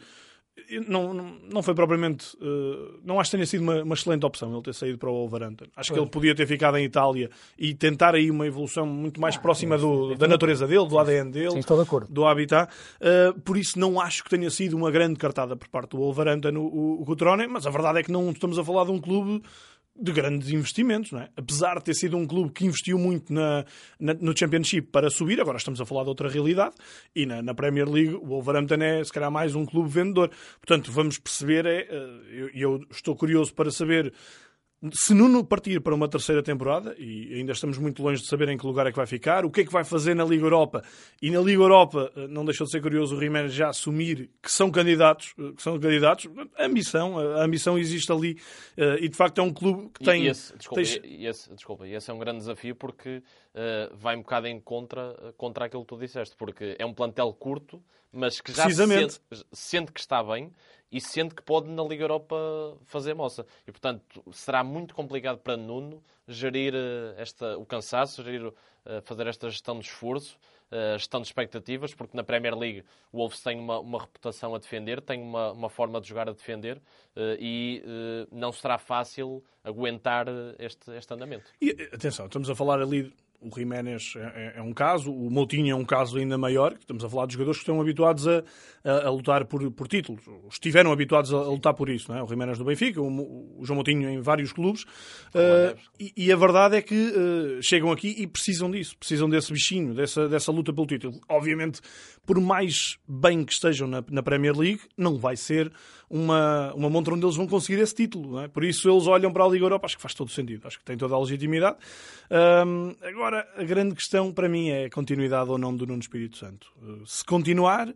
não, 0.88 1.14
não 1.14 1.62
foi 1.62 1.76
propriamente. 1.76 2.36
Uh, 2.38 3.00
não 3.04 3.20
acho 3.20 3.30
que 3.30 3.38
tenha 3.38 3.46
sido 3.46 3.62
uma, 3.62 3.84
uma, 3.84 3.94
excelente 3.94 4.26
opção 4.26 4.52
ele 4.54 4.62
ter 4.62 4.74
saído 4.74 4.98
para 4.98 5.10
o 5.10 5.14
Wolverhampton. 5.14 5.66
Acho 5.76 5.90
pois. 5.90 5.90
que 5.90 6.00
ele 6.00 6.10
podia 6.10 6.36
ter 6.36 6.48
ficado 6.48 6.78
em 6.78 6.86
Itália 6.86 7.30
e 7.58 7.74
tentar 7.74 8.16
aí 8.16 8.32
uma 8.32 8.48
evolução 8.48 8.86
muito 8.86 9.20
mais 9.20 9.36
ah, 9.36 9.40
próxima 9.40 9.78
do, 9.78 10.16
da 10.16 10.28
natureza 10.28 10.66
dele, 10.66 10.88
do 10.88 10.98
ADN 10.98 11.32
dele, 11.32 11.52
sim, 11.52 11.60
estou 11.60 11.78
de 11.78 11.84
acordo. 11.84 12.12
do 12.12 12.26
habitat. 12.26 12.72
Uh, 13.00 13.40
por 13.42 13.58
isso, 13.58 13.78
não 13.78 14.00
acho 14.00 14.24
que 14.24 14.30
tenha 14.30 14.50
sido 14.50 14.76
uma 14.76 14.90
grande 14.90 15.16
cartada 15.18 15.56
por 15.56 15.68
parte 15.68 15.92
do 15.92 15.98
Wolverhampton 15.98 16.56
o, 16.58 17.02
o 17.02 17.06
Cotrone, 17.06 17.48
mas 17.48 17.68
a 17.68 17.70
verdade 17.70 18.00
é 18.00 18.04
que 18.04 18.12
não 18.12 18.32
estamos 18.32 18.58
a 18.58 18.64
falar 18.64 18.86
de 18.86 18.92
um 18.92 19.00
clube 19.00 19.42
de 19.98 20.12
grandes 20.12 20.50
investimentos, 20.50 21.12
não 21.12 21.22
é? 21.22 21.30
Apesar 21.38 21.78
de 21.78 21.86
ter 21.86 21.94
sido 21.94 22.18
um 22.18 22.28
clube 22.28 22.52
que 22.52 22.66
investiu 22.66 23.00
muito 23.00 23.34
na, 23.34 23.66
na, 24.00 24.14
no 24.14 24.38
Championship 24.38 24.90
para 24.92 25.10
subir, 25.10 25.40
agora 25.40 25.58
estamos 25.58 25.80
a 25.80 25.86
falar 25.86 26.04
de 26.04 26.10
outra 26.10 26.28
realidade, 26.28 26.76
e 27.16 27.26
na, 27.26 27.42
na, 27.42 27.54
Premier 27.54 27.90
League 27.90 28.14
o 28.14 28.26
Wolverhampton 28.26 28.82
é 28.82 29.04
se 29.04 29.14
calhar 29.14 29.32
mais 29.32 29.56
um 29.56 29.66
clube 29.66 29.90
vendedor. 29.90 30.30
Portanto, 30.60 30.92
vamos 30.92 31.18
perceber, 31.18 31.66
é, 31.66 31.88
eh, 31.90 32.52
eu, 32.54 32.76
eu 32.76 32.86
estou 32.92 33.16
curioso 33.16 33.54
para 33.54 33.72
saber 33.72 34.14
se 34.92 35.14
Nuno 35.14 35.44
partir 35.44 35.82
para 35.82 35.96
uma 35.96 36.08
terceira 36.08 36.44
temporada, 36.44 36.96
e 37.00 37.36
ainda 37.36 37.54
estamos 37.54 37.78
muito 37.78 38.04
longe 38.04 38.22
de 38.22 38.28
saber 38.28 38.50
em 38.50 38.58
que 38.58 38.66
lugar 38.66 38.86
é 38.86 38.92
que 38.92 38.98
vai 38.98 39.08
ficar, 39.08 39.46
o 39.46 39.50
que 39.50 39.62
é 39.62 39.66
que 39.66 39.72
vai 39.72 39.84
fazer 39.84 40.14
na 40.14 40.24
Liga 40.24 40.44
Europa, 40.44 40.84
e 41.22 41.32
na 41.32 41.40
Liga 41.40 41.62
Europa 41.62 42.12
eh, 42.16 42.28
não 42.28 42.46
deixou 42.46 42.66
de 42.66 42.72
ser 42.72 42.82
curioso 42.82 43.16
o 43.16 43.20
Jiménez 43.20 43.54
já 43.54 43.70
assumir 43.70 44.30
que 44.42 44.52
são 44.52 44.70
candidatos, 44.70 45.34
eh, 45.40 45.54
que 45.56 45.62
são 45.62 45.80
candidatos, 45.80 46.28
a 46.58 46.66
ambição, 46.66 47.18
a 47.18 47.44
ambição 47.44 47.78
existe 47.78 48.12
ali, 48.12 48.38
eh, 48.78 48.98
e 49.02 49.10
de 49.10 49.16
facto 49.16 49.40
é 49.40 49.44
um 49.44 49.54
clube 49.54 49.90
que 49.94 50.04
tem... 50.04 50.26
E 50.26 50.28
esse, 50.28 50.56
desculpa, 50.58 50.84
tem... 50.84 51.02
e 51.04 51.26
esse, 51.26 51.54
desculpa, 51.54 51.88
esse 51.88 52.12
é 52.12 52.14
um 52.14 52.20
grande 52.20 52.40
desafio 52.40 52.76
porque 52.76 53.24
uh, 53.56 53.96
vai 53.96 54.16
um 54.16 54.22
bocado 54.22 54.48
em 54.48 54.60
contra, 54.60 55.34
contra 55.38 55.66
aquilo 55.66 55.84
que 55.84 55.88
tu 55.88 55.98
disseste, 55.98 56.36
porque 56.36 56.76
é 56.78 56.86
um 56.86 56.94
plantel 56.94 57.34
curto, 57.34 57.82
mas 58.12 58.40
que 58.40 58.54
já 58.54 58.70
sente, 58.70 59.20
sente 59.52 59.92
que 59.92 60.00
está 60.00 60.24
bem, 60.24 60.52
e 60.92 61.02
sente 61.02 61.34
que 61.36 61.42
pode 61.42 61.70
na 61.70 61.84
Liga 61.84 62.04
Europa 62.04 62.36
fazer 62.86 63.14
moça. 63.14 63.46
E, 63.68 63.72
portanto, 63.72 64.24
será 64.32 64.64
muito 64.64 64.94
complicado 64.94 65.40
para 65.40 65.58
Nuno 65.58 66.02
gerir 66.28 66.74
eh, 66.74 67.16
esta, 67.18 67.58
o 67.58 67.66
cansaço, 67.66 68.24
gerir, 68.24 68.54
eh, 68.86 69.02
fazer 69.02 69.28
esta 69.28 69.50
gestão 69.50 69.78
de 69.80 69.86
esforço, 69.86 70.38
gestão 70.98 71.22
de 71.22 71.28
expectativas, 71.28 71.94
porque 71.94 72.18
na 72.18 72.24
Premier 72.24 72.58
League 72.58 72.84
o 73.12 73.20
Wolves 73.20 73.40
tem 73.40 73.58
uma, 73.58 73.80
uma 73.80 74.00
reputação 74.00 74.54
a 74.56 74.58
defender, 74.58 75.00
tem 75.00 75.22
uma, 75.22 75.52
uma 75.52 75.70
forma 75.70 76.02
de 76.02 76.08
jogar 76.08 76.28
a 76.28 76.34
defender 76.34 76.82
e 77.40 77.82
não 78.32 78.52
será 78.52 78.78
fácil 78.78 79.44
aguentar 79.64 80.26
este, 80.60 80.92
este 80.92 81.14
andamento. 81.14 81.46
E, 81.62 81.72
atenção, 81.94 82.26
estamos 82.26 82.50
a 82.50 82.56
falar 82.56 82.82
ali 82.82 83.14
O 83.42 83.50
Jiménez 83.54 84.14
é, 84.16 84.54
é, 84.58 84.62
um 84.62 84.74
caso, 84.74 85.12
o 85.12 85.30
Moutinho 85.30 85.72
é 85.72 85.76
um 85.76 85.86
caso 85.86 86.18
ainda 86.18 86.38
maior. 86.38 86.74
Estamos 86.80 87.04
a 87.04 87.10
falar 87.10 87.28
de 87.28 87.34
jogadores 87.34 87.60
que 87.60 87.64
estão 87.64 87.80
habituados 87.80 88.28
a, 88.28 88.44
a, 88.84 89.08
a 89.08 89.10
lutar 89.10 89.46
por, 89.46 89.70
por, 89.72 89.88
títulos. 89.88 90.24
Estiveram 90.50 90.92
habituados 90.92 91.34
a, 91.34 91.38
a, 91.38 91.48
lutar 91.48 91.74
por 91.74 91.90
isso. 91.90 92.12
É? 92.14 92.24
O 92.24 92.28
Jiménez 92.28 92.58
do 92.58 92.66
Benfica, 92.66 93.02
o, 93.02 93.60
o 93.60 93.66
João 93.66 93.76
Moutinho 93.76 94.10
em 94.10 94.20
vários 94.22 94.52
clubes. 94.52 94.84
Uh, 94.84 95.78
e, 96.00 96.14
e, 96.18 96.32
a 96.32 96.36
verdade 96.36 96.78
é 96.78 96.82
que 96.82 96.96
uh, 96.96 97.62
chegam 97.62 97.92
aqui 97.92 98.16
e 98.18 98.28
precisam 98.28 98.70
disso. 98.72 98.98
Precisam 98.98 99.30
desse 99.30 99.52
bichinho, 99.52 99.94
dessa, 99.94 100.28
dessa 100.28 100.52
luta 100.52 100.74
pelo 100.74 100.88
título. 100.88 101.20
Obviamente, 101.30 101.82
por 102.26 102.40
mais 102.40 102.98
bem 103.08 103.44
que 103.44 103.54
estejam 103.54 103.88
na, 103.88 104.04
na 104.10 104.24
Premier 104.24 104.58
League, 104.58 104.82
não 104.98 105.18
vai 105.18 105.36
ser 105.36 105.72
uma, 106.10 106.74
uma 106.74 106.90
montra 106.90 107.14
onde 107.14 107.26
eles 107.26 107.36
vão 107.36 107.48
conseguir 107.48 107.82
esse 107.82 107.94
título. 107.94 108.40
É? 108.40 108.48
Por 108.48 108.64
isso 108.64 108.90
eles 108.90 109.08
olham 109.08 109.32
para 109.32 109.44
a 109.44 109.48
Liga 109.48 109.66
Europa, 109.66 109.86
acho 109.86 109.96
que 109.96 110.02
faz 110.02 110.14
todo 110.14 110.30
sentido, 110.32 110.68
acho 110.68 110.80
que 110.80 110.86
tem 110.86 110.98
toda 110.98 111.16
a 111.16 111.20
legitimidade. 111.20 111.78
Um, 112.32 112.96
agora, 113.02 113.35
a 113.58 113.64
grande 113.64 113.96
questão 113.96 114.32
para 114.32 114.48
mim 114.48 114.70
é 114.70 114.86
a 114.86 114.90
continuidade 114.90 115.50
ou 115.50 115.58
não 115.58 115.76
do 115.76 115.86
Nuno 115.86 116.00
Espírito 116.00 116.38
Santo. 116.38 116.72
Uh, 116.82 117.06
se 117.06 117.24
continuar, 117.26 117.94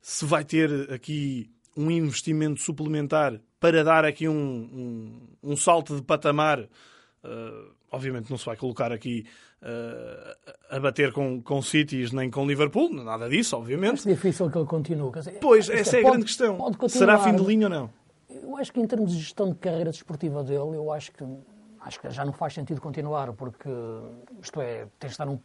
se 0.00 0.24
vai 0.24 0.44
ter 0.44 0.92
aqui 0.92 1.50
um 1.76 1.90
investimento 1.90 2.60
suplementar 2.60 3.40
para 3.58 3.82
dar 3.82 4.04
aqui 4.04 4.28
um, 4.28 4.34
um, 5.42 5.52
um 5.52 5.56
salto 5.56 5.96
de 5.96 6.02
patamar, 6.02 6.60
uh, 6.60 7.72
obviamente 7.90 8.30
não 8.30 8.36
se 8.36 8.44
vai 8.44 8.56
colocar 8.56 8.92
aqui 8.92 9.26
uh, 9.62 10.52
a 10.70 10.78
bater 10.78 11.12
com, 11.12 11.40
com 11.40 11.62
Cities 11.62 12.12
nem 12.12 12.30
com 12.30 12.46
Liverpool, 12.46 12.92
nada 12.92 13.28
disso, 13.28 13.56
obviamente. 13.56 14.06
É 14.08 14.12
difícil 14.12 14.50
que 14.50 14.58
ele 14.58 14.66
continue. 14.66 15.10
Pois, 15.40 15.68
essa 15.68 15.96
é, 15.96 16.02
é 16.02 16.06
a 16.06 16.10
grande 16.10 16.26
questão. 16.26 16.58
Será 16.88 17.18
fim 17.18 17.34
de 17.34 17.42
linha 17.42 17.66
ou 17.66 17.70
não? 17.70 17.90
Eu 18.28 18.56
acho 18.56 18.72
que 18.72 18.80
em 18.80 18.86
termos 18.86 19.12
de 19.12 19.20
gestão 19.20 19.50
de 19.50 19.56
carreira 19.56 19.90
desportiva 19.90 20.42
dele, 20.42 20.76
eu 20.76 20.92
acho 20.92 21.12
que, 21.12 21.24
acho 21.84 22.00
que 22.00 22.10
já 22.10 22.24
não 22.24 22.32
faz 22.32 22.54
sentido 22.54 22.80
continuar, 22.80 23.32
porque, 23.32 23.68
isto 24.42 24.60
é, 24.60 24.86
tens 24.98 25.10
de 25.10 25.12
estar 25.12 25.26
num, 25.26 25.38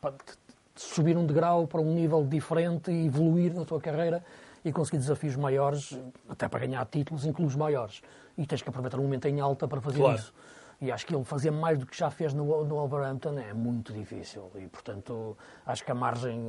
subir 0.75 1.17
um 1.17 1.25
degrau 1.25 1.67
para 1.67 1.81
um 1.81 1.93
nível 1.93 2.25
diferente 2.25 2.89
e 2.91 3.05
evoluir 3.05 3.53
na 3.53 3.65
tua 3.65 3.79
carreira 3.79 4.23
e 4.63 4.71
conseguir 4.71 4.97
desafios 4.97 5.35
maiores, 5.35 5.99
até 6.27 6.47
para 6.47 6.65
ganhar 6.65 6.85
títulos 6.85 7.25
em 7.25 7.33
clubes 7.33 7.55
maiores. 7.55 8.01
E 8.37 8.45
tens 8.45 8.61
que 8.61 8.69
aproveitar 8.69 8.97
um 8.97 9.03
momento 9.03 9.27
em 9.27 9.39
alta 9.39 9.67
para 9.67 9.81
fazer 9.81 9.99
claro. 9.99 10.17
isso. 10.17 10.33
E 10.81 10.89
acho 10.93 11.05
que 11.05 11.13
ele 11.13 11.25
fazer 11.25 11.51
mais 11.51 11.77
do 11.77 11.85
que 11.85 11.97
já 11.97 12.09
fez 12.09 12.33
no, 12.33 12.45
no 12.63 12.75
Wolverhampton 12.75 13.37
é 13.37 13.53
muito 13.53 13.91
difícil. 13.91 14.49
E, 14.55 14.65
portanto, 14.67 15.37
acho 15.65 15.83
que 15.83 15.91
a 15.91 15.95
margem. 15.95 16.41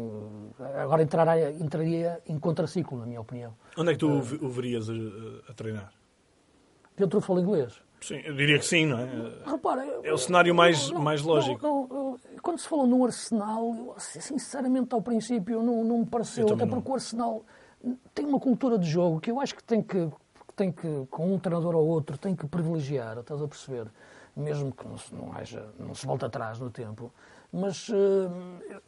Agora 0.81 1.03
entrará, 1.03 1.51
entraria 1.51 2.21
em 2.29 2.39
contraciclo, 2.39 2.97
na 2.99 3.07
minha 3.07 3.21
opinião. 3.21 3.53
Onde 3.77 3.91
é 3.91 3.93
que 3.95 3.99
tu 3.99 4.09
uh, 4.09 4.47
o 4.47 4.49
verias 4.49 4.89
a, 4.89 4.93
a, 5.51 5.55
treinar? 5.55 5.93
Dentro 6.97 7.19
do 7.19 7.21
futebol 7.21 7.43
inglês. 7.43 7.83
Sim, 8.01 8.21
eu 8.25 8.35
diria 8.35 8.59
que 8.59 8.65
sim, 8.65 8.87
não 8.87 8.99
é? 8.99 9.07
Repara, 9.45 9.85
é 10.03 10.13
o 10.13 10.19
cenário 10.19 10.55
mais, 10.55 10.91
não, 10.91 11.03
mais 11.03 11.23
lógico. 11.23 11.63
Não, 11.63 11.87
não, 11.87 12.19
quando 12.43 12.59
se 12.59 12.67
falou 12.67 12.87
no 12.87 13.05
Arsenal, 13.05 13.75
eu, 13.77 13.95
sinceramente, 13.99 14.95
ao 14.95 15.03
princípio, 15.03 15.63
não, 15.63 15.85
não 15.85 15.99
me 15.99 16.07
pareceu. 16.07 16.53
Até 16.53 16.65
porque 16.67 16.91
o 16.91 16.95
Arsenal 16.95 17.45
tem 18.15 18.25
uma 18.25 18.41
cultura 18.41 18.79
de 18.79 18.89
jogo 18.89 19.21
que 19.21 19.31
eu 19.31 19.41
acho 19.41 19.55
que 19.55 19.63
tem 19.63 19.83
que, 19.83 20.09
tem 20.57 20.73
que, 20.73 21.07
com 21.11 21.35
um 21.35 21.39
treinador 21.39 21.75
ou 21.75 21.87
outro, 21.87 22.17
tem 22.17 22.35
que 22.35 22.47
privilegiar, 22.47 23.19
estás 23.19 23.43
a 23.43 23.47
perceber? 23.47 23.87
mesmo 24.37 24.73
que 24.73 24.87
não 24.87 24.97
se, 24.97 25.15
não 25.15 25.33
haja, 25.33 25.67
não 25.79 25.95
se 25.95 26.07
volte 26.07 26.25
atrás 26.25 26.59
no 26.59 26.71
tempo. 26.71 27.13
Mas 27.53 27.89
uh, 27.89 28.31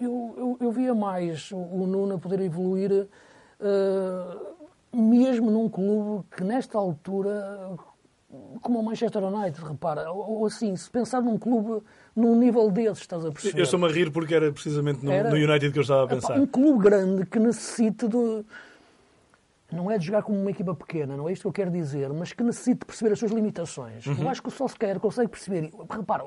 eu, 0.01 0.35
eu, 0.37 0.59
eu, 0.61 0.72
via 0.72 0.94
mais 0.94 1.51
o, 1.51 1.57
o 1.57 1.87
Nuno 1.87 2.18
poder 2.18 2.40
evoluir 2.40 3.09
uh, 3.61 4.96
mesmo 4.96 5.51
num 5.51 5.68
clube 5.68 6.25
que 6.37 6.44
nesta 6.44 6.79
altura, 6.79 7.77
como 8.61 8.81
o 8.81 8.83
Manchester 8.83 9.23
United, 9.23 9.64
repara, 9.64 10.11
ou, 10.11 10.38
ou, 10.38 10.47
assim, 10.47 10.75
se 10.77 10.90
pensar 10.90 11.21
num 11.21 11.38
clube 11.38 11.83
num 12.14 12.35
nível 12.37 12.71
desses, 12.71 13.01
estás 13.01 13.25
a 13.25 13.31
perceber? 13.31 13.59
Eu 13.59 13.64
estou-me 13.64 13.87
a 13.87 13.88
rir 13.88 14.11
porque 14.11 14.35
era 14.35 14.51
precisamente 14.53 15.05
no, 15.05 15.12
era, 15.12 15.31
no 15.31 15.37
United 15.37 15.73
que 15.73 15.79
eu 15.79 15.83
estava 15.83 16.05
a 16.05 16.07
pensar. 16.07 16.38
Um 16.38 16.47
clube 16.47 16.85
grande 16.85 17.27
que 17.27 17.38
necessite 17.38 18.09
de 18.09 18.45
não 19.73 19.90
é 19.90 19.99
de 19.99 20.07
jogar 20.07 20.23
como 20.23 20.38
uma 20.38 20.51
equipa 20.51 20.75
pequena, 20.75 21.16
não 21.16 21.29
é 21.29 21.33
isto 21.33 21.42
que 21.42 21.49
eu 21.49 21.53
quero 21.53 21.71
dizer, 21.71 22.12
mas 22.12 22.33
que 22.33 22.42
necessite 22.42 22.85
perceber 22.85 23.12
as 23.12 23.18
suas 23.18 23.33
limitações. 23.33 24.07
Uhum. 24.07 24.16
Eu 24.21 24.29
acho 24.29 24.42
que 24.42 24.49
o 24.49 24.51
Solskjaer 24.51 25.01
consegue 25.01 25.31
perceber. 25.31 25.71
Repara, 25.90 26.25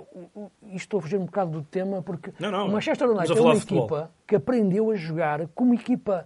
isto 0.63 0.75
estou 0.75 0.97
a 0.99 1.01
fugir 1.01 1.19
um 1.19 1.25
bocado 1.25 1.51
do 1.51 1.61
tema, 1.61 2.01
porque 2.01 2.33
não, 2.39 2.51
não, 2.51 2.67
o 2.67 2.71
Manchester 2.71 3.09
United 3.09 3.37
é 3.37 3.41
uma 3.41 3.55
equipa 3.55 4.11
que 4.27 4.35
aprendeu 4.35 4.89
a 4.89 4.95
jogar 4.95 5.47
como 5.49 5.73
equipa 5.73 6.25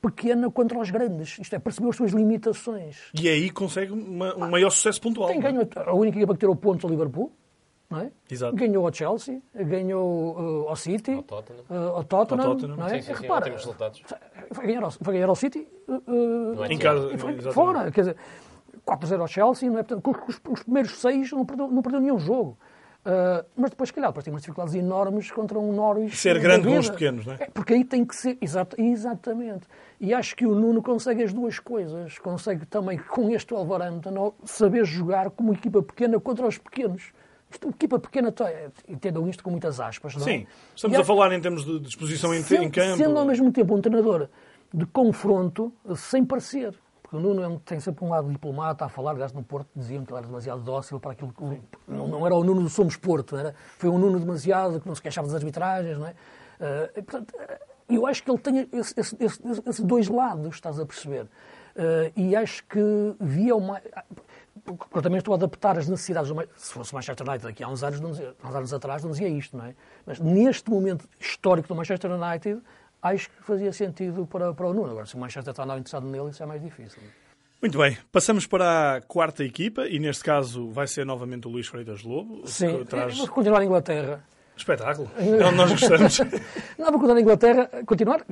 pequena 0.00 0.50
contra 0.50 0.78
os 0.78 0.90
grandes. 0.90 1.38
Isto 1.38 1.56
é, 1.56 1.58
percebeu 1.58 1.90
as 1.90 1.96
suas 1.96 2.12
limitações. 2.12 3.10
E 3.14 3.28
aí 3.28 3.50
consegue 3.50 3.92
uma, 3.92 4.34
um 4.36 4.50
maior 4.50 4.70
sucesso 4.70 5.00
pontual. 5.00 5.28
Quem 5.28 5.40
ganhou, 5.40 5.66
a 5.76 5.94
única 5.94 6.18
equipa 6.18 6.34
que 6.34 6.40
tirou 6.40 6.56
pontos 6.56 6.84
ao 6.84 6.90
Liverpool, 6.90 7.32
não 7.90 8.00
é? 8.00 8.12
Exato. 8.30 8.54
Ganhou 8.54 8.86
ao 8.86 8.92
Chelsea, 8.92 9.42
ganhou 9.52 10.38
uh, 10.38 10.68
ao 10.68 10.76
City, 10.76 11.12
ao 11.12 11.22
Tottenham, 11.22 11.64
uh, 11.68 11.74
ao 11.96 12.04
Tottenham, 12.04 12.44
ao 12.44 12.54
Tottenham. 12.54 12.76
não 12.76 12.86
é? 12.86 12.88
Sim, 12.90 13.02
sim, 13.02 13.14
sim, 13.14 13.22
Repara. 13.22 13.58
Foi 14.52 14.66
ganhar 14.66 14.84
ao, 14.84 14.90
foi 14.92 15.14
ganhar 15.14 15.28
ao 15.28 15.34
City 15.34 15.68
uh, 15.88 16.64
em 16.70 16.78
casa, 16.78 17.18
fora, 17.52 17.90
quer 17.90 18.02
dizer, 18.02 18.16
4-0 18.86 19.20
ao 19.20 19.26
Chelsea, 19.26 19.70
não 19.70 19.78
é? 19.78 19.82
Portanto, 19.82 20.24
os, 20.28 20.40
os, 20.48 20.62
primeiros 20.62 20.92
seis 21.00 21.32
não 21.32 21.44
perdeu, 21.44 21.68
não 21.68 21.82
perdeu 21.82 22.00
nenhum 22.00 22.18
jogo. 22.18 22.56
Uh, 23.00 23.44
mas 23.56 23.70
depois, 23.70 23.88
se 23.88 23.94
calhar, 23.94 24.10
depois 24.10 24.24
tem 24.24 24.32
umas 24.32 24.42
dificuldades 24.42 24.74
enormes 24.74 25.30
contra 25.30 25.58
um 25.58 25.72
Norwich. 25.72 26.14
Ser 26.16 26.38
grande 26.38 26.68
com 26.68 26.78
os 26.78 26.90
pequenos, 26.90 27.24
não 27.24 27.32
é? 27.32 27.36
é? 27.40 27.46
Porque 27.46 27.72
aí 27.72 27.84
tem 27.84 28.04
que 28.04 28.14
ser. 28.14 28.36
Exato, 28.40 28.76
exatamente. 28.78 29.66
E 29.98 30.12
acho 30.12 30.36
que 30.36 30.46
o 30.46 30.54
Nuno 30.54 30.82
consegue 30.82 31.22
as 31.22 31.32
duas 31.32 31.58
coisas. 31.58 32.18
Consegue 32.18 32.66
também, 32.66 32.98
com 32.98 33.30
este 33.30 33.54
Wolverhampton, 33.54 34.34
saber 34.44 34.84
jogar 34.84 35.30
como 35.30 35.54
equipa 35.54 35.82
pequena 35.82 36.20
contra 36.20 36.46
os 36.46 36.58
pequenos. 36.58 37.12
Isto, 37.50 37.70
equipa 37.70 37.98
pequena, 37.98 38.32
entendam 38.86 39.26
isto 39.28 39.42
com 39.42 39.50
muitas 39.50 39.80
aspas, 39.80 40.14
não 40.14 40.22
é? 40.22 40.24
Sim, 40.24 40.46
estamos 40.76 40.98
a 40.98 41.04
falar 41.04 41.32
em 41.32 41.40
termos 41.40 41.64
de 41.64 41.80
disposição 41.80 42.32
em, 42.34 42.42
sendo, 42.42 42.64
em 42.64 42.70
campo. 42.70 42.96
Sendo 42.96 43.18
ao 43.18 43.24
mesmo 43.24 43.50
tempo 43.50 43.74
um 43.74 43.80
treinador 43.80 44.28
de 44.72 44.86
confronto, 44.86 45.72
sem 45.96 46.24
parecer. 46.24 46.74
Porque 47.10 47.16
o 47.16 47.20
Nuno 47.20 47.42
é 47.42 47.60
tem 47.64 47.80
sempre 47.80 48.04
um 48.04 48.10
lado 48.10 48.30
diplomata 48.30 48.84
a 48.84 48.88
falar, 48.88 49.10
aliás, 49.10 49.32
no 49.32 49.42
Porto 49.42 49.68
diziam 49.74 50.04
que 50.04 50.12
ele 50.12 50.18
era 50.18 50.26
demasiado 50.28 50.62
dócil 50.62 51.00
para 51.00 51.10
aquilo 51.10 51.32
que. 51.32 51.60
Não, 51.88 52.06
não, 52.06 52.24
era 52.24 52.36
o 52.36 52.44
Nuno 52.44 52.62
do 52.62 52.68
Somos 52.68 52.96
Porto, 52.96 53.36
era, 53.36 53.52
foi 53.78 53.90
um 53.90 53.98
Nuno 53.98 54.20
demasiado 54.20 54.80
que 54.80 54.86
não 54.86 54.94
se 54.94 55.02
queixava 55.02 55.26
das 55.26 55.34
arbitragens, 55.34 55.98
não 55.98 56.06
é? 56.06 56.14
Uh, 56.60 57.02
portanto, 57.02 57.34
eu 57.88 58.06
acho 58.06 58.22
que 58.22 58.30
ele 58.30 58.38
tem 58.38 58.68
esses 58.72 58.96
esse, 58.96 59.16
esse, 59.18 59.42
esse, 59.66 59.82
dois 59.82 60.08
lados, 60.08 60.54
estás 60.54 60.78
a 60.78 60.86
perceber. 60.86 61.24
Uh, 61.24 62.12
e 62.14 62.36
acho 62.36 62.64
que 62.66 62.80
via 63.18 63.56
uma 63.56 63.82
eu 64.94 65.02
também 65.02 65.18
estou 65.18 65.32
a 65.32 65.36
adaptar 65.36 65.78
as 65.78 65.88
necessidades. 65.88 66.30
Se 66.54 66.72
fosse 66.72 66.92
o 66.92 66.94
Manchester 66.94 67.26
United 67.26 67.48
daqui 67.48 67.64
há 67.64 67.68
uns 67.68 67.82
anos, 67.82 67.98
não 67.98 68.12
dizia, 68.12 68.36
uns 68.44 68.54
anos 68.54 68.72
atrás, 68.72 69.02
não 69.02 69.10
dizia 69.10 69.28
isto, 69.28 69.56
não 69.56 69.64
é? 69.64 69.74
Mas 70.06 70.20
neste 70.20 70.70
momento 70.70 71.08
histórico 71.18 71.66
do 71.66 71.74
Manchester 71.74 72.12
United, 72.12 72.60
acho 73.02 73.30
que 73.30 73.42
fazia 73.42 73.72
sentido 73.72 74.26
para, 74.26 74.52
para 74.52 74.66
o 74.66 74.74
Nuno. 74.74 74.90
Agora, 74.90 75.06
se 75.06 75.14
o 75.14 75.18
Manchester 75.18 75.52
está 75.52 75.64
interessado 75.64 76.06
nele, 76.06 76.30
isso 76.30 76.42
é 76.42 76.46
mais 76.46 76.62
difícil. 76.62 77.02
Muito 77.60 77.76
bem, 77.76 77.96
passamos 78.10 78.46
para 78.46 78.96
a 78.96 79.00
quarta 79.02 79.44
equipa 79.44 79.86
e 79.86 79.98
neste 79.98 80.24
caso 80.24 80.70
vai 80.70 80.86
ser 80.86 81.04
novamente 81.04 81.46
o 81.46 81.50
Luís 81.50 81.66
Freitas 81.66 82.02
Lobo. 82.02 82.46
Sim, 82.46 82.84
traz... 82.84 83.14
vamos 83.14 83.30
continuar 83.30 83.62
em 83.62 83.66
Inglaterra. 83.66 84.24
Espetáculo. 84.56 85.10
É 85.16 85.44
onde 85.44 85.56
nós 85.56 85.70
gostamos. 85.70 86.18
não, 86.78 86.90
vou 86.90 87.00
continuar 87.00 87.18
em 87.18 87.22
Inglaterra, 87.22 87.70
continuar, 87.86 88.24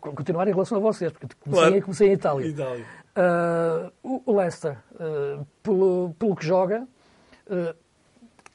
continuar 0.00 0.48
em 0.48 0.52
relação 0.52 0.78
a 0.78 0.80
vocês, 0.80 1.12
porque 1.12 1.28
comecei, 1.40 1.68
claro. 1.68 1.82
comecei 1.82 2.08
em 2.08 2.12
Itália. 2.12 2.46
Itália. 2.46 2.86
Uh, 4.02 4.22
o 4.24 4.36
Leicester, 4.36 4.78
uh, 4.94 5.46
pelo, 5.62 6.14
pelo 6.18 6.36
que 6.36 6.46
joga, 6.46 6.86
uh, 7.46 7.74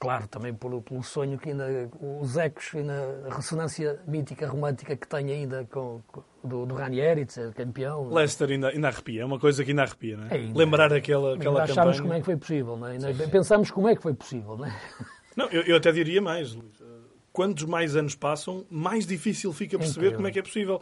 claro, 0.02 0.28
também 0.28 0.52
pelo, 0.52 0.82
pelo 0.82 1.04
sonho 1.04 1.38
que 1.38 1.52
ainda, 1.52 1.88
os 2.20 2.36
ecos 2.36 2.74
e 2.74 2.80
a 2.80 3.36
ressonância 3.36 4.00
mítica, 4.08 4.48
romântica 4.48 4.98
que 4.98 5.08
tem 5.08 5.32
ainda 5.32 5.64
com, 5.72 6.02
com 6.12 6.24
do, 6.44 6.66
do 6.66 6.74
Ranieri, 6.74 7.24
de 7.24 7.34
ser 7.34 7.54
campeão. 7.54 8.10
Leicester 8.10 8.50
ainda, 8.50 8.70
ainda 8.70 8.88
arrepia, 8.88 9.22
é 9.22 9.26
uma 9.26 9.40
coisa 9.40 9.64
que 9.64 9.70
ainda 9.70 9.84
arrepia, 9.84 10.18
não 10.18 10.26
é? 10.26 10.34
Ainda, 10.34 10.58
Lembrar 10.58 10.92
aquela, 10.92 11.36
aquela 11.36 11.62
ainda 11.62 11.76
campanha. 11.76 12.02
como 12.02 12.14
é 12.14 12.20
que 12.20 12.26
foi 12.26 12.36
possível, 12.36 12.76
não 12.76 12.88
é? 12.88 12.98
Pensamos 13.32 13.70
como 13.70 13.88
é 13.88 13.96
que 13.96 14.02
foi 14.02 14.16
possível, 14.16 14.58
não 14.58 14.66
é? 14.66 14.76
Não, 15.34 15.46
eu, 15.46 15.62
eu 15.62 15.78
até 15.78 15.94
diria 15.94 16.22
mais, 16.22 16.54
Luís. 16.54 16.84
Quantos 17.32 17.64
mais 17.64 17.96
anos 17.96 18.16
passam, 18.16 18.66
mais 18.70 19.08
difícil 19.08 19.54
fica 19.54 19.78
perceber 19.78 20.08
Incrível. 20.08 20.18
como 20.18 20.28
é 20.28 20.32
que 20.32 20.40
é 20.40 20.42
possível 20.42 20.82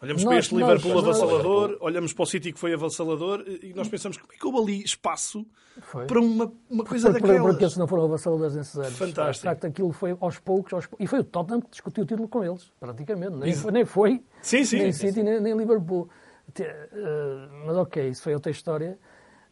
Olhamos 0.00 0.22
nós, 0.22 0.30
para 0.30 0.38
este 0.38 0.54
Liverpool 0.54 0.94
nós, 0.94 1.04
avassalador, 1.04 1.70
nós, 1.70 1.78
olhamos 1.80 2.12
para 2.12 2.22
o 2.22 2.26
City 2.26 2.52
que 2.52 2.58
foi 2.58 2.72
avassalador 2.72 3.44
e 3.62 3.72
nós 3.74 3.88
pensamos 3.88 4.16
como 4.16 4.32
é 4.32 4.36
que 4.36 4.46
houve 4.46 4.58
ali 4.58 4.84
espaço 4.84 5.44
foi. 5.80 6.06
para 6.06 6.20
uma, 6.20 6.52
uma 6.70 6.84
coisa 6.84 7.10
por, 7.10 7.20
daquelas. 7.20 7.42
Porque 7.42 7.68
se 7.68 7.78
não 7.80 7.88
foram 7.88 8.04
avassaladores 8.04 8.54
nesses 8.54 8.76
anos. 8.76 8.96
Fantástico. 8.96 9.48
De 9.48 9.50
facto, 9.50 9.66
aquilo 9.66 9.92
foi 9.92 10.16
aos 10.20 10.38
poucos, 10.38 10.72
aos 10.72 10.86
poucos, 10.86 11.04
E 11.04 11.08
foi 11.08 11.18
o 11.18 11.24
Tottenham 11.24 11.60
que 11.60 11.70
discutiu 11.70 12.04
o 12.04 12.06
título 12.06 12.28
com 12.28 12.44
eles, 12.44 12.70
praticamente. 12.78 13.36
Nem 13.38 13.54
foi, 13.54 13.72
nem, 13.72 13.84
foi, 13.84 14.24
sim, 14.40 14.64
sim, 14.64 14.78
nem 14.78 14.92
sim, 14.92 15.08
City, 15.08 15.22
nem, 15.22 15.40
nem, 15.40 15.56
Liverpool. 15.56 16.08
Uh, 16.48 17.66
mas 17.66 17.76
ok, 17.76 18.08
isso 18.08 18.22
foi 18.22 18.34
outra 18.34 18.52
história. 18.52 18.96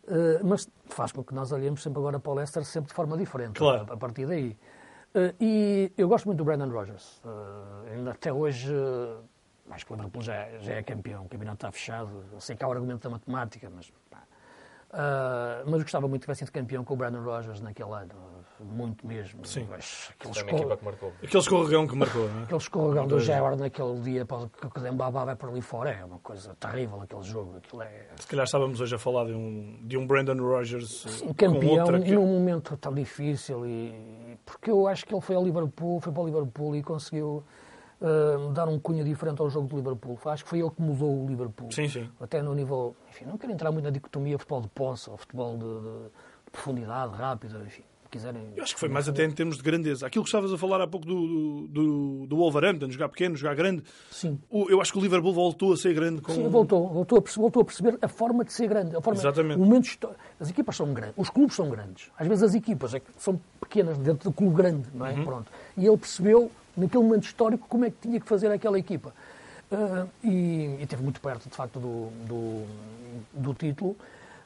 Uh, 0.04 0.46
mas 0.46 0.68
faz 0.84 1.10
com 1.10 1.24
que 1.24 1.34
nós 1.34 1.50
olhemos 1.50 1.82
sempre 1.82 1.98
agora 1.98 2.20
para 2.20 2.30
o 2.30 2.34
Leicester 2.36 2.64
sempre 2.64 2.90
de 2.90 2.94
forma 2.94 3.16
diferente. 3.16 3.58
Claro. 3.58 3.92
A, 3.92 3.96
partir 3.96 4.26
daí. 4.26 4.56
Uh, 5.12 5.34
e 5.40 5.92
eu 5.98 6.06
gosto 6.06 6.26
muito 6.26 6.38
do 6.38 6.44
Brandon 6.44 6.68
Rogers. 6.68 7.20
ainda 7.90 8.12
até 8.12 8.32
hoje 8.32 8.72
Acho 9.70 9.86
que 9.86 9.92
o 9.92 9.96
Liverpool 9.96 10.22
já, 10.22 10.34
é, 10.34 10.58
já 10.60 10.74
é 10.74 10.82
campeão, 10.82 11.24
o 11.24 11.28
campeonato 11.28 11.56
está 11.56 11.72
fechado. 11.72 12.24
Eu 12.32 12.40
sei 12.40 12.56
que 12.56 12.64
há 12.64 12.68
o 12.68 12.72
argumento 12.72 13.02
da 13.02 13.10
matemática, 13.10 13.70
mas. 13.74 13.92
Uh, 14.86 15.66
mas 15.66 15.74
eu 15.74 15.80
gostava 15.80 16.06
muito 16.06 16.20
de 16.20 16.24
tivesse 16.26 16.38
sido 16.38 16.52
campeão 16.52 16.84
com 16.84 16.94
o 16.94 16.96
Brandon 16.96 17.22
Rogers 17.22 17.60
naquele 17.60 17.92
ano. 17.92 18.14
muito 18.60 19.04
mesmo. 19.06 19.44
Sim. 19.44 19.66
Mas 19.68 20.10
aquele, 20.18 20.38
equipa 20.38 20.76
que 20.76 20.84
marcou. 20.84 21.12
Aquele 21.22 21.42
escorregão 21.42 21.86
que 21.86 21.96
marcou, 21.96 22.28
não 22.28 22.40
é? 22.40 22.42
aquele 22.44 22.58
escorregão 22.58 23.06
do 23.06 23.20
Gerrard 23.20 23.60
naquele 23.60 24.00
dia 24.00 24.24
que 24.24 24.78
o 24.78 24.82
Dembaba 24.82 25.24
vai 25.24 25.36
para 25.36 25.50
ali 25.50 25.60
fora 25.60 25.90
é 25.90 26.04
uma 26.04 26.18
coisa 26.20 26.54
terrível 26.54 27.02
aquele 27.02 27.22
jogo. 27.22 27.56
Aquilo 27.56 27.82
é 27.82 28.06
Se 28.16 28.26
calhar 28.28 28.44
estávamos 28.44 28.80
hoje 28.80 28.94
a 28.94 28.98
falar 28.98 29.26
de 29.26 29.34
um, 29.34 29.80
de 29.82 29.98
um 29.98 30.06
Brandon 30.06 30.38
Rogers 30.38 31.04
eh, 31.04 31.24
um 31.24 31.28
com 31.28 31.34
campeão 31.34 31.80
outra 31.80 31.98
e 31.98 32.04
que... 32.04 32.12
num 32.12 32.26
momento 32.26 32.76
tão 32.76 32.94
difícil. 32.94 33.66
E, 33.66 34.38
porque 34.46 34.70
eu 34.70 34.86
acho 34.86 35.04
que 35.04 35.12
ele 35.12 35.20
foi 35.20 35.34
ao 35.34 35.44
Liverpool, 35.44 36.00
foi 36.00 36.12
para 36.12 36.22
o 36.22 36.26
Liverpool 36.26 36.76
e 36.76 36.82
conseguiu 36.82 37.44
ah, 38.02 38.52
dar 38.52 38.68
um 38.68 38.78
cunho 38.78 39.04
diferente 39.04 39.40
ao 39.40 39.48
jogo 39.50 39.68
do 39.68 39.76
Liverpool. 39.76 40.18
Acho 40.26 40.44
que 40.44 40.50
foi 40.50 40.60
ele 40.60 40.70
que 40.70 40.82
mudou 40.82 41.24
o 41.24 41.26
Liverpool. 41.26 41.70
Sim, 41.72 41.88
sim. 41.88 42.08
Até 42.20 42.42
no 42.42 42.54
nível. 42.54 42.94
Enfim, 43.10 43.24
não 43.26 43.36
quero 43.38 43.52
entrar 43.52 43.70
muito 43.72 43.84
na 43.84 43.90
dicotomia 43.90 44.38
futebol 44.38 44.60
de 44.60 44.68
posse 44.68 45.08
ou 45.10 45.16
futebol 45.16 45.56
de, 45.56 45.64
de- 45.64 46.08
de 46.46 46.50
profundidade, 46.52 47.14
rápida, 47.16 47.58
enfim. 47.66 47.82
se 48.04 48.08
Quiserem, 48.08 48.52
Eu 48.56 48.62
acho 48.62 48.72
que 48.74 48.80
foi 48.80 48.88
mais 48.88 49.08
até 49.08 49.24
em 49.24 49.30
termos 49.32 49.56
de 49.56 49.62
grandeza. 49.64 50.06
Aquilo 50.06 50.24
que 50.24 50.28
estavas 50.28 50.52
a 50.52 50.56
falar 50.56 50.80
há 50.80 50.86
pouco 50.86 51.04
do, 51.04 51.66
do, 51.68 52.26
do 52.28 52.36
Wolverhampton, 52.36 52.88
jogar 52.88 53.08
pequeno, 53.08 53.34
jogar 53.36 53.54
grande. 53.56 53.82
Sim. 54.12 54.38
Eu 54.50 54.80
acho 54.80 54.92
que 54.92 54.98
o 54.98 55.02
Liverpool 55.02 55.32
voltou 55.34 55.72
a 55.72 55.76
ser 55.76 55.92
grande 55.92 56.22
com... 56.22 56.32
Sim, 56.32 56.48
voltou, 56.48 56.88
voltou, 56.88 57.18
a 57.18 57.22
perceber, 57.22 57.42
voltou 57.42 57.62
a 57.62 57.64
perceber 57.64 57.98
a 58.00 58.06
forma 58.08 58.44
de 58.44 58.52
ser 58.52 58.68
grande. 58.68 58.94
A 58.96 59.00
forma, 59.00 59.18
Exatamente. 59.20 59.60
o 59.60 59.64
momento 59.64 60.08
as 60.38 60.48
equipas 60.48 60.76
são 60.76 60.94
grandes, 60.94 61.14
os 61.18 61.28
clubes 61.28 61.56
são 61.56 61.68
grandes. 61.68 62.10
Às 62.16 62.26
vezes 62.28 62.44
as 62.44 62.54
equipas 62.54 62.94
é 62.94 63.02
são 63.18 63.40
pequenas 63.60 63.98
dentro 63.98 64.30
do 64.30 64.32
clube 64.32 64.54
grande, 64.54 64.86
não 64.94 65.04
é? 65.04 65.12
Uhum. 65.12 65.24
Pronto. 65.24 65.52
E 65.76 65.84
ele 65.84 65.96
percebeu, 65.98 66.50
naquele 66.76 67.02
momento 67.02 67.24
histórico, 67.24 67.66
como 67.68 67.84
é 67.84 67.90
que 67.90 67.96
tinha 68.02 68.20
que 68.20 68.26
fazer 68.26 68.50
aquela 68.50 68.78
equipa. 68.78 69.12
Ah, 69.70 70.06
e, 70.22 70.76
e 70.78 70.82
esteve 70.82 71.02
muito 71.02 71.20
perto, 71.20 71.48
de 71.48 71.54
facto, 71.54 71.78
do, 71.80 72.08
do, 72.26 72.66
do 73.32 73.54
título. 73.54 73.96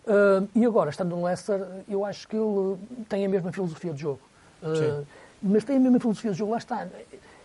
Ah, 0.07 0.43
e 0.55 0.65
agora, 0.65 0.91
estando 0.91 1.17
no 1.17 1.25
Leicester, 1.25 1.67
eu 1.89 2.05
acho 2.05 2.27
que 2.29 2.37
ele 2.37 2.79
tem 3.09 3.25
a 3.25 3.29
mesma 3.29 3.53
filosofia 3.53 3.93
de 3.93 4.01
jogo. 4.01 4.21
Sim. 4.63 5.07
mas 5.43 5.65
tem 5.65 5.79
a 5.79 5.81
mesma 5.81 5.99
filosofia 5.99 6.33
de 6.33 6.37
jogo, 6.37 6.53
lá 6.53 6.59
está. 6.59 6.87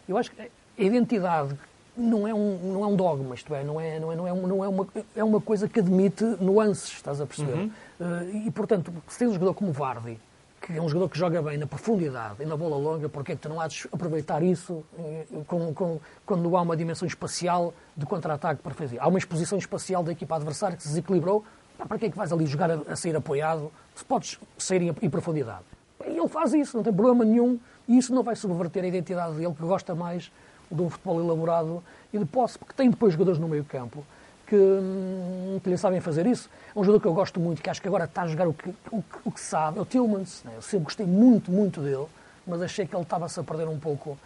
Eu 0.07 0.17
acho 0.17 0.31
que 0.31 0.41
a 0.41 0.49
identidade 0.77 1.57
não 1.97 2.27
é 2.27 2.33
um, 2.33 2.73
não 2.73 2.83
é 2.83 2.87
um 2.87 2.95
dogma, 2.95 3.33
isto 3.35 3.53
é, 3.55 3.63
não 3.63 3.79
é, 3.79 3.99
não 3.99 4.11
é, 4.11 4.15
não 4.15 4.27
é, 4.27 4.33
não 4.33 4.63
é, 4.63 4.67
uma, 4.67 4.87
é 5.15 5.23
uma 5.23 5.39
coisa 5.39 5.67
que 5.67 5.79
admite 5.79 6.23
nuances, 6.41 6.91
estás 6.91 7.21
a 7.21 7.25
perceber? 7.25 7.71
Eh, 7.99 8.47
e, 8.47 8.51
portanto, 8.51 8.91
se 9.07 9.19
tens 9.19 9.29
um 9.29 9.33
jogador 9.33 9.53
como 9.53 9.71
Vardy, 9.71 10.19
que 10.65 10.73
é 10.75 10.81
um 10.81 10.89
jogador 10.89 11.09
que 11.09 11.17
joga 11.17 11.41
bem 11.43 11.59
na 11.59 11.67
profundidade 11.67 12.41
e 12.41 12.45
na 12.45 12.57
bola 12.57 12.75
longa, 12.75 13.07
porque 13.07 13.33
é 13.33 13.35
que 13.35 13.41
tu 13.43 13.49
não 13.49 13.61
há 13.61 13.67
de 13.67 13.87
aproveitar 13.91 14.41
isso 14.41 14.83
eh, 14.97 15.25
com, 15.45 15.71
com- 15.75 15.99
quando 16.25 16.57
há 16.57 16.61
uma 16.61 16.75
dimensão 16.75 17.07
espacial 17.07 17.71
de 17.95 18.03
contra-ataque 18.03 18.63
para 18.63 18.73
fazer? 18.73 18.97
Há 18.99 19.07
uma 19.07 19.19
exposição 19.19 19.59
espacial 19.59 20.01
da 20.01 20.11
equipa 20.11 20.35
adversária 20.35 20.75
que 20.75 20.81
se 20.81 20.89
desequilibrou, 20.89 21.43
para 21.87 21.99
que 21.99 22.05
é 22.07 22.09
que 22.09 22.17
vais 22.17 22.31
ali 22.33 22.47
jogar 22.47 22.71
a, 22.71 22.79
a 22.89 22.95
sair 22.95 23.15
apoiado 23.15 23.71
se 23.93 24.03
podes 24.03 24.39
sair 24.57 24.81
em, 24.81 24.95
em 25.03 25.09
profundidade? 25.09 25.63
E 26.03 26.17
ele 26.17 26.27
faz 26.27 26.51
isso, 26.53 26.75
não 26.75 26.83
tem 26.83 26.91
problema 26.93 27.23
nenhum, 27.23 27.59
e 27.87 27.97
isso 27.99 28.11
não 28.13 28.23
vai 28.23 28.35
subverter 28.35 28.83
a 28.83 28.87
identidade 28.87 29.35
dele, 29.35 29.53
que 29.53 29.61
gosta 29.61 29.93
mais 29.93 30.31
de 30.71 30.81
um 30.81 30.89
futebol 30.89 31.19
elaborado 31.23 31.83
e 32.11 32.17
de 32.17 32.25
posse, 32.25 32.57
porque 32.57 32.73
tem 32.73 32.89
depois 32.89 33.13
jogadores 33.13 33.39
no 33.39 33.47
meio 33.47 33.63
campo 33.63 34.03
que, 34.45 34.55
hum, 34.55 35.59
sabem 35.77 35.99
fazer 36.01 36.25
isso. 36.25 36.49
É 36.75 36.79
um 36.79 36.83
jogador 36.83 37.01
que 37.01 37.07
eu 37.07 37.13
gosto 37.13 37.39
muito, 37.39 37.61
que 37.61 37.69
acho 37.69 37.81
que 37.81 37.87
agora 37.87 38.05
está 38.05 38.23
a 38.23 38.27
jogar 38.27 38.47
o 38.47 38.53
que, 38.53 38.69
o, 38.91 39.03
o 39.25 39.31
que 39.31 39.39
sabe, 39.39 39.79
é 39.79 39.81
o 39.81 39.85
Tillmans. 39.85 40.43
Né? 40.43 40.53
Eu 40.55 40.61
sempre 40.61 40.85
gostei 40.85 41.05
muito, 41.05 41.51
muito 41.51 41.81
dele, 41.81 42.05
mas 42.45 42.61
achei 42.61 42.85
que 42.85 42.95
ele 42.95 43.03
estava-se 43.03 43.39
a 43.39 43.43
perder 43.43 43.67
um 43.67 43.79
pouco 43.79 44.17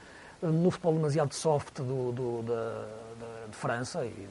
eh, 0.43 0.47
no 0.47 0.70
futebol 0.72 0.93
demasiado 0.93 1.34
soft 1.34 1.78
do, 1.78 2.11
do- 2.11 2.41
da, 2.43 2.53
da- 3.20 3.45
de 3.49 3.55
França, 3.55 4.05
e, 4.05 4.28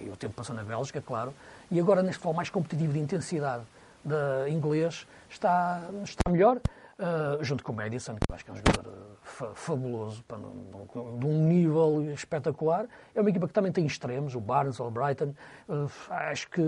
e 0.00 0.08
o 0.10 0.16
tempo 0.16 0.34
passou 0.34 0.54
na 0.56 0.62
Bélgica, 0.64 1.00
claro, 1.00 1.32
e 1.70 1.78
agora 1.78 2.02
neste 2.02 2.16
futebol 2.16 2.34
mais 2.34 2.48
competitivo 2.50 2.92
de 2.92 2.98
intensidade 2.98 3.62
da 4.04 4.48
inglês 4.48 5.06
está, 5.28 5.82
está 6.04 6.30
melhor, 6.30 6.58
eh, 6.98 7.38
junto 7.42 7.62
com 7.62 7.72
o 7.72 7.76
Madison, 7.76 8.14
que 8.14 8.20
eu 8.28 8.34
acho 8.34 8.44
que 8.44 8.50
é 8.50 8.54
um 8.54 8.56
jogador 8.56 8.86
eh, 8.92 9.16
fa- 9.22 9.54
fabuloso, 9.54 10.24
num- 10.38 11.18
de 11.18 11.26
um 11.26 11.46
nível 11.46 12.10
espetacular. 12.12 12.86
É 13.14 13.20
uma 13.20 13.30
equipa 13.30 13.46
que 13.46 13.52
também 13.54 13.70
tem 13.72 13.86
extremos, 13.86 14.34
o 14.34 14.40
Barnes, 14.40 14.80
o 14.80 14.90
Brighton. 14.90 15.34
Eh, 15.68 15.86
acho 16.10 16.50
que 16.50 16.62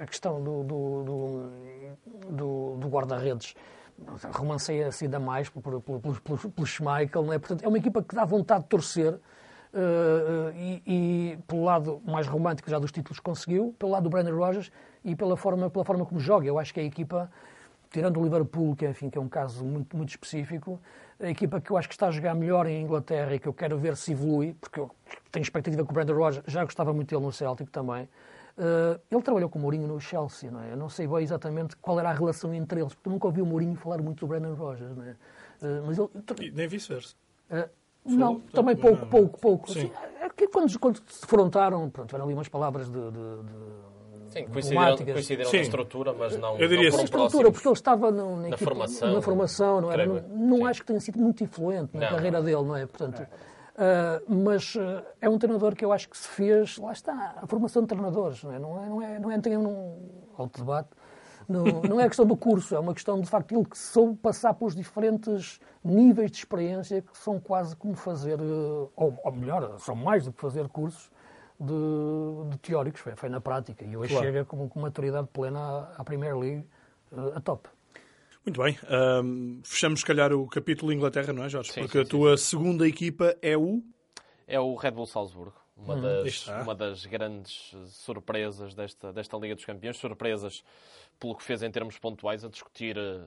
a 0.00 0.06
questão 0.06 0.42
do, 0.42 0.62
do, 0.64 1.04
do, 2.30 2.76
do- 2.76 2.88
guarda-redes 2.88 3.54
romanceia 4.32 4.88
assim 4.88 5.04
ainda 5.04 5.20
mais 5.20 5.48
pelo, 5.48 5.80
pelo, 5.80 6.00
pelo, 6.00 6.16
pelo, 6.50 6.66
Schmeichel, 6.66 7.32
é? 7.32 7.38
Portanto, 7.38 7.62
é 7.64 7.68
uma 7.68 7.78
equipa 7.78 8.02
que 8.02 8.14
dá 8.14 8.24
vontade 8.24 8.64
de 8.64 8.68
torcer. 8.68 9.18
eh, 9.74 10.52
e, 10.56 10.82
e 11.34 11.38
pelo 11.46 11.64
lado 11.64 12.00
mais 12.04 12.26
romântico 12.26 12.68
já 12.68 12.78
dos 12.78 12.90
títulos 12.92 13.20
conseguiu, 13.20 13.74
pelo 13.78 13.92
lado 13.92 14.02
do 14.04 14.10
Brandon 14.10 14.34
Rogers 14.36 14.70
e 15.04 15.14
pela 15.16 15.36
forma, 15.36 15.70
pela 15.70 15.84
forma 15.84 16.04
como 16.04 16.20
joga. 16.20 16.46
Eu 16.46 16.58
acho 16.58 16.74
que 16.74 16.80
é 16.80 16.82
a 16.82 16.86
equipa, 16.86 17.30
tirando 17.92 18.18
o 18.18 18.22
Liverpool, 18.24 18.74
que, 18.74 18.86
enfim, 18.88 19.10
que 19.10 19.18
é 19.18 19.20
um 19.20 19.28
caso 19.28 19.64
muito, 19.64 19.96
muito 19.96 20.08
específico, 20.08 20.80
a 21.20 21.28
equipa 21.28 21.60
que 21.60 21.70
eu 21.70 21.76
acho 21.76 21.86
que 21.88 21.94
está 21.94 22.08
a 22.08 22.10
jogar 22.10 22.34
melhor 22.34 22.66
em 22.66 22.82
Inglaterra 22.82 23.34
e 23.34 23.38
que 23.38 23.46
eu 23.46 23.52
quero 23.52 23.78
ver 23.78 23.96
se 23.96 24.12
evolui, 24.12 24.54
porque 24.60 24.80
eu 24.80 24.90
tenho 25.30 25.42
expectativa 25.42 25.84
com 25.84 25.90
o 25.90 25.94
Brandon 25.94 26.14
Rogers, 26.14 26.44
já 26.48 26.64
gostava 26.64 26.92
muito 26.92 27.10
dele 27.10 27.24
no 27.24 27.30
Celtic 27.32 27.70
também. 27.70 28.08
eh, 28.58 29.00
ele 29.10 29.22
trabalhou 29.22 29.48
com 29.48 29.58
o 29.58 29.62
Mourinho 29.62 29.86
no 29.86 30.00
Chelsea, 30.00 30.50
não 30.50 30.60
é? 30.62 30.72
Eu 30.72 30.76
não 30.76 30.88
sei 30.88 31.06
bem 31.06 31.22
exatamente 31.22 31.76
qual 31.76 31.98
era 32.00 32.10
a 32.10 32.12
relação 32.12 32.52
entre 32.52 32.80
eles, 32.80 32.94
porque 32.94 33.08
nunca 33.08 33.26
ouvi 33.26 33.40
o 33.40 33.46
Mourinho 33.46 33.76
falar 33.76 34.02
muito 34.02 34.20
do 34.20 34.26
Brandon 34.26 34.54
Rogers, 34.54 34.96
não 34.96 35.04
é? 35.04 35.16
Eh, 35.62 35.82
mas 35.86 35.98
ele, 35.98 36.08
E 36.40 36.50
nem 36.50 36.66
vice-versa. 36.68 37.14
Uh, 37.50 37.68
não, 38.04 38.40
também 38.40 38.74
pouco, 38.74 39.06
pouco, 39.06 39.38
pouco. 39.38 39.70
Sim. 39.70 39.80
Assim, 39.80 39.92
é 40.20 40.28
que 40.30 40.48
quando, 40.48 40.78
quando 40.78 40.96
se 41.06 41.20
defrontaram, 41.20 41.88
pronto, 41.88 42.08
tiveram 42.08 42.24
ali 42.24 42.34
umas 42.34 42.48
palavras 42.48 42.88
de, 42.88 42.98
de, 42.98 43.10
de 43.10 43.52
Sim, 44.32 44.46
coincidiram, 44.46 44.96
coincidiram 44.96 45.50
Sim. 45.50 45.56
na 45.58 45.62
estrutura, 45.62 46.12
mas 46.12 46.36
não, 46.38 46.58
Eu 46.58 46.68
diria 46.68 46.76
não. 46.76 46.84
Na 46.84 46.90
foram 46.90 47.04
estrutura, 47.04 47.28
próximos. 47.30 47.52
porque 47.52 47.68
ele 47.68 47.74
estava 47.74 48.10
no- 48.10 48.36
na, 48.36 48.48
equipa- 48.48 48.64
formação, 48.64 49.12
na 49.12 49.20
formação, 49.22 49.80
não 49.82 49.92
era? 49.92 50.02
creio 50.06 50.22
Não, 50.28 50.58
não 50.58 50.66
acho 50.66 50.80
que 50.80 50.86
tenha 50.86 51.00
sido 51.00 51.18
muito 51.18 51.44
influente 51.44 51.90
na 51.94 52.00
Não, 52.00 52.08
carreira 52.08 52.38
não. 52.38 52.44
dele, 52.44 52.62
não 52.62 52.76
é? 52.76 52.86
Portanto, 52.86 53.26
ah, 53.76 54.20
mas 54.28 54.74
ah, 54.78 55.04
é 55.20 55.28
um 55.28 55.38
treinador 55.38 55.74
que 55.76 55.84
eu 55.84 55.92
acho 55.92 56.08
que 56.08 56.16
se 56.16 56.28
fez, 56.28 56.78
lá 56.78 56.92
está, 56.92 57.34
a 57.42 57.46
formação 57.46 57.82
de 57.82 57.88
treinadores, 57.88 58.42
não 58.42 58.52
é? 58.52 58.58
Não 58.58 58.82
é, 58.84 58.88
não 58.88 59.02
é, 59.02 59.18
não 59.18 59.30
é 59.30 59.38
tem 59.40 59.56
um 59.56 59.98
alto 60.36 60.58
debate. 60.60 60.88
Não, 61.48 61.82
não 61.82 62.00
é 62.00 62.06
questão 62.06 62.24
do 62.24 62.36
curso, 62.36 62.74
é 62.74 62.78
uma 62.78 62.94
questão 62.94 63.20
de 63.20 63.28
facto 63.28 63.52
ele 63.52 63.64
que 63.66 63.76
soube 63.76 64.16
passar 64.16 64.54
pelos 64.54 64.74
diferentes 64.76 65.60
níveis 65.84 66.30
de 66.30 66.38
experiência 66.38 67.02
que 67.02 67.18
são 67.18 67.40
quase 67.40 67.74
como 67.76 67.94
fazer, 67.96 68.38
eh, 68.40 68.42
ou, 68.96 69.18
ou 69.24 69.32
melhor, 69.32 69.74
são 69.80 69.94
mais 69.94 70.24
do 70.24 70.32
que 70.32 70.40
fazer 70.40 70.68
cursos 70.68 71.10
de, 71.64 72.50
de 72.50 72.58
teóricos, 72.58 73.00
foi, 73.00 73.14
foi 73.16 73.28
na 73.28 73.40
prática. 73.40 73.84
E 73.84 73.96
hoje 73.96 74.12
Claro. 74.12 74.26
chega 74.26 74.44
com, 74.44 74.68
com 74.68 74.80
maturidade 74.80 75.28
plena 75.32 75.60
à, 75.60 76.00
à 76.00 76.04
Premier 76.04 76.36
League, 76.36 76.64
eh, 77.12 77.32
a 77.36 77.40
top. 77.40 77.68
Muito 78.44 78.60
bem. 78.60 78.76
Ahm, 78.88 79.60
fechamos, 79.64 80.00
se 80.00 80.06
calhar, 80.06 80.32
o 80.32 80.48
capítulo 80.48 80.92
Inglaterra, 80.92 81.32
não 81.32 81.44
é, 81.44 81.48
Jorge? 81.48 81.72
Sim, 81.72 81.82
Porque 81.82 81.98
sim, 81.98 82.04
a 82.04 82.08
tua 82.08 82.36
segunda 82.36 82.86
equipa 82.88 83.36
é 83.40 83.56
o... 83.56 83.82
É 84.48 84.58
o 84.58 84.74
Red 84.74 84.90
Bull 84.90 85.06
Salzburgo, 85.06 85.54
uma, 85.76 85.94
Hum. 85.94 86.00
das, 86.02 86.26
está. 86.26 86.62
uma 86.62 86.74
das 86.74 87.06
grandes 87.06 87.72
surpresas 87.86 88.74
desta, 88.74 89.12
desta 89.12 89.36
Liga 89.36 89.54
dos 89.54 89.64
Campeões. 89.64 89.96
Surpresas 89.96 90.64
pelo 91.20 91.36
que 91.36 91.42
fez 91.44 91.62
em 91.62 91.70
termos 91.70 91.96
pontuais, 91.98 92.44
a 92.44 92.48
discutir 92.48 92.98
eh, 92.98 93.20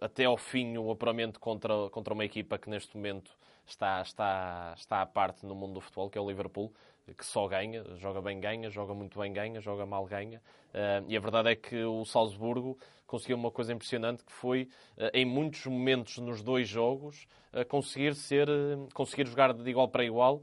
até 0.00 0.24
ao 0.24 0.38
fim 0.38 0.76
o 0.78 0.90
apuramento 0.90 1.38
contra, 1.38 1.90
contra 1.90 2.14
uma 2.14 2.24
equipa 2.24 2.56
que 2.58 2.70
neste 2.70 2.96
momento 2.96 3.30
está, 3.66 4.00
está, 4.00 4.72
está 4.76 5.02
à 5.02 5.06
parte 5.06 5.44
no 5.44 5.54
mundo 5.54 5.74
do 5.74 5.80
futebol, 5.82 6.08
que 6.08 6.16
é 6.16 6.20
o 6.20 6.26
Liverpool, 6.26 6.72
que 7.14 7.24
só 7.24 7.46
ganha, 7.46 7.84
joga 7.96 8.20
bem, 8.20 8.40
ganha, 8.40 8.68
joga 8.68 8.92
muito 8.94 9.18
bem, 9.18 9.32
ganha, 9.32 9.60
joga 9.60 9.86
mal, 9.86 10.04
ganha. 10.06 10.42
Eh, 10.74 11.02
e 11.08 11.16
a 11.16 11.20
verdade 11.20 11.50
é 11.50 11.56
que 11.56 11.84
o 11.84 12.04
Salzburgo 12.04 12.76
conseguiu 13.06 13.36
uma 13.36 13.50
coisa 13.50 13.72
impressionante 13.72 14.24
que 14.24 14.32
foi, 14.32 14.68
eh, 14.96 15.10
em 15.14 15.24
muitos 15.24 15.64
momentos 15.66 16.18
nos 16.18 16.42
dois 16.42 16.68
jogos, 16.68 17.28
eh, 17.52 17.64
conseguir 17.64 18.14
ser, 18.14 18.48
conseguir 18.92 19.26
jogar 19.28 19.52
de 19.52 19.70
igual 19.70 19.88
para 19.88 20.04
igual 20.04 20.42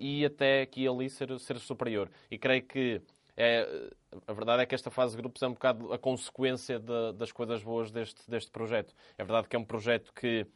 e 0.00 0.24
até 0.24 0.62
aqui 0.62 0.82
e 0.84 0.88
ali 0.88 1.10
ser, 1.10 1.36
ser 1.40 1.58
superior. 1.58 2.08
E 2.30 2.38
creio 2.38 2.62
que 2.62 3.02
é, 3.36 3.90
a 4.28 4.32
verdade 4.32 4.62
é 4.62 4.66
que 4.66 4.74
esta 4.74 4.90
fase 4.90 5.16
de 5.16 5.20
grupos 5.22 5.42
é 5.42 5.48
um 5.48 5.54
bocado 5.54 5.92
a 5.92 5.98
consequência 5.98 6.78
de- 6.78 7.12
das 7.14 7.32
coisas 7.32 7.62
boas 7.64 7.90
deste, 7.90 8.30
deste 8.30 8.50
projeto. 8.52 8.94
É 9.18 9.24
verdade 9.24 9.48
que 9.48 9.56
é 9.56 9.58
um 9.58 9.64
projeto 9.64 10.12
que 10.12 10.46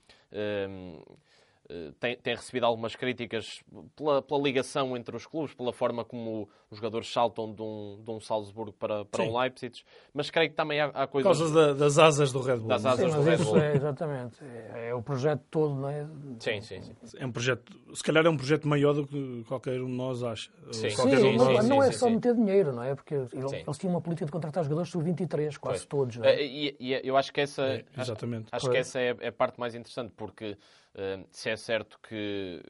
tem, 2.01 2.17
tem 2.17 2.35
recebido 2.35 2.65
algumas 2.65 2.97
críticas 2.97 3.63
pela, 3.95 4.23
pela 4.23 4.41
ligação 4.41 4.97
entre 4.97 5.15
os 5.15 5.27
clubes, 5.27 5.53
pela 5.55 5.73
forma 5.73 6.03
como 6.05 6.49
os 6.71 6.79
jogadores 6.79 7.13
saltam 7.13 7.53
de 7.53 7.61
um, 7.61 8.01
de 8.03 8.11
um 8.11 8.19
Salzburgo 8.21 8.73
para, 8.73 9.05
para 9.05 9.23
Sim. 9.23 9.31
um 9.31 9.39
Leipzig, 9.39 9.83
mas 10.15 10.31
creio 10.31 10.49
que 10.51 10.57
também 10.57 10.81
há, 10.81 10.87
há 10.87 11.07
Por 11.07 11.23
coisas... 11.23 11.39
causa 11.39 11.55
da- 11.55 11.73
das 11.75 11.99
asas 11.99 12.33
do 12.33 12.41
Red 12.41 12.57
Bull. 12.57 12.69
Das 12.69 12.85
é? 12.85 12.89
asas. 12.89 13.11
Sim, 13.13 13.17
do 13.19 13.23
Red 13.23 13.37
Bull. 13.39 13.59
é 13.59 13.77
exatamente. 13.77 14.37
É, 14.45 14.89
é 14.89 14.95
o 14.95 15.03
projeto 15.03 15.43
todo, 15.51 15.75
não 15.75 15.89
é? 15.89 16.07
Sim, 16.41 16.61
sim, 16.63 16.81
sim. 16.83 16.97
É 17.19 17.27
um 17.27 17.33
projeto... 17.33 17.73
Se 17.95 18.03
calhar 18.03 18.25
é 18.25 18.31
um 18.31 18.37
projeto 18.37 18.67
maior 18.67 18.95
do 18.95 19.07
que 19.07 19.45
qualquer 19.47 19.81
um 19.83 19.87
de 19.87 19.93
nós 19.93 20.23
acha. 20.23 20.51
Sim. 20.73 20.89
Sim, 20.91 21.03
um 21.03 21.37
de 21.37 21.69
não, 21.69 21.83
é 21.83 21.91
sim, 21.93 21.99
só 21.99 22.07
sim. 22.07 22.15
meter 22.15 22.35
dinheiro, 22.35 22.73
não 22.73 22.83
é? 22.83 22.95
Porque 22.95 23.15
eles, 23.15 23.31
Sim. 23.31 23.57
eles 23.57 23.79
tinham 23.79 23.93
uma 23.95 24.01
política 24.01 24.25
de 24.25 24.33
contratar 24.33 24.65
jogadores 24.65 24.91
sub-23, 24.91 25.59
quase 25.59 25.79
Pois. 25.81 25.85
todos. 25.85 26.17
Não 26.17 26.25
é? 26.25 26.35
Eh, 26.43 26.47
E, 26.47 26.77
e 26.81 27.01
eu 27.07 27.17
acho 27.17 27.33
que 27.33 27.41
essa, 27.43 27.63
É, 27.63 27.85
acho- 27.95 28.01
exatamente. 28.13 28.49
acho, 28.51 28.67
Pois. 28.67 28.73
que 28.73 28.79
essa 28.79 28.99
é, 28.99 29.15
é 29.21 29.29
a 29.29 29.33
parte 29.33 29.61
mais 29.61 29.75
interessante, 29.75 30.13
porque 30.17 30.57
eh, 30.95 31.21
se 31.31 31.51
é 31.51 31.57
certo 31.59 31.99
que, 32.01 32.63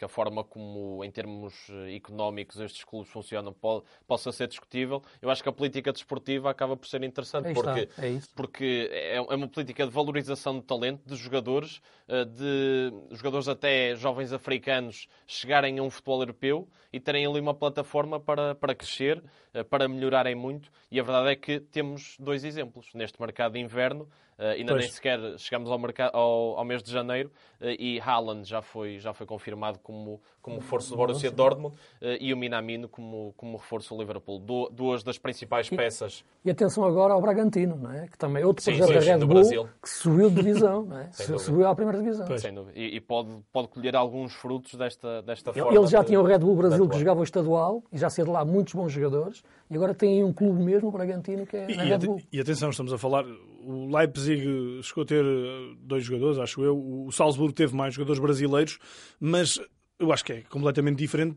que 0.00 0.04
a 0.04 0.08
forma 0.08 0.42
como, 0.42 1.04
em 1.04 1.10
termos 1.10 1.68
eh, 1.68 1.94
económicos, 1.94 2.58
estes 2.58 2.84
clubes 2.84 3.10
funcionam 3.10 3.52
pode, 3.52 3.84
possa 4.06 4.32
ser 4.32 4.48
discutível, 4.48 5.02
eu 5.20 5.30
acho 5.30 5.42
que 5.42 5.48
a 5.48 5.52
política 5.52 5.92
desportiva 5.92 6.50
acaba 6.50 6.74
por 6.74 6.88
ser 6.88 7.02
interessante, 7.04 7.48
Aí 7.48 7.54
porque, 7.54 7.80
está, 7.80 8.06
é 8.06 8.20
porque 8.34 8.88
é, 8.90 9.16
é 9.16 9.20
uma 9.20 9.46
política 9.46 9.84
de 9.84 9.92
valorização 9.92 10.58
de 10.58 10.64
talento 10.64 11.02
de 11.06 11.16
jogadores, 11.16 11.82
eh, 12.08 12.24
de 12.24 12.92
jogadores 13.10 13.46
até 13.46 13.94
jovens 13.94 14.32
africanos 14.32 15.06
chegarem 15.26 15.78
a 15.78 15.82
um 15.82 15.90
futebol 15.90 16.22
europeu 16.22 16.66
e 16.90 16.98
terem 16.98 17.26
ali 17.26 17.38
uma 17.38 17.54
plataforma 17.54 18.18
para, 18.18 18.54
para 18.54 18.74
crescer, 18.74 19.22
eh, 19.52 19.62
para 19.62 19.86
melhorarem 19.86 20.34
muito. 20.34 20.70
E 20.90 20.98
a 20.98 21.02
verdade 21.02 21.28
é 21.30 21.36
que 21.36 21.60
temos 21.60 22.16
dois 22.18 22.44
exemplos 22.44 22.88
neste 22.94 23.20
mercado 23.20 23.52
de 23.52 23.60
inverno. 23.60 24.08
Uh, 24.40 24.56
ainda 24.56 24.72
Pois. 24.72 24.84
nem 24.84 24.90
sequer 24.90 25.20
chegamos 25.38 25.70
ao, 25.70 25.78
mercado, 25.78 26.14
ao, 26.14 26.56
ao 26.56 26.64
mês 26.64 26.82
de 26.82 26.90
janeiro 26.90 27.30
uh, 27.60 27.66
e 27.78 28.00
Haaland 28.00 28.48
já 28.48 28.62
foi, 28.62 28.98
já 28.98 29.12
foi 29.12 29.26
confirmado 29.26 29.78
como, 29.80 30.18
como 30.42 30.56
reforço 30.58 30.90
do 30.90 30.96
Borussia 30.96 31.30
Dortmund 31.30 31.74
uh, 31.74 32.06
e 32.20 32.32
o 32.32 32.36
Minamino 32.36 32.88
como, 32.88 33.32
como 33.36 33.56
reforço 33.58 33.94
do 33.94 34.00
Liverpool. 34.00 34.38
Du- 34.38 34.68
duas 34.70 35.02
das 35.02 35.18
principais 35.18 35.68
peças. 35.68 36.24
E 36.44 36.50
atenção 36.50 36.84
agora 36.84 37.12
ao 37.14 37.20
Bragantino, 37.20 37.76
não 37.76 37.92
é? 37.92 38.08
que 38.08 38.16
também 38.16 38.42
é 38.42 38.46
outro 38.46 38.64
Sim, 38.64 38.76
projeto 38.76 38.88
sim, 39.02 39.06
da 39.06 39.12
Red 39.12 39.18
do 39.20 39.26
Bull 39.26 39.34
Brasil. 39.36 39.68
que 39.82 39.88
subiu 39.88 40.30
de 40.30 40.36
divisão, 40.36 40.84
não 40.86 40.98
é? 40.98 41.10
Subiu 41.12 41.66
à 41.66 41.74
primeira 41.74 41.98
divisão. 42.02 42.26
Pois. 42.26 42.40
Sem 42.40 42.54
dúvida. 42.54 42.78
E, 42.78 42.96
e 42.96 43.00
pode, 43.00 43.28
pode 43.52 43.68
colher 43.68 43.94
alguns 43.94 44.32
frutos 44.32 44.74
desta, 44.74 45.22
desta 45.22 45.52
forma. 45.52 45.76
Eles 45.76 45.90
já 45.90 46.00
de- 46.00 46.06
tinham 46.06 46.22
o 46.22 46.26
Red 46.26 46.38
Bull 46.38 46.56
Brasil 46.56 46.88
que 46.88 46.98
jogava 46.98 47.20
o 47.20 47.24
estadual 47.24 47.82
e 47.92 47.98
já 47.98 48.08
saiu 48.08 48.26
de 48.26 48.32
lá 48.32 48.44
muitos 48.44 48.72
bons 48.74 48.90
jogadores 48.92 49.42
e 49.70 49.74
agora 49.76 49.94
tem 49.94 50.14
aí 50.18 50.24
um 50.24 50.32
clube 50.32 50.62
mesmo, 50.62 50.88
o 50.88 50.92
Bragantino, 50.92 51.46
que 51.46 51.56
é 51.56 51.70
E, 51.70 51.74
e 51.74 51.76
Red 51.76 51.98
Bull. 51.98 52.20
e 52.32 52.40
atenção, 52.40 52.70
estamos 52.70 52.92
a 52.92 52.98
falar. 52.98 53.24
O 53.62 53.94
Leipzig 53.94 54.80
chegou 54.82 55.02
a 55.02 55.06
ter 55.06 55.22
eh, 55.24 55.74
dois 55.82 56.02
jogadores, 56.02 56.38
acho 56.38 56.64
eu. 56.64 56.76
O 57.06 57.12
Salzburgo 57.12 57.52
teve 57.52 57.76
mais 57.76 57.92
jogadores 57.94 58.18
brasileiros, 58.20 58.78
mas 59.20 59.60
eu 60.00 60.12
acho 60.12 60.24
que 60.24 60.32
é 60.32 60.40
completamente 60.42 60.98
diferente 60.98 61.36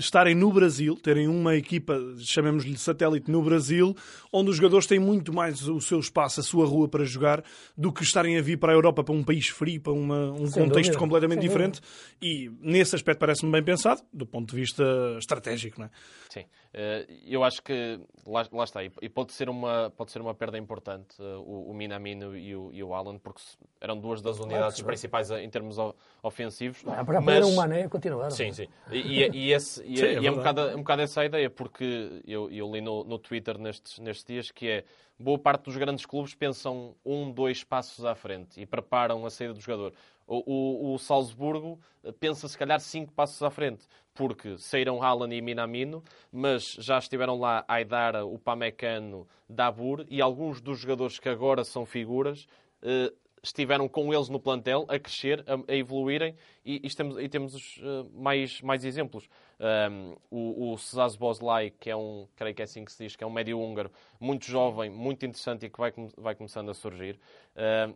estarem 0.00 0.34
no 0.34 0.52
Brasil, 0.52 0.96
terem 0.96 1.28
uma 1.28 1.54
equipa, 1.54 1.96
chamemos-lhe 2.18 2.76
satélite, 2.76 3.30
no 3.30 3.42
Brasil, 3.42 3.94
onde 4.32 4.50
os 4.50 4.56
jogadores 4.56 4.86
têm 4.86 4.98
muito 4.98 5.32
mais 5.32 5.68
o 5.68 5.80
seu 5.80 6.00
espaço, 6.00 6.40
a 6.40 6.42
sua 6.42 6.66
rua 6.66 6.88
para 6.88 7.04
jogar, 7.04 7.44
do 7.76 7.92
que 7.92 8.02
estarem 8.02 8.36
a 8.36 8.42
vir 8.42 8.58
para 8.58 8.72
a 8.72 8.74
Europa, 8.74 9.04
para 9.04 9.14
um 9.14 9.22
país 9.22 9.48
frio, 9.48 9.80
para 9.80 9.92
uma- 9.92 10.32
um 10.32 10.46
Sem 10.46 10.62
contexto 10.64 10.90
dúvida, 10.92 10.98
completamente 10.98 11.40
sem 11.40 11.48
diferente. 11.48 11.80
E 12.20 12.50
nesse 12.60 12.96
aspecto 12.96 13.20
parece-me 13.20 13.52
bem 13.52 13.62
pensado, 13.62 14.02
do 14.12 14.26
ponto 14.26 14.50
de 14.54 14.60
vista 14.60 14.82
estratégico. 15.18 15.78
Não 15.80 15.86
é? 15.86 15.90
Sim, 16.28 16.44
Eh, 16.72 17.04
eu 17.26 17.42
acho 17.42 17.60
que 17.64 17.98
lá, 18.24 18.46
lá 18.52 18.62
está, 18.62 18.80
e 18.84 19.08
pode 19.08 19.32
ser 19.32 19.48
uma, 19.48 19.90
pode 19.96 20.12
ser 20.12 20.20
uma 20.22 20.32
perda 20.32 20.56
importante 20.56 21.16
eh, 21.18 21.34
o, 21.38 21.68
o 21.68 21.74
Minamino 21.74 22.36
e 22.36 22.54
o, 22.54 22.70
e 22.72 22.80
o 22.80 22.94
Alan, 22.94 23.18
porque 23.18 23.42
eram 23.80 23.98
duas 23.98 24.22
das 24.22 24.38
unidades 24.38 24.76
sim. 24.76 24.84
principais 24.84 25.32
eh, 25.32 25.42
em 25.42 25.50
termos 25.50 25.78
o- 25.78 25.92
ofensivos. 26.22 26.78
Ah, 26.86 27.04
Para 27.04 27.20
mas- 27.20 27.44
um 27.44 27.56
mané, 27.56 27.88
continuaram. 27.88 28.30
Sim, 28.30 28.52
sim. 28.52 28.68
E- 28.92 29.28
e 29.32 29.52
esse- 29.52 29.82
e- 29.94 29.96
Sim, 29.98 30.06
é 30.06 30.20
e 30.20 30.26
é, 30.26 30.30
um 30.30 30.36
bocado, 30.36 30.60
é 30.60 30.74
um 30.74 30.78
bocado 30.78 31.02
essa 31.02 31.20
a 31.20 31.24
ideia, 31.24 31.50
porque 31.50 32.22
eu, 32.26 32.50
eu 32.50 32.70
li 32.72 32.80
no, 32.80 33.04
no 33.04 33.18
Twitter 33.18 33.58
nestes, 33.58 33.98
nestes 33.98 34.24
dias 34.24 34.50
que 34.50 34.68
é 34.68 34.84
boa 35.18 35.38
parte 35.38 35.64
dos 35.64 35.76
grandes 35.76 36.06
clubes 36.06 36.34
pensam 36.34 36.94
um, 37.04 37.30
dois 37.30 37.62
passos 37.64 38.04
à 38.04 38.14
frente 38.14 38.60
e 38.60 38.66
preparam 38.66 39.24
a 39.26 39.30
saída 39.30 39.54
do 39.54 39.60
jogador. 39.60 39.92
O, 40.26 40.90
o, 40.90 40.94
o 40.94 40.98
Salzburgo 40.98 41.78
eh, 42.04 42.12
pensa 42.12 42.46
se 42.46 42.56
calhar 42.56 42.78
cinco 42.80 43.12
passos 43.12 43.42
à 43.42 43.50
frente, 43.50 43.84
porque 44.14 44.56
saíram 44.58 45.02
Haaland 45.02 45.34
e 45.34 45.42
Minamino, 45.42 46.04
mas 46.32 46.76
já 46.78 46.98
estiveram 46.98 47.38
lá 47.38 47.64
Aidara, 47.66 48.24
o 48.24 48.38
Pamecano, 48.38 49.26
Dabur 49.48 50.06
e 50.08 50.20
alguns 50.20 50.60
dos 50.60 50.78
jogadores 50.78 51.18
que 51.18 51.28
agora 51.28 51.64
são 51.64 51.84
figuras 51.84 52.46
eh, 52.82 53.12
estiveram 53.42 53.88
com 53.88 54.12
eles 54.12 54.28
no 54.28 54.38
plantel 54.38 54.84
a 54.88 54.98
crescer, 54.98 55.44
a, 55.46 55.72
a 55.72 55.74
evoluírem 55.74 56.34
e, 56.64 56.86
e 56.86 56.94
temos, 56.94 57.18
e 57.18 57.28
temos 57.28 57.80
eh, 57.82 58.06
mais, 58.14 58.60
mais 58.60 58.84
exemplos. 58.84 59.28
Um, 59.60 60.16
o, 60.30 60.72
o 60.72 60.78
Cesaz 60.78 61.16
Boslai, 61.16 61.70
que 61.70 61.90
é 61.90 61.96
um, 61.96 62.26
creio 62.34 62.54
que 62.54 62.62
é 62.62 62.64
assim 62.64 62.82
que 62.82 62.90
se 62.92 63.04
diz, 63.04 63.14
que 63.14 63.22
é 63.22 63.26
um 63.26 63.30
médio 63.30 63.60
húngaro, 63.60 63.90
muito 64.18 64.46
jovem, 64.46 64.88
muito 64.88 65.26
interessante 65.26 65.66
e 65.66 65.70
que 65.70 65.78
vai, 65.78 65.92
vai 66.16 66.34
começando 66.34 66.70
a 66.70 66.74
surgir. 66.74 67.20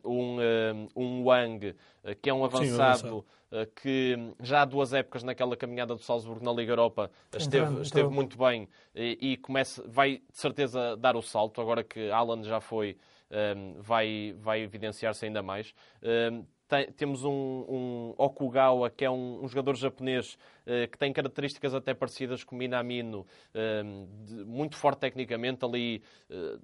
Um, 0.05 0.89
um, 0.95 1.25
Wang, 1.25 1.75
eh, 2.05 2.15
que 2.17 2.29
é 2.29 2.35
um 2.35 2.45
Sim, 2.51 2.73
um 2.73 2.79
avançado, 2.79 2.81
avançado. 2.81 3.27
eh, 3.51 3.67
que 3.75 4.35
já 4.41 4.63
há 4.63 4.65
duas 4.67 4.93
épocas 4.93 5.23
naquela 5.23 5.57
caminhada 5.57 5.95
do 5.95 6.03
Salzburgo 6.03 6.45
na 6.45 6.53
Liga 6.53 6.73
Europa 6.73 7.11
esteve, 7.33 7.81
esteve 7.81 8.09
entrou. 8.09 8.11
muito 8.11 8.37
bem 8.37 8.69
e, 8.95 9.19
e 9.33 9.37
começa, 9.39 9.83
vai 9.89 10.19
de 10.19 10.23
certeza 10.39 10.97
dar 10.97 11.17
o 11.17 11.23
salto, 11.23 11.61
agora 11.63 11.83
que 11.83 12.11
Alan 12.11 12.43
já 12.43 12.61
foi, 12.61 12.99
um, 13.57 13.81
vai, 13.81 14.35
vai 14.39 14.61
evidenciar-se 14.61 15.25
ainda 15.25 15.43
mais. 15.43 15.75
Um, 16.03 16.45
tem- 16.69 16.91
temos 16.93 17.25
um, 17.25 17.31
um 17.31 18.15
Okugawa, 18.17 18.91
que 18.91 19.05
é 19.05 19.11
um, 19.11 19.45
um 19.45 19.49
jogador 19.49 19.75
japonês 19.77 20.39
eh, 20.67 20.87
que 20.87 20.97
tem 20.99 21.13
características 21.13 21.75
até 21.75 21.93
parecidas 21.95 22.43
com 22.45 22.55
o 22.55 22.59
Minamino, 22.59 23.27
um, 23.85 24.07
de- 24.25 24.45
muito 24.45 24.77
forte 24.77 25.01
tecnicamente, 25.01 25.65
ali 25.65 26.03
eh, 26.31 26.59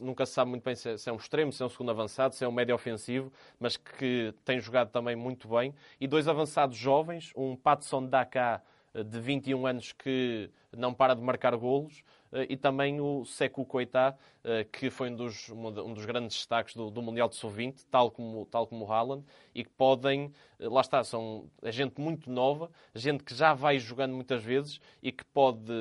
nunca 0.00 0.26
se 0.26 0.32
sabe 0.32 0.50
muito 0.50 0.62
bem 0.64 0.74
se 0.74 0.90
é, 0.90 0.96
se 0.96 1.08
é 1.08 1.12
um 1.12 1.16
extremo, 1.16 1.52
se 1.52 1.62
é 1.62 1.66
um 1.66 1.68
segundo 1.68 1.90
avançado, 1.90 2.34
se 2.34 2.44
é 2.44 2.48
um 2.48 2.52
médio 2.52 2.74
ofensivo, 2.74 3.32
mas 3.58 3.76
que 3.76 4.34
tem 4.44 4.60
jogado 4.60 4.90
também 4.90 5.16
muito 5.16 5.48
bem. 5.48 5.74
E 6.00 6.06
dois 6.06 6.28
avançados 6.28 6.76
jovens, 6.76 7.32
um 7.36 7.56
Patson 7.56 8.06
Daka, 8.06 8.62
eh, 8.94 9.02
de 9.02 9.20
21 9.20 9.66
anos 9.66 9.92
que 9.92 10.50
não 10.76 10.92
para 10.94 11.14
de 11.14 11.22
marcar 11.22 11.56
golos, 11.56 12.02
e 12.48 12.56
também 12.56 13.00
o 13.00 13.24
Sekou 13.24 13.64
Koita, 13.64 14.16
eh, 14.44 14.64
que 14.64 14.90
foi 14.90 15.10
um 15.10 15.16
dos, 15.16 15.50
um 15.50 15.92
dos 15.92 16.04
grandes 16.04 16.36
destaques 16.36 16.74
do, 16.74 16.90
do 16.90 17.02
Mundial 17.02 17.28
de 17.28 17.36
Sub-20, 17.36 17.84
tal 17.90 18.10
como, 18.10 18.46
tal 18.46 18.66
como 18.66 18.84
o 18.84 18.92
Haaland, 18.92 19.24
e 19.54 19.64
que 19.64 19.70
podem, 19.70 20.32
eh, 20.58 20.68
lá 20.68 20.80
está, 20.80 21.02
são 21.02 21.50
é 21.62 21.72
gente 21.72 22.00
muito 22.00 22.30
nova, 22.30 22.70
gente 22.94 23.24
que 23.24 23.34
já 23.34 23.52
vai 23.54 23.78
jogando 23.78 24.14
muitas 24.14 24.42
vezes 24.42 24.80
e 25.02 25.10
que 25.10 25.24
pode 25.24 25.72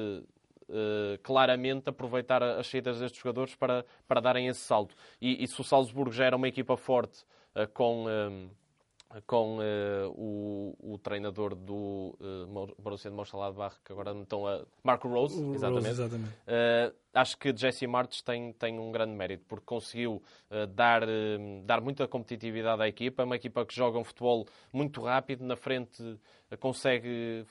eh, 0.69 1.19
claramente 1.23 1.89
aproveitar 1.89 2.43
as 2.43 2.67
saídas 2.67 2.99
destes 2.99 3.19
jogadores 3.19 3.55
para, 3.55 3.85
para 4.07 4.19
darem 4.21 4.47
esse 4.47 4.59
salto. 4.59 4.95
E, 5.19 5.43
e 5.43 5.47
se 5.47 5.59
o 5.59 5.63
Salzburgo 5.63 6.11
já 6.11 6.25
era 6.25 6.35
uma 6.35 6.47
equipa 6.47 6.77
forte 6.77 7.25
eh, 7.55 7.65
com... 7.67 8.05
eh, 8.07 8.49
com 9.25 9.57
eh, 9.59 10.05
o, 10.09 10.75
o 10.79 10.97
treinador 10.99 11.55
do 11.55 12.15
uh, 12.19 12.75
Borussia 12.77 13.09
de 13.09 13.17
Mönchengladbach, 13.17 13.75
que 13.83 13.91
agora 13.91 14.13
me 14.13 14.21
estão 14.21 14.45
a... 14.45 14.63
Marco 14.83 15.07
Rose, 15.07 15.41
O 15.41 15.55
exatamente. 15.55 15.87
Rose, 15.87 16.01
exatamente. 16.01 16.31
Uh, 16.31 16.95
acho 17.13 17.37
que 17.37 17.55
Jesse 17.55 17.87
Martins 17.87 18.21
tem, 18.21 18.53
tem 18.53 18.79
um 18.79 18.91
grande 18.91 19.13
mérito, 19.13 19.45
porque 19.47 19.65
conseguiu 19.65 20.21
uh, 20.51 20.67
dar, 20.67 21.03
uh, 21.03 21.07
dar 21.65 21.81
muita 21.81 22.07
competitividade 22.07 22.83
à 22.83 22.87
equipa. 22.87 23.23
É 23.23 23.25
uma 23.25 23.35
equipa 23.35 23.65
que 23.65 23.75
joga 23.75 23.97
um 23.97 24.03
futebol 24.03 24.45
muito 24.71 25.01
rápido, 25.01 25.43
na 25.43 25.55
frente 25.55 26.03
uh, 26.03 26.57
consegue 26.59 27.45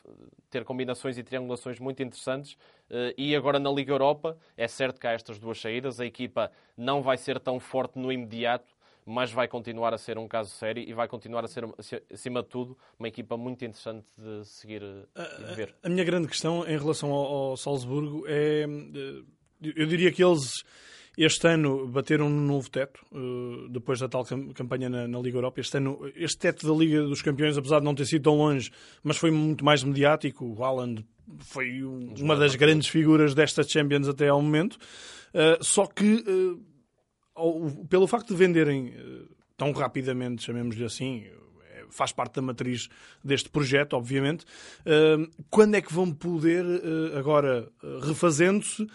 ter 0.51 0.65
combinações 0.65 1.19
e 1.19 1.25
triangulações 1.25 1.81
muito 1.81 2.01
interessantes. 2.05 2.53
Uh, 2.89 3.13
e 3.19 3.35
agora 3.35 3.59
na 3.59 3.71
Liga 3.71 3.93
Europa, 3.93 4.39
é 4.57 4.69
certo 4.69 5.01
que 5.01 5.09
há 5.09 5.13
estas 5.13 5.41
duas 5.41 5.61
saídas. 5.61 5.99
A 5.99 6.07
equipa 6.07 6.53
não 6.77 7.03
vai 7.03 7.17
ser 7.17 7.41
tão 7.41 7.59
forte 7.59 7.99
no 7.99 8.13
imediato, 8.13 8.78
mas 9.09 9.33
vai 9.33 9.49
continuar 9.49 9.95
a 9.95 9.99
ser 9.99 10.19
um 10.19 10.29
caso 10.29 10.51
sério 10.51 10.83
e 10.87 10.93
vai 10.93 11.09
continuar 11.09 11.45
a 11.45 11.49
ser, 11.49 11.65
acima 12.13 12.43
de 12.43 12.49
tudo, 12.49 12.77
uma 12.99 13.09
equipa 13.09 13.37
muito 13.37 13.65
interessante 13.65 14.07
de 14.19 14.45
seguir 14.47 14.83
e 14.83 15.45
de 15.49 15.55
ver. 15.55 15.75
A 15.83 15.89
minha 15.89 16.05
grande 16.05 16.29
questão 16.29 16.67
em 16.69 16.77
relação 16.79 17.11
ao, 17.11 17.27
ao 17.51 17.57
Salzburgo 17.57 18.25
é. 18.27 18.65
eh, 18.65 19.23
Eu 19.77 19.87
diria 19.87 20.13
que 20.13 20.23
eles 20.23 20.53
este 21.17 21.49
ano 21.49 21.89
bateram 21.89 22.27
um 22.29 22.31
novo 22.47 22.71
teto, 22.71 23.01
eh, 23.13 23.69
depois 23.71 23.99
da 23.99 24.09
tal 24.09 24.25
cam- 24.25 24.53
campanha 24.53 24.89
na, 24.89 25.09
na 25.09 25.19
Liga 25.19 25.37
Europa. 25.39 25.61
Este 25.61 25.79
ano, 25.79 25.99
este 26.15 26.39
teto 26.39 26.65
da 26.67 26.73
Liga 26.79 27.03
dos 27.03 27.23
Campeões, 27.23 27.59
apesar 27.59 27.81
de 27.81 27.85
não 27.85 27.95
ter 27.95 28.05
sido 28.07 28.23
tão 28.23 28.37
longe, 28.37 28.71
mas 29.03 29.17
foi 29.17 29.33
muito 29.33 29.65
mais 29.65 29.83
mediático. 29.83 30.45
O 30.45 30.63
Haaland 30.65 31.05
foi 31.41 31.83
um- 31.83 32.15
uma 32.21 32.37
das 32.37 32.55
grandes 32.55 32.87
figuras 32.89 33.35
desta 33.35 33.65
Champions 33.65 34.07
até 34.07 34.29
ao 34.29 34.41
momento. 34.41 34.79
Eh, 35.35 35.59
Só 35.61 35.87
que, 35.87 36.25
pelo 37.89 38.07
facto 38.07 38.29
de 38.29 38.37
venderem 38.37 38.95
eh, 38.97 39.23
tão 39.57 39.73
rapidamente, 39.73 40.43
chamemos-lhe 40.43 40.85
assim, 40.85 41.25
eh, 41.25 41.85
faz 41.91 42.13
parte 42.13 42.35
da 42.35 42.43
matriz 42.43 42.89
deste 43.23 43.49
projeto, 43.49 43.95
obviamente. 43.95 44.45
Eh, 44.85 45.29
Quando 45.51 45.75
é 45.75 45.81
que 45.81 45.93
vão 45.93 46.13
poder, 46.13 46.65
agora, 47.17 47.69
refazendo-se, 48.03 48.87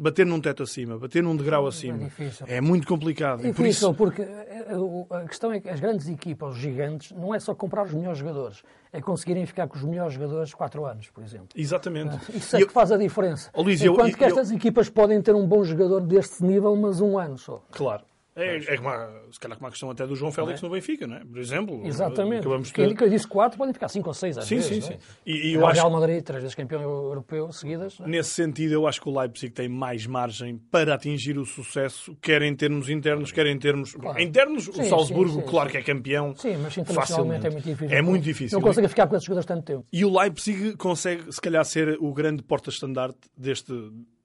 bater 0.00 0.24
num 0.24 0.40
teto 0.40 0.62
acima, 0.62 0.98
bater 0.98 1.22
num 1.22 1.36
degrau 1.36 1.66
acima? 1.66 1.98
difícil. 1.98 2.46
É 2.48 2.60
muito 2.60 2.86
complicado. 2.86 3.40
E 3.46 3.52
por 3.52 3.62
Difícil, 3.64 3.90
isso, 3.90 3.94
porque 3.94 4.22
eh, 4.22 4.66
eh, 4.70 5.14
a 5.16 5.28
questão 5.28 5.52
é 5.52 5.60
que 5.60 5.68
as 5.68 5.78
grandes 5.78 6.08
equipas, 6.08 6.54
os 6.54 6.58
gigantes, 6.60 7.12
não 7.12 7.34
é 7.34 7.38
só 7.38 7.54
comprar 7.54 7.84
os 7.84 7.92
melhores 7.92 8.18
jogadores, 8.18 8.62
é 8.92 9.00
conseguirem 9.00 9.44
ficar 9.44 9.68
com 9.68 9.76
os 9.76 9.84
melhores 9.84 10.14
jogadores 10.14 10.54
4 10.54 10.84
anos, 10.86 11.10
por 11.10 11.22
exemplo. 11.22 11.48
exatamente. 11.54 12.16
Isso 12.34 12.56
é 12.56 12.60
E 12.62 12.66
que 12.66 12.72
faz 12.72 12.90
a 12.90 12.96
diferença. 12.96 13.50
Ó, 13.52 13.62
Luís, 13.62 13.82
eu- 13.82 13.92
Enquanto 13.92 14.16
que 14.16 14.24
eu- 14.24 14.28
estas 14.28 14.50
equipas 14.50 14.88
podem 14.88 15.20
ter 15.20 15.34
um 15.34 15.46
bom 15.46 15.62
jogador 15.62 16.00
deste 16.00 16.42
nível, 16.42 16.74
mas 16.76 17.00
um 17.00 17.18
ano 17.18 17.36
só. 17.36 17.62
Claro. 17.70 18.02
É, 18.42 18.74
é 18.74 18.76
como 18.76 18.88
a, 18.88 19.22
se 19.30 19.38
calhar 19.40 19.56
como 19.56 19.68
a 19.68 19.70
questão 19.70 19.90
até 19.90 20.06
do 20.06 20.16
João 20.16 20.32
Félix 20.32 20.62
é? 20.62 20.66
no 20.66 20.72
Benfica, 20.72 21.06
não 21.06 21.16
é? 21.16 21.24
Por 21.24 21.38
exemplo. 21.38 21.86
Exatamente. 21.86 22.40
Acabamos 22.40 22.70
ter... 22.70 22.94
Que 22.94 23.04
eu 23.04 23.08
disse 23.08 23.26
quatro, 23.26 23.58
podem 23.58 23.72
ficar 23.74 23.88
cinco 23.88 24.08
ou 24.08 24.14
seis 24.14 24.38
às 24.38 24.44
sim, 24.44 24.56
vezes. 24.56 24.84
Sim, 24.84 24.92
sim, 24.92 24.98
sim. 24.98 24.98
E, 25.26 25.50
e 25.50 25.54
eu 25.54 25.66
acho... 25.66 25.80
Real 25.80 25.90
Madrid, 25.90 26.22
três 26.22 26.42
vezes 26.42 26.54
campeão 26.54 26.82
europeu 26.82 27.52
seguidas. 27.52 27.98
É? 28.00 28.08
Nesse 28.08 28.30
sentido, 28.30 28.72
eu 28.72 28.86
acho 28.86 29.00
que 29.00 29.08
o 29.08 29.18
Leipzig 29.18 29.52
tem 29.52 29.68
mais 29.68 30.06
margem 30.06 30.58
para 30.70 30.94
atingir 30.94 31.38
o 31.38 31.44
sucesso, 31.44 32.16
quer 32.20 32.42
em 32.42 32.54
termos 32.54 32.88
internos, 32.88 33.32
quer 33.32 33.46
em 33.46 33.58
termos... 33.58 33.92
Claro. 33.94 34.20
Internos, 34.20 34.64
sim, 34.64 34.82
o 34.82 34.84
Salzburgo, 34.84 35.42
claro 35.42 35.70
que 35.70 35.76
é 35.76 35.82
campeão. 35.82 36.34
Sim, 36.36 36.56
mas 36.58 36.76
internacionalmente 36.76 37.46
é 37.46 37.50
muito 37.50 37.64
difícil. 37.64 37.96
É 37.96 38.02
muito 38.02 38.22
difícil. 38.22 38.58
Não 38.58 38.66
consegue 38.66 38.88
ficar 38.88 39.06
com 39.06 39.16
esses 39.16 39.26
jogadores 39.26 39.46
tanto 39.46 39.64
tempo. 39.64 39.86
E 39.92 40.04
o 40.04 40.18
Leipzig 40.18 40.76
consegue, 40.76 41.32
se 41.32 41.40
calhar, 41.40 41.64
ser 41.64 41.96
o 42.00 42.12
grande 42.12 42.42
porta-estandarte 42.42 43.18
deste 43.36 43.72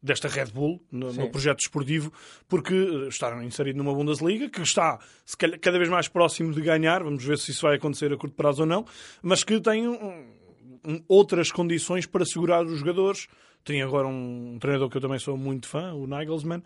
desta 0.06 0.28
Red 0.28 0.52
Bull 0.54 0.80
no, 0.92 1.12
no, 1.12 1.30
projeto 1.30 1.60
esportivo, 1.60 2.14
porque 2.48 2.74
eh, 2.74 3.08
está 3.08 3.44
inserido 3.44 3.78
numa 3.78 3.94
Bundesliga 3.94 4.48
que 4.50 4.62
está 4.62 5.00
calhar, 5.38 5.60
cada 5.60 5.78
vez 5.78 5.90
mais 5.90 6.08
próximo 6.08 6.54
de 6.54 6.62
ganhar, 6.62 7.04
vamos 7.04 7.24
ver 7.24 7.38
se 7.40 7.52
isso 7.52 7.64
vai 7.64 7.76
acontecer 7.76 8.14
a 8.14 8.18
curto 8.18 8.36
prazo 8.36 8.62
ou 8.62 8.68
não, 8.68 8.86
mas 9.22 9.44
que 9.44 9.60
tem 9.60 9.88
um, 9.88 10.26
um, 10.86 11.04
outras 11.08 11.52
condições 11.52 12.06
para 12.06 12.24
segurar 12.24 12.64
os 12.66 12.80
jogadores, 12.80 13.28
tem 13.66 13.82
agora 13.82 14.08
um 14.08 14.58
treinador 14.60 14.90
que 14.90 14.98
eu 14.98 15.02
também 15.02 15.18
sou 15.18 15.36
muito 15.36 15.68
fã, 15.68 15.92
o 15.94 16.06
Nagelsmann. 16.06 16.62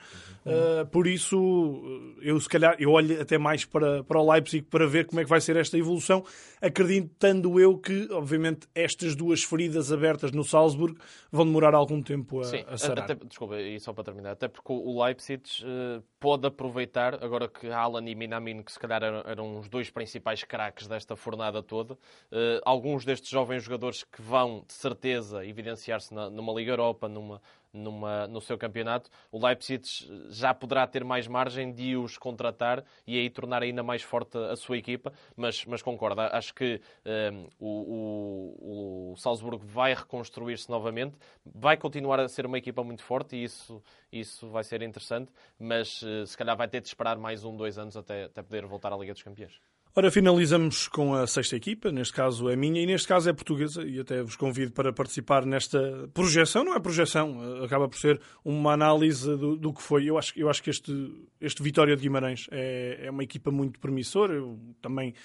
Uhum. 0.46 0.52
Uh, 0.52 0.86
por 0.88 1.08
isso, 1.08 1.82
eu 2.22 2.38
se 2.40 2.50
calhar 2.50 2.76
eu 2.78 2.92
olho 2.92 3.20
até 3.22 3.38
mais 3.38 3.64
para, 3.64 4.04
para 4.04 4.20
o 4.20 4.32
Leipzig 4.32 4.66
para 4.66 4.86
ver 4.86 5.06
como 5.06 5.22
é 5.22 5.24
que 5.24 5.30
vai 5.30 5.40
ser 5.40 5.56
esta 5.56 5.78
evolução, 5.78 6.24
acreditando 6.62 7.58
eu 7.58 7.78
que, 7.78 8.10
obviamente, 8.12 8.68
estas 8.76 9.16
duas 9.16 9.42
feridas 9.44 9.94
abertas 9.94 10.34
no 10.34 10.44
Salzburg 10.44 10.98
vão 11.32 11.46
demorar 11.46 11.74
algum 11.74 12.02
tempo 12.02 12.42
a, 12.42 12.44
Sim, 12.44 12.66
a 12.68 12.78
sarar. 12.78 13.06
Até, 13.06 13.16
desculpa, 13.16 13.60
e 13.60 13.80
só 13.80 13.94
para 13.94 14.04
terminar, 14.04 14.32
até 14.32 14.50
porque 14.50 14.74
o 14.74 15.02
Leipzig 15.02 15.42
uh, 15.64 16.04
pode 16.20 16.46
aproveitar, 16.46 17.24
agora 17.24 17.48
que 17.48 17.68
Alan 17.68 18.06
e 18.10 18.14
Minamin, 18.14 18.62
que 18.62 18.74
se 18.74 18.80
calhar 18.80 19.02
eram, 19.02 19.24
eram 19.26 19.60
os 19.60 19.70
dois 19.70 19.90
principais 19.90 20.44
craques 20.44 20.86
desta 20.86 21.16
fornada 21.16 21.64
toda, 21.64 21.94
uh, 21.94 22.60
alguns 22.66 23.06
destes 23.06 23.30
jovens 23.30 23.64
jogadores 23.64 24.04
que 24.04 24.22
vão, 24.22 24.66
de 24.68 24.74
certeza, 24.74 25.46
evidenciar-se 25.46 26.14
numa 26.14 26.52
Liga 26.54 26.72
Europa, 26.74 26.89
Europa 26.90 27.08
numa, 27.08 27.42
numa, 27.72 28.28
no 28.28 28.42
seu 28.42 28.58
campeonato, 28.58 29.10
o 29.32 29.44
Leipzig 29.46 29.84
já 30.30 30.54
poderá 30.54 30.86
ter 30.88 31.04
mais 31.04 31.28
margem 31.28 31.72
de 31.72 31.96
os 31.96 32.18
contratar 32.18 32.84
e 33.06 33.18
aí 33.18 33.30
tornar 33.30 33.62
ainda 33.62 33.84
mais 33.84 34.02
forte 34.02 34.38
a 34.38 34.56
sua 34.56 34.78
equipa, 34.78 35.14
mas, 35.36 35.64
mas 35.66 35.82
concordo, 35.82 36.22
acho 36.22 36.54
que 36.54 36.82
um, 37.06 37.10
ehm, 37.10 37.48
o, 37.60 39.12
o, 39.12 39.12
o 39.14 39.18
Salzburgo 39.18 39.64
vai 39.66 39.94
reconstruir-se 39.94 40.70
novamente, 40.70 41.16
vai 41.46 41.78
continuar 41.78 42.20
a 42.20 42.28
ser 42.28 42.46
uma 42.46 42.58
equipa 42.58 42.84
muito 42.84 43.04
forte 43.04 43.36
e 43.36 43.44
isso, 43.44 43.82
isso 44.12 44.50
vai 44.50 44.64
ser 44.64 44.82
interessante, 44.82 45.32
mas 45.60 46.02
uh, 46.02 46.26
se 46.26 46.38
calhar 46.38 46.58
vai 46.58 46.68
ter 46.68 46.82
de 46.82 46.88
esperar 46.88 47.18
mais 47.18 47.44
um, 47.44 47.56
dois 47.56 47.78
anos 47.78 47.96
até, 47.96 48.26
até 48.26 48.42
poder 48.42 48.66
voltar 48.66 48.92
à 48.92 48.98
Liga 48.98 49.14
dos 49.14 49.24
Campeões. 49.24 49.60
Ora, 49.96 50.12
finalizamos 50.12 50.88
com 50.88 51.16
a 51.16 51.26
sexta 51.26 51.56
equipa, 51.56 51.92
neste 51.92 52.14
caso 52.14 52.48
é 52.48 52.56
minha, 52.56 52.80
e 52.80 52.86
neste 52.86 53.08
caso 53.08 53.28
é 53.28 53.34
portuguesa, 53.34 53.84
e 53.84 54.00
até 54.00 54.22
vos 54.22 54.36
convido 54.36 54.72
para 54.72 54.94
participar 54.94 55.46
nesta 55.46 56.08
projeção. 56.14 56.64
Não 56.64 56.76
é 56.76 56.80
projeção, 56.80 57.64
acaba 57.64 57.90
por 57.90 57.98
ser 57.98 58.22
uma 58.46 58.72
análise 58.72 59.26
do, 59.36 59.58
do 59.58 59.74
que 59.74 59.82
foi. 59.82 60.06
Eu 60.06 60.18
acho, 60.18 60.40
eu 60.40 60.48
acho 60.48 60.62
que 60.62 60.70
este, 60.70 60.94
este 61.42 61.64
Vitória 61.64 61.96
de 61.96 62.04
Guimarães 62.04 62.48
é, 62.52 63.00
é 63.06 63.12
uma 63.12 63.24
equipa 63.24 63.50
muito 63.50 63.80
promissora. 63.80 64.36
Eu 64.36 64.60
também 64.80 65.16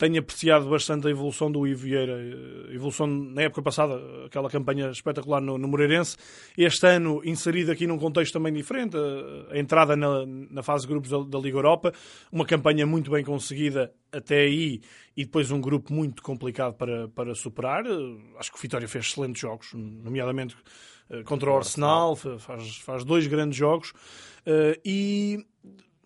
tenho 0.00 0.18
apreciado 0.18 0.66
bastante 0.66 1.06
a 1.06 1.10
evolução 1.10 1.52
do 1.52 1.66
Ivo 1.66 1.82
Vieira, 1.82 2.16
a 2.70 2.74
evolução 2.74 3.06
na 3.06 3.42
época 3.42 3.60
passada, 3.60 4.00
aquela 4.24 4.48
campanha 4.48 4.88
espetacular 4.88 5.42
no, 5.42 5.58
no 5.58 5.68
Moreirense. 5.68 6.16
Este 6.56 6.86
ano, 6.86 7.20
inserido 7.22 7.70
aqui 7.70 7.86
num 7.86 7.98
contexto 7.98 8.32
também 8.32 8.50
diferente, 8.50 8.96
a, 8.96 9.52
a 9.52 9.58
entrada 9.58 9.94
na, 9.94 10.24
na, 10.24 10.62
fase 10.62 10.86
de 10.86 10.92
grupos 10.92 11.10
da, 11.10 11.18
da, 11.18 11.38
Liga 11.38 11.58
Europa, 11.58 11.92
uma 12.32 12.46
campanha 12.46 12.86
muito 12.86 13.10
bem 13.10 13.22
conseguida 13.22 13.92
até 14.10 14.40
aí 14.40 14.80
e 15.14 15.26
depois 15.26 15.50
um 15.50 15.60
grupo 15.60 15.92
muito 15.92 16.22
complicado 16.22 16.72
para, 16.76 17.06
para 17.08 17.34
superar. 17.34 17.84
Acho 18.38 18.50
que 18.50 18.56
o 18.58 18.60
Vitória 18.62 18.88
fez 18.88 19.04
excelentes 19.04 19.42
jogos, 19.42 19.74
nomeadamente 19.74 20.56
eh, 21.10 21.22
contra 21.24 21.50
o 21.50 21.56
Arsenal, 21.58 22.16
faz, 22.16 22.78
faz 22.78 23.04
dois 23.04 23.26
grandes 23.26 23.58
jogos. 23.58 23.92
E 24.82 25.44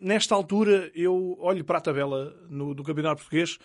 nesta 0.04 0.34
altura 0.34 0.90
eu 0.94 1.36
olho 1.40 1.64
para 1.64 1.78
a 1.78 1.80
tabela 1.80 2.36
no, 2.48 2.74
do 2.74 2.84
Campeonato 2.84 3.22
Português 3.22 3.58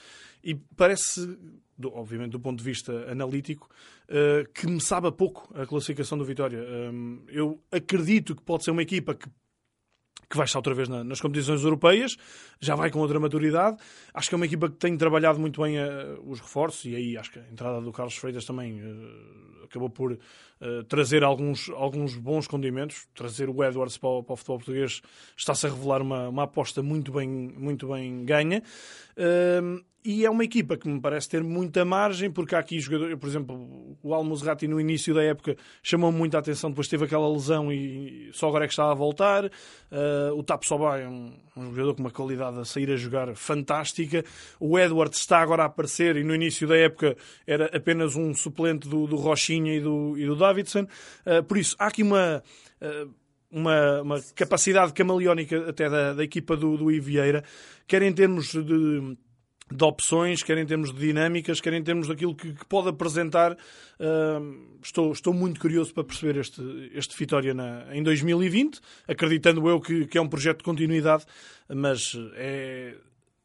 e 0.43 0.55
parece, 0.55 1.37
do, 1.77 1.93
obviamente 1.93 2.31
do 2.31 2.39
ponto 2.39 2.57
de 2.57 2.63
vista 2.63 3.11
analítico, 3.11 3.69
uh, 4.07 4.49
que 4.53 4.65
me 4.65 4.79
sabe 4.79 5.07
a 5.07 5.11
pouco 5.11 5.49
a 5.53 5.65
classificação 5.65 6.17
do 6.17 6.23
Vitória. 6.23 6.59
Um, 6.59 7.23
eu 7.27 7.61
acredito 7.71 8.35
que 8.35 8.41
pode 8.41 8.63
ser 8.63 8.71
uma 8.71 8.81
equipa 8.81 9.13
que 9.13 9.27
que 10.29 10.37
vai 10.37 10.45
estar 10.45 10.59
outra 10.59 10.73
vez 10.73 10.87
na, 10.87 11.03
nas 11.03 11.19
competições 11.19 11.63
europeias, 11.63 12.15
já 12.59 12.75
vai 12.75 12.91
com 12.91 12.99
outra 12.99 13.19
maturidade. 13.19 13.77
Acho 14.13 14.29
que 14.29 14.35
é 14.35 14.37
uma 14.37 14.45
equipa 14.45 14.69
que 14.69 14.75
tem 14.75 14.95
trabalhado 14.95 15.39
muito 15.39 15.61
bem 15.61 15.79
uh, 15.79 16.21
os 16.25 16.39
reforços 16.39 16.85
e 16.85 16.95
aí 16.95 17.17
acho 17.17 17.31
que 17.31 17.39
a 17.39 17.47
entrada 17.51 17.81
do 17.81 17.91
Carlos 17.91 18.15
Freitas 18.15 18.45
também 18.45 18.79
uh, 18.79 19.63
acabou 19.63 19.89
por 19.89 20.11
uh, 20.13 20.83
trazer 20.87 21.23
alguns, 21.23 21.69
alguns 21.69 22.15
bons 22.15 22.47
condimentos. 22.47 23.07
Trazer 23.15 23.49
o 23.49 23.63
Edwards 23.63 23.97
para 23.97 24.09
o, 24.09 24.23
para 24.23 24.33
o 24.33 24.37
futebol 24.37 24.57
português 24.57 25.01
está-se 25.35 25.65
a 25.65 25.69
revelar 25.69 26.01
uma, 26.01 26.29
uma 26.29 26.43
aposta 26.43 26.83
muito 26.83 27.11
bem, 27.11 27.27
muito 27.27 27.87
bem 27.87 28.23
ganha. 28.23 28.61
E 30.03 30.25
é 30.25 30.29
uma 30.29 30.45
equipa 30.45 30.77
que 30.77 30.87
me 30.87 30.99
parece 31.01 31.27
ter 31.27 31.43
muita 31.43 31.83
margem, 31.83 32.31
porque 32.31 32.55
há 32.55 32.59
aqui 32.59 32.79
jogadores, 32.79 33.17
por 33.19 33.27
exemplo, 33.27 33.97
o 34.01 34.13
Almozrati 34.13 34.65
no 34.65 34.79
início 34.79 35.13
da 35.13 35.21
época 35.21 35.57
chamou 35.83 36.09
muita 36.09 36.37
atenção, 36.37 36.69
depois 36.69 36.87
teve 36.87 37.03
aquela 37.03 37.29
lesão 37.29 37.69
e 37.69 38.29
só 38.31 38.47
agora 38.47 38.63
é 38.63 38.67
que 38.67 38.71
está 38.71 38.89
a 38.89 38.93
voltar. 38.93 39.45
Uh, 39.45 40.33
o 40.37 40.41
Tapo 40.41 40.65
Sobá 40.65 40.99
é 40.99 41.07
um, 41.07 41.33
um, 41.57 41.71
jogador 41.71 41.95
com 41.95 42.01
uma 42.01 42.11
qualidade 42.11 42.57
a 42.59 42.63
sair 42.63 42.89
a 42.91 42.95
jogar 42.95 43.35
fantástica. 43.35 44.23
O 44.57 44.79
Edward 44.79 45.13
está 45.13 45.39
agora 45.39 45.63
a 45.63 45.65
aparecer 45.65 46.15
e 46.15 46.23
no 46.23 46.33
início 46.33 46.65
da 46.65 46.77
época 46.77 47.17
era 47.45 47.65
apenas 47.75 48.15
um 48.15 48.33
suplente 48.33 48.87
do, 48.87 49.05
do 49.05 49.17
Rochinha 49.17 49.75
e 49.75 49.81
do, 49.81 50.17
e 50.17 50.25
do 50.25 50.35
Davidson. 50.35 50.87
Uh, 51.25 51.43
por 51.43 51.57
isso, 51.57 51.75
há 51.77 51.87
aqui 51.87 52.03
uma. 52.03 52.41
Uh, 52.81 53.13
uma, 53.51 54.03
uma, 54.03 54.21
capacidade 54.35 54.93
camaleónica 54.93 55.67
até 55.67 55.89
da, 55.89 56.13
da 56.13 56.23
equipa 56.23 56.55
do, 56.55 56.77
do 56.77 56.91
Ivieira, 56.91 57.43
quer 57.87 58.03
em 58.03 58.13
termos 58.13 58.51
de 58.51 59.17
de 59.71 59.83
opções, 59.83 60.41
quer 60.41 60.57
em 60.57 60.65
termos 60.65 60.91
de 60.91 60.99
dinâmicas, 60.99 61.61
quer 61.61 61.73
em 61.73 61.83
termos 61.83 62.07
daquilo 62.07 62.35
que, 62.35 62.53
que 62.53 62.65
pode 62.65 62.89
apresentar. 62.89 63.53
Uh, 63.53 64.79
estou, 64.83 65.11
estou 65.11 65.33
muito 65.33 65.59
curioso 65.59 65.93
para 65.93 66.03
perceber 66.03 66.39
este, 66.39 66.91
este 66.93 67.15
Vitória 67.17 67.53
na, 67.53 67.85
em 67.95 68.01
2020, 68.01 68.79
acreditando 69.07 69.67
eu 69.69 69.79
que, 69.79 70.07
que 70.07 70.17
é 70.17 70.21
um 70.21 70.27
projeto 70.27 70.59
de 70.59 70.63
continuidade, 70.63 71.25
mas 71.67 72.13
é, 72.35 72.95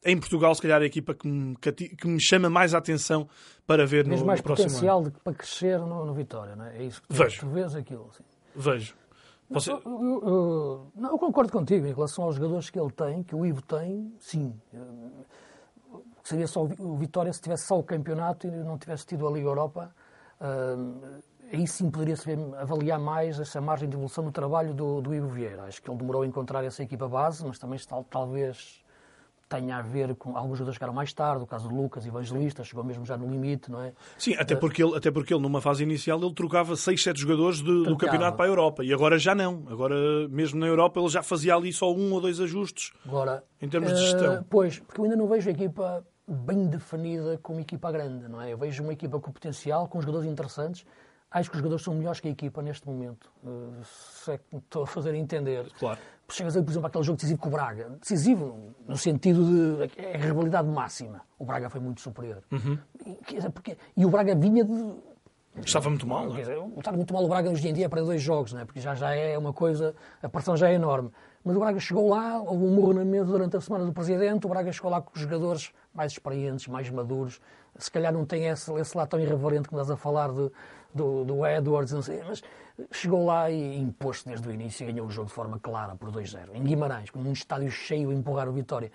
em 0.05 0.19
Portugal, 0.19 0.55
se 0.55 0.63
calhar, 0.63 0.81
a 0.81 0.87
equipa 0.87 1.15
que 1.15 1.27
me, 1.27 1.57
que 1.57 2.07
me 2.07 2.21
chama 2.23 2.49
mais 2.49 2.75
a 2.75 2.79
atenção 2.79 3.29
para 3.67 3.87
ver 3.87 4.05
Tens 4.05 4.21
no, 4.21 4.27
mais 4.27 4.41
no 4.41 4.45
próximo 4.45 4.69
potencial 4.69 4.99
ano. 5.01 5.11
De, 5.11 5.21
para 5.21 5.35
crescer 5.35 5.79
no, 5.79 6.07
no 6.07 6.15
Vitória, 6.15 6.57
não 6.57 6.65
é? 6.65 6.79
É 6.79 6.85
isso 6.85 7.03
que 7.03 7.09
tu, 7.09 7.15
Vejo. 7.15 7.41
tu 7.41 7.49
vês 7.49 7.75
aquilo. 7.75 8.11
Vejo. 8.55 8.95
Você... 9.51 9.71
Eu, 9.71 9.83
eu, 9.85 10.23
eu, 10.27 10.93
não, 10.97 11.11
eu 11.11 11.19
concordo 11.19 11.53
contigo 11.53 11.87
em 11.87 11.93
relação 11.93 12.25
aos 12.25 12.37
jogadores 12.37 12.71
que 12.71 12.81
ele 12.81 12.91
tem, 12.91 13.23
que 13.23 13.35
o 13.35 13.45
Ivo 13.45 13.61
tem, 13.61 14.11
sim 14.19 14.55
seria 16.25 16.47
só 16.47 16.63
o 16.65 16.97
Vitória 16.97 17.33
se 17.33 17.41
tivesse 17.41 17.67
só 17.67 17.79
o 17.79 17.83
campeonato 17.83 18.47
e 18.47 18.51
não 18.51 18.79
tivesse 18.79 19.07
tido 19.07 19.29
a 19.29 19.31
Liga 19.31 19.47
Europa. 19.47 19.95
Uh, 20.41 21.23
aí 21.53 21.67
sim 21.67 21.91
poderia-se 21.91 22.31
avaliar 22.59 22.99
mais 22.99 23.39
essa 23.39 23.61
margem 23.61 23.89
de 23.89 23.95
evolução 23.95 24.25
do 24.25 24.33
trabalho 24.33 24.75
do, 24.75 25.01
do 25.01 25.15
Ivo 25.15 25.29
Vieira. 25.29 25.65
Acho 25.65 25.83
que 25.83 25.89
ele 25.89 25.99
demorou 25.99 26.23
a 26.23 26.27
encontrar 26.27 26.65
essa 26.65 26.83
equipa 26.83 27.07
base, 27.07 27.45
mas 27.47 27.59
também 27.59 27.77
está, 27.77 28.03
talvez 28.05 28.83
tenha 29.47 29.77
a 29.77 29.83
ver 29.83 30.15
com 30.17 30.37
alguns 30.37 30.59
jogadores 30.59 30.77
chegaram 30.77 30.95
mais 30.95 31.13
tarde, 31.13 31.45
o 31.45 31.47
caso 31.47 31.69
do 31.69 31.75
Lucas 31.75 32.07
Evangelista, 32.07 32.65
chegou 32.65 32.83
mesmo 32.83 33.05
já 33.05 33.17
no 33.17 33.31
limite, 33.31 33.71
não 33.71 33.83
é? 33.83 33.93
Sim, 34.19 34.35
até 34.37 34.57
porque 34.57 34.83
ele, 34.83 34.97
até 34.97 35.11
porque 35.11 35.33
ele 35.35 35.43
numa 35.43 35.61
fase 35.61 35.83
inicial 35.83 36.19
ele 36.21 36.35
trocava 36.35 36.75
6, 36.75 37.03
7 37.03 37.21
jogadores 37.21 37.59
de, 37.59 37.85
do 37.85 37.97
campeonato 37.97 38.37
para 38.37 38.47
a 38.47 38.49
Europa 38.49 38.83
e 38.83 38.93
agora 38.93 39.19
já 39.19 39.35
não. 39.35 39.65
Agora, 39.69 39.95
mesmo 40.29 40.59
na 40.59 40.67
Europa, 40.67 40.99
ele 40.99 41.09
já 41.09 41.23
fazia 41.23 41.55
ali 41.55 41.73
só 41.73 41.93
um 41.93 42.13
ou 42.13 42.21
dois 42.21 42.41
ajustes 42.41 42.93
agora, 43.07 43.45
em 43.61 43.69
termos 43.69 43.93
de 43.93 44.01
gestão. 44.01 44.41
Uh, 44.41 44.45
pois, 44.49 44.79
porque 44.79 45.01
eu 45.01 45.05
ainda 45.05 45.17
não 45.17 45.29
vejo 45.29 45.49
a 45.49 45.53
equipa 45.53 46.05
bem 46.27 46.67
definida 46.67 47.39
como 47.43 47.61
equipa 47.61 47.91
grande, 47.93 48.29
não 48.29 48.41
é? 48.41 48.53
Eu 48.53 48.59
vejo 48.59 48.83
uma 48.83 48.93
equipa 48.93 49.21
com 49.21 49.31
potencial, 49.31 49.89
com 49.89 50.01
jogadores 50.01 50.29
interessantes. 50.29 50.87
Acho 51.31 51.51
que 51.51 51.57
os 51.57 51.59
jogadores 51.59 51.85
são 51.85 51.95
melhores 51.95 52.21
que 52.21 52.29
a 52.29 52.31
equipa 52.31 52.63
neste 52.63 52.87
momento. 52.87 53.31
Uh, 53.43 53.73
se 53.85 54.33
é 54.33 54.39
que 54.39 54.45
me 54.53 54.59
estou 54.61 54.85
a 54.85 54.87
fazer 54.87 55.15
entender. 55.15 55.67
Claro. 55.79 55.99
Chegas, 56.31 56.55
por 56.55 56.71
exemplo, 56.71 56.87
aquele 56.87 57.05
jogo 57.05 57.17
decisivo 57.17 57.41
com 57.41 57.49
o 57.49 57.53
Braga. 57.53 57.91
Decisivo 58.01 58.75
no 58.87 58.97
sentido 58.97 59.45
de 59.45 60.01
é 60.01 60.17
rivalidade 60.17 60.69
máxima. 60.69 61.23
O 61.39 61.45
Braga 61.45 61.69
foi 61.69 61.81
muito 61.81 62.01
superior. 62.01 62.43
Uhum. 62.51 62.79
E, 63.05 63.51
porque, 63.51 63.77
e 63.97 64.07
o 64.07 64.11
Braga 64.11 64.35
vinha 64.35 64.65
de 64.65 64.95
Estava 65.63 65.89
muito 65.89 66.07
mal, 66.07 66.27
não 66.27 66.37
é? 66.37 66.43
Estava 66.79 66.97
muito 66.97 67.15
mal 67.15 67.25
o 67.25 67.29
Braga 67.29 67.51
hoje 67.51 67.69
em 67.69 67.73
dia 67.73 67.89
para 67.89 68.03
dois 68.03 68.21
jogos, 68.21 68.53
não 68.53 68.61
é? 68.61 68.65
porque 68.65 68.81
já, 68.81 68.95
já 68.95 69.15
é 69.15 69.39
uma 69.39 69.53
coisa, 69.53 69.95
a 70.23 70.29
pressão 70.29 70.57
já 70.57 70.69
é 70.69 70.75
enorme. 70.75 71.11
Mas 71.45 71.57
o 71.57 71.61
Braga 71.61 71.79
chegou 71.79 72.09
lá, 72.09 72.41
houve 72.41 72.65
um 72.65 72.71
murro 72.71 72.95
na 72.95 73.05
mesa 73.05 73.27
durante 73.27 73.57
a 73.57 73.61
semana 73.61 73.85
do 73.85 73.93
Presidente, 73.93 74.47
o 74.47 74.49
Braga 74.49 74.73
chegou 74.73 74.91
lá 74.91 75.03
com 75.03 75.13
os 75.15 75.21
jogadores 75.21 75.73
mais 75.93 76.13
experientes, 76.13 76.67
mais 76.67 76.89
maduros, 76.89 77.41
se 77.77 77.91
calhar 77.91 78.13
não 78.13 78.25
tem 78.25 78.47
esse, 78.47 78.73
esse 78.73 78.97
lado 78.97 79.09
tão 79.09 79.21
irreverente 79.21 79.69
que 79.69 79.75
estás 79.75 79.91
a 79.91 79.97
falar 79.97 80.33
de, 80.33 80.51
do, 80.95 81.25
do 81.25 81.47
Edwards, 81.47 81.93
não 81.93 82.03
sei, 82.03 82.23
mas 82.27 82.43
chegou 82.91 83.27
lá 83.27 83.51
e 83.51 83.79
impôs-se 83.79 84.27
desde 84.27 84.49
o 84.49 84.53
início 84.53 84.89
e 84.89 84.93
ganhou 84.93 85.07
o 85.07 85.11
jogo 85.11 85.29
de 85.29 85.35
forma 85.35 85.59
clara 85.59 85.95
por 85.95 86.11
2-0. 86.11 86.55
Em 86.55 86.63
Guimarães, 86.63 87.11
com 87.11 87.19
um 87.19 87.33
estádio 87.33 87.71
cheio 87.71 88.11
a 88.11 88.15
empurrar 88.15 88.49
o 88.49 88.53
Vitória. 88.53 88.91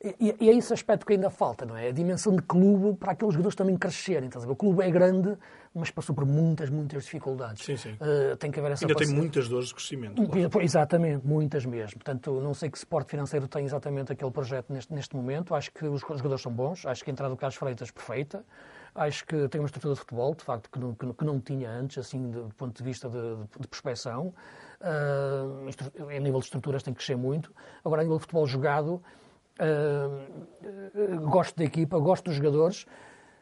E, 0.00 0.36
e, 0.40 0.48
é 0.48 0.56
esse 0.56 0.72
aspecto 0.72 1.04
que 1.04 1.14
ainda 1.14 1.28
falta, 1.28 1.66
não 1.66 1.76
é? 1.76 1.88
A 1.88 1.92
dimensão 1.92 2.34
de 2.34 2.42
clube 2.42 2.96
para 2.96 3.12
aqueles 3.12 3.34
jogadores 3.34 3.56
também 3.56 3.76
crescerem. 3.76 4.28
Ver? 4.28 4.48
O 4.48 4.54
clube 4.54 4.80
é 4.80 4.88
grande, 4.88 5.36
mas 5.74 5.90
passou 5.90 6.14
por 6.14 6.24
muitas, 6.24 6.70
muitas 6.70 7.02
dificuldades. 7.02 7.64
Sim, 7.64 7.76
sim. 7.76 7.94
Uh, 7.94 8.36
tem 8.36 8.48
que 8.52 8.60
haver 8.60 8.72
essa 8.72 8.84
Ainda 8.84 8.94
tem 8.94 9.08
muitas 9.08 9.48
dores 9.48 9.68
de 9.68 9.74
crescimento. 9.74 10.24
Claro. 10.24 10.62
Exatamente, 10.62 11.26
muitas 11.26 11.66
mesmo. 11.66 11.98
Portanto, 11.98 12.40
não 12.40 12.54
sei 12.54 12.70
que 12.70 12.78
suporte 12.78 13.10
financeiro 13.10 13.48
tem 13.48 13.64
exatamente 13.64 14.12
aquele 14.12 14.30
projeto 14.30 14.72
neste, 14.72 14.94
neste 14.94 15.16
momento. 15.16 15.52
Acho 15.52 15.72
que 15.72 15.84
os 15.84 16.00
jogadores 16.00 16.42
são 16.42 16.52
bons, 16.52 16.86
acho 16.86 17.02
que 17.02 17.10
a 17.10 17.12
entrada 17.12 17.34
do 17.34 17.36
Carlos 17.36 17.56
Freitas 17.56 17.90
perfeita. 17.90 18.44
Acho 18.94 19.26
que 19.26 19.48
tem 19.48 19.60
uma 19.60 19.66
estrutura 19.66 19.94
de 19.94 20.00
futebol, 20.00 20.32
de 20.32 20.44
facto, 20.44 20.70
que 20.70 20.78
não, 20.78 20.94
que, 20.94 21.12
que 21.12 21.24
não 21.24 21.40
tinha 21.40 21.70
antes, 21.70 21.98
assim, 21.98 22.30
do 22.30 22.54
ponto 22.56 22.76
de 22.76 22.84
vista 22.84 23.08
de, 23.08 23.36
de, 23.36 23.60
de 23.60 23.68
prospecção. 23.68 24.32
Uh, 24.80 26.08
a 26.08 26.20
nível 26.20 26.38
de 26.38 26.46
estruturas 26.46 26.84
tem 26.84 26.94
que 26.94 26.98
crescer 26.98 27.16
muito. 27.16 27.52
Agora, 27.84 28.02
a 28.02 28.04
nível 28.04 28.16
de 28.16 28.22
futebol 28.22 28.46
jogado, 28.46 29.02
uh, 29.60 31.20
gosto 31.28 31.56
da 31.56 31.64
equipa, 31.64 31.98
gosto 31.98 32.26
dos 32.26 32.34
jogadores. 32.34 32.86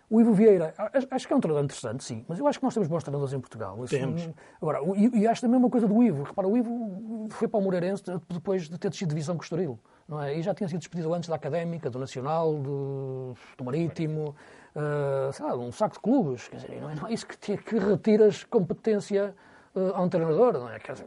O 0.08 0.20
Ivo 0.20 0.32
Vieira, 0.32 0.72
acho 1.10 1.26
que 1.26 1.32
é 1.32 1.36
um 1.36 1.40
treinador 1.40 1.64
interessante, 1.64 2.04
sim, 2.04 2.24
mas 2.28 2.38
eu 2.38 2.46
acho 2.46 2.60
que 2.60 2.64
nós 2.64 2.72
temos 2.72 2.88
bons 2.88 3.02
treinadores 3.02 3.34
em 3.34 3.40
Portugal. 3.40 3.76
Temos. 3.88 4.28
Agora, 4.62 4.78
e, 4.96 5.26
acho 5.26 5.40
também 5.40 5.58
uma 5.58 5.68
coisa 5.68 5.88
do 5.88 6.00
Ivo. 6.00 6.22
Repara, 6.22 6.46
o 6.46 6.56
Ivo 6.56 7.26
foi 7.30 7.48
para 7.48 7.58
o 7.58 7.62
Moreirense 7.62 8.04
depois 8.28 8.68
de 8.68 8.78
ter 8.78 8.88
descido 8.88 9.08
divisão 9.08 9.34
com 9.34 9.40
o 9.40 9.42
Estoril. 9.42 9.80
Não 10.08 10.22
é? 10.22 10.38
E 10.38 10.42
já 10.42 10.54
tinha 10.54 10.68
sido 10.68 10.78
despedido 10.78 11.12
antes 11.12 11.28
da 11.28 11.34
Académica, 11.34 11.90
do 11.90 11.98
Nacional, 11.98 12.54
do, 12.54 13.34
do 13.58 13.64
Marítimo, 13.64 14.36
uh, 14.76 15.32
sei 15.32 15.44
lá, 15.44 15.56
um 15.56 15.72
saco 15.72 15.96
de 15.96 16.00
clubes. 16.00 16.46
Quer 16.46 16.58
dizer, 16.58 16.80
não 16.80 16.90
é, 16.90 16.94
não 16.94 17.08
é 17.08 17.12
isso 17.12 17.26
que, 17.26 17.56
que 17.56 17.76
retiras 17.76 18.44
competência 18.44 19.34
uh, 19.74 19.92
a 19.92 20.00
um 20.00 20.08
treinador. 20.08 20.52
Não 20.52 20.70
é? 20.70 20.78
Quer 20.78 20.92
dizer, 20.92 21.06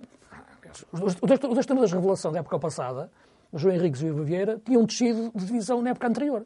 os, 0.91 1.01
os, 1.01 1.13
os 1.13 1.19
dois 1.21 1.39
treinadores 1.39 1.89
de 1.89 1.95
revelação 1.95 2.33
da 2.33 2.39
época 2.39 2.59
passada, 2.59 3.09
João 3.53 3.73
Henriques 3.73 4.01
e 4.01 4.05
o 4.05 4.07
Ivo 4.09 4.23
Vieira, 4.23 4.61
tinham 4.63 4.85
descido 4.85 5.31
de 5.35 5.45
divisão 5.45 5.81
na 5.81 5.91
época 5.91 6.07
anterior. 6.07 6.45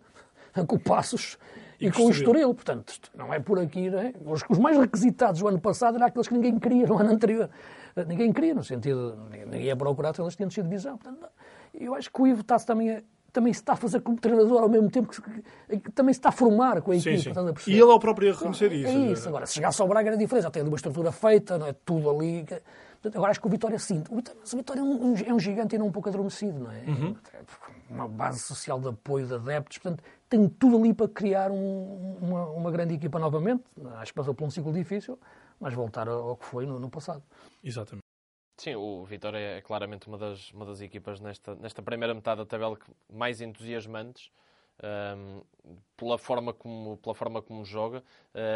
Com 0.68 0.78
Passos 0.78 1.38
e, 1.80 1.88
e 1.88 1.92
com 1.92 2.06
o 2.06 2.10
Estoril. 2.12 2.54
Portanto, 2.54 2.94
não 3.16 3.34
é 3.34 3.40
por 3.40 3.60
aqui. 3.60 3.90
Não 3.90 4.00
é? 4.00 4.14
Os, 4.26 4.44
os, 4.50 4.58
mais 4.58 4.78
requisitados 4.78 5.42
do 5.42 5.48
ano 5.48 5.60
passado 5.60 5.96
eram 5.96 6.06
aqueles 6.06 6.28
que 6.28 6.34
ninguém 6.34 6.58
queria 6.60 6.88
no 6.88 6.98
ano 6.98 7.12
anterior. 7.12 7.50
Ninguém 8.08 8.32
queria, 8.32 8.54
no 8.54 8.64
sentido. 8.64 9.18
Ninguém 9.30 9.64
ia 9.64 9.76
procurar, 9.76 10.14
eles 10.18 10.36
tinham 10.36 10.48
descido 10.48 10.68
de 10.68 10.76
divisão. 10.76 10.98
Portanto, 10.98 11.28
eu 11.74 11.94
acho 11.94 12.12
que 12.12 12.22
o 12.22 12.28
Ivo 12.28 12.42
está-se 12.42 12.66
também 12.66 12.92
a, 12.92 13.02
também 13.32 13.52
se 13.52 13.60
está 13.60 13.74
a 13.74 13.76
fazer 13.76 14.00
como 14.02 14.18
treinador 14.18 14.62
ao 14.62 14.70
mesmo 14.70 14.90
tempo 14.90 15.10
que, 15.10 15.22
que, 15.22 15.80
que 15.80 15.92
também 15.92 16.14
se 16.14 16.20
está 16.20 16.30
a 16.30 16.32
formar 16.32 16.82
com 16.82 16.92
a 16.92 16.96
equipa. 16.96 17.18
Sim, 17.18 17.56
sim. 17.58 17.72
E 17.72 17.74
ele 17.74 17.92
é 17.92 17.94
o 17.94 18.00
próprio 18.00 18.30
a 18.30 18.34
reconhecer 18.34 18.72
é, 18.72 18.76
isso. 18.76 18.88
É 18.88 19.12
isso. 19.12 19.28
Agora, 19.28 19.46
se 19.46 19.56
chegasse 19.56 19.82
ao 19.82 19.88
Braga 19.88 20.10
era 20.10 20.18
diferente. 20.18 20.44
Já 20.44 20.52
tem 20.52 20.64
uma 20.64 20.76
estrutura 20.76 21.12
feita, 21.12 21.58
não 21.58 21.68
é? 21.68 21.74
Tudo 21.74 22.10
ali. 22.10 22.46
Agora 23.06 23.32
acho 23.32 23.42
que 23.42 23.48
o 23.48 23.50
Vitória 23.50 23.78
sim. 23.78 24.04
O 24.10 24.16
Vitória, 24.16 24.42
o 24.42 24.58
Vitória 24.58 24.80
é, 24.80 24.84
um, 24.84 25.16
é 25.18 25.34
um 25.34 25.40
gigante 25.40 25.76
e 25.76 25.78
não 25.78 25.88
um 25.88 25.92
pouco 25.92 26.10
adormecido, 26.10 26.60
não 26.60 26.72
é? 26.72 26.84
Uhum. 26.84 27.16
Uma 27.90 28.08
base 28.08 28.40
social 28.40 28.80
de 28.80 28.88
apoio 28.88 29.28
de 29.28 29.34
adeptos. 29.34 29.78
Portanto, 29.78 30.04
tem 30.30 30.48
tudo 30.48 30.78
ali 30.78 30.94
para 30.94 31.08
criar 31.10 31.52
um, 31.52 32.18
uma, 32.22 32.48
uma, 32.48 32.72
grande 32.72 32.94
equipa 32.94 33.20
novamente. 33.20 33.64
Acho 33.96 34.14
que 34.14 34.16
passou 34.16 34.34
por 34.34 34.46
um 34.46 34.50
ciclo 34.50 34.72
difícil, 34.72 35.20
mas 35.60 35.74
voltar 35.74 36.08
ao 36.08 36.38
que 36.38 36.46
foi 36.46 36.66
no, 36.66 36.80
no 36.80 36.90
passado. 36.90 37.22
Exatamente. 37.64 38.04
Sim, 38.58 38.76
o 38.76 39.04
Vitória 39.04 39.58
é 39.58 39.62
claramente 39.62 40.08
uma 40.08 40.18
das, 40.18 40.52
uma 40.52 40.66
das 40.66 40.80
equipas 40.80 41.20
nesta, 41.20 41.56
nesta 41.56 41.82
primeira 41.82 42.14
metade 42.14 42.38
da 42.38 42.46
tabela 42.46 42.78
mais 43.12 43.42
entusiasmantes. 43.42 44.32
Um, 44.82 45.42
pela 45.96 46.18
forma 46.18 46.52
como 46.52 46.98
pela 46.98 47.14
forma 47.14 47.42
como 47.42 47.64
joga 47.64 48.04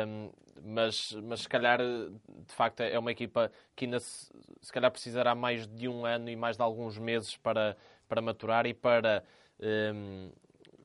um, 0.08 0.32
mas 0.64 1.14
mas 1.24 1.42
se 1.42 1.48
calhar 1.48 1.80
de 1.80 2.54
facto 2.54 2.82
é 2.82 2.98
uma 2.98 3.12
equipa 3.12 3.52
que 3.76 3.86
ainda 3.86 4.00
se, 4.00 4.34
se 4.60 4.74
calhar 4.74 4.92
precisará 4.92 5.36
mais 5.36 5.68
de 5.68 5.88
um 5.88 6.06
ano 6.06 6.28
e 6.28 6.36
mais 6.36 6.58
de 6.58 6.64
alguns 6.64 6.98
meses 6.98 7.38
para 7.38 7.78
para 8.10 8.20
maturar 8.20 8.66
e 8.66 8.74
para 8.74 9.24
um, 9.94 10.32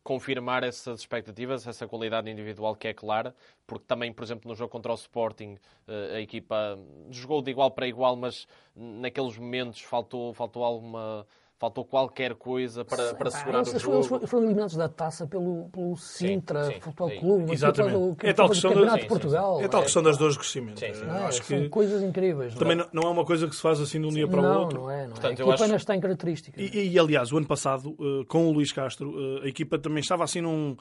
confirmar 0.03 0.64
essas 0.64 1.01
expectativas, 1.01 1.66
essa 1.66 1.87
qualidade 1.87 2.28
individual 2.30 2.74
que 2.74 2.89
é 2.89 2.95
clara, 2.95 3.35
porque 3.66 3.85
também, 3.87 4.12
por 4.12 4.24
exemplo, 4.24 4.49
no 4.49 4.55
jogo 4.55 4.70
contra 4.70 4.91
o 4.93 4.95
Sporting, 4.97 5.57
eh, 5.87 6.16
a 6.16 6.20
equipa 6.20 6.76
jogou 7.11 7.41
de 7.41 7.51
igual 7.53 7.70
para 7.70 7.87
igual, 7.87 8.16
mas 8.16 8.47
naqueles 8.74 9.39
momentos 9.39 9.80
faltou, 9.80 10.35
faltou 10.35 10.64
alguma 10.64 11.26
faltou 11.63 11.85
qualquer 11.85 12.35
coisa 12.35 12.85
para, 12.85 13.15
para 13.15 13.31
segurar 13.31 13.63
o 13.63 13.79
jogo. 13.79 14.17
Eles 14.17 14.29
foram 14.29 14.47
eliminados 14.47 14.75
da 14.75 14.89
taça 14.89 15.29
pelo, 15.29 15.69
pelo 15.69 15.97
Sintra 15.97 16.65
sim, 16.65 16.73
sim, 16.73 16.81
Futebol 16.81 17.11
sim. 17.11 17.19
Clube, 17.21 17.53
Exatamente. 17.53 18.27
é 18.27 18.33
tal 18.33 18.49
questão 18.49 18.75
do, 18.75 18.99
de 18.99 19.07
Portugal. 19.07 19.61
É 19.61 19.69
tal 19.69 19.81
é, 19.81 19.85
questão 19.85 20.03
das 20.03 20.19
dores 20.19 20.35
de 20.35 20.41
crescimento. 20.41 20.81
Sim, 20.81 20.93
sim. 20.93 21.05
Não, 21.05 21.25
acho 21.25 21.41
que 21.43 21.69
coisas 21.69 22.03
incríveis. 22.03 22.57
Também 22.57 22.77
não, 22.77 22.89
não 22.93 23.03
é 23.05 23.09
uma 23.11 23.25
coisa 23.25 23.47
que 23.47 23.55
se 23.55 23.63
faz 23.63 23.81
assim 23.81 24.01
de 24.01 24.09
um 24.09 24.11
dia 24.11 24.27
para 24.27 24.41
o 24.41 24.59
outro. 24.59 24.81
Não, 24.81 24.91
é. 24.91 25.03
Não 25.03 25.11
Portanto, 25.11 25.39
é. 25.39 25.45
A 25.45 25.55
equipa 25.55 25.77
acho... 25.77 25.87
tem 25.87 26.01
características. 26.01 26.61
E, 26.61 26.89
e, 26.89 26.99
aliás, 26.99 27.31
o 27.31 27.37
ano 27.37 27.47
passado, 27.47 27.97
eh, 28.01 28.25
com 28.27 28.49
o 28.49 28.53
Luís 28.53 28.73
Castro, 28.73 29.15
eh, 29.39 29.45
a 29.45 29.49
equipa 29.49 29.79
também 29.79 30.01
estava 30.01 30.25
assim 30.25 30.41
num 30.41 30.77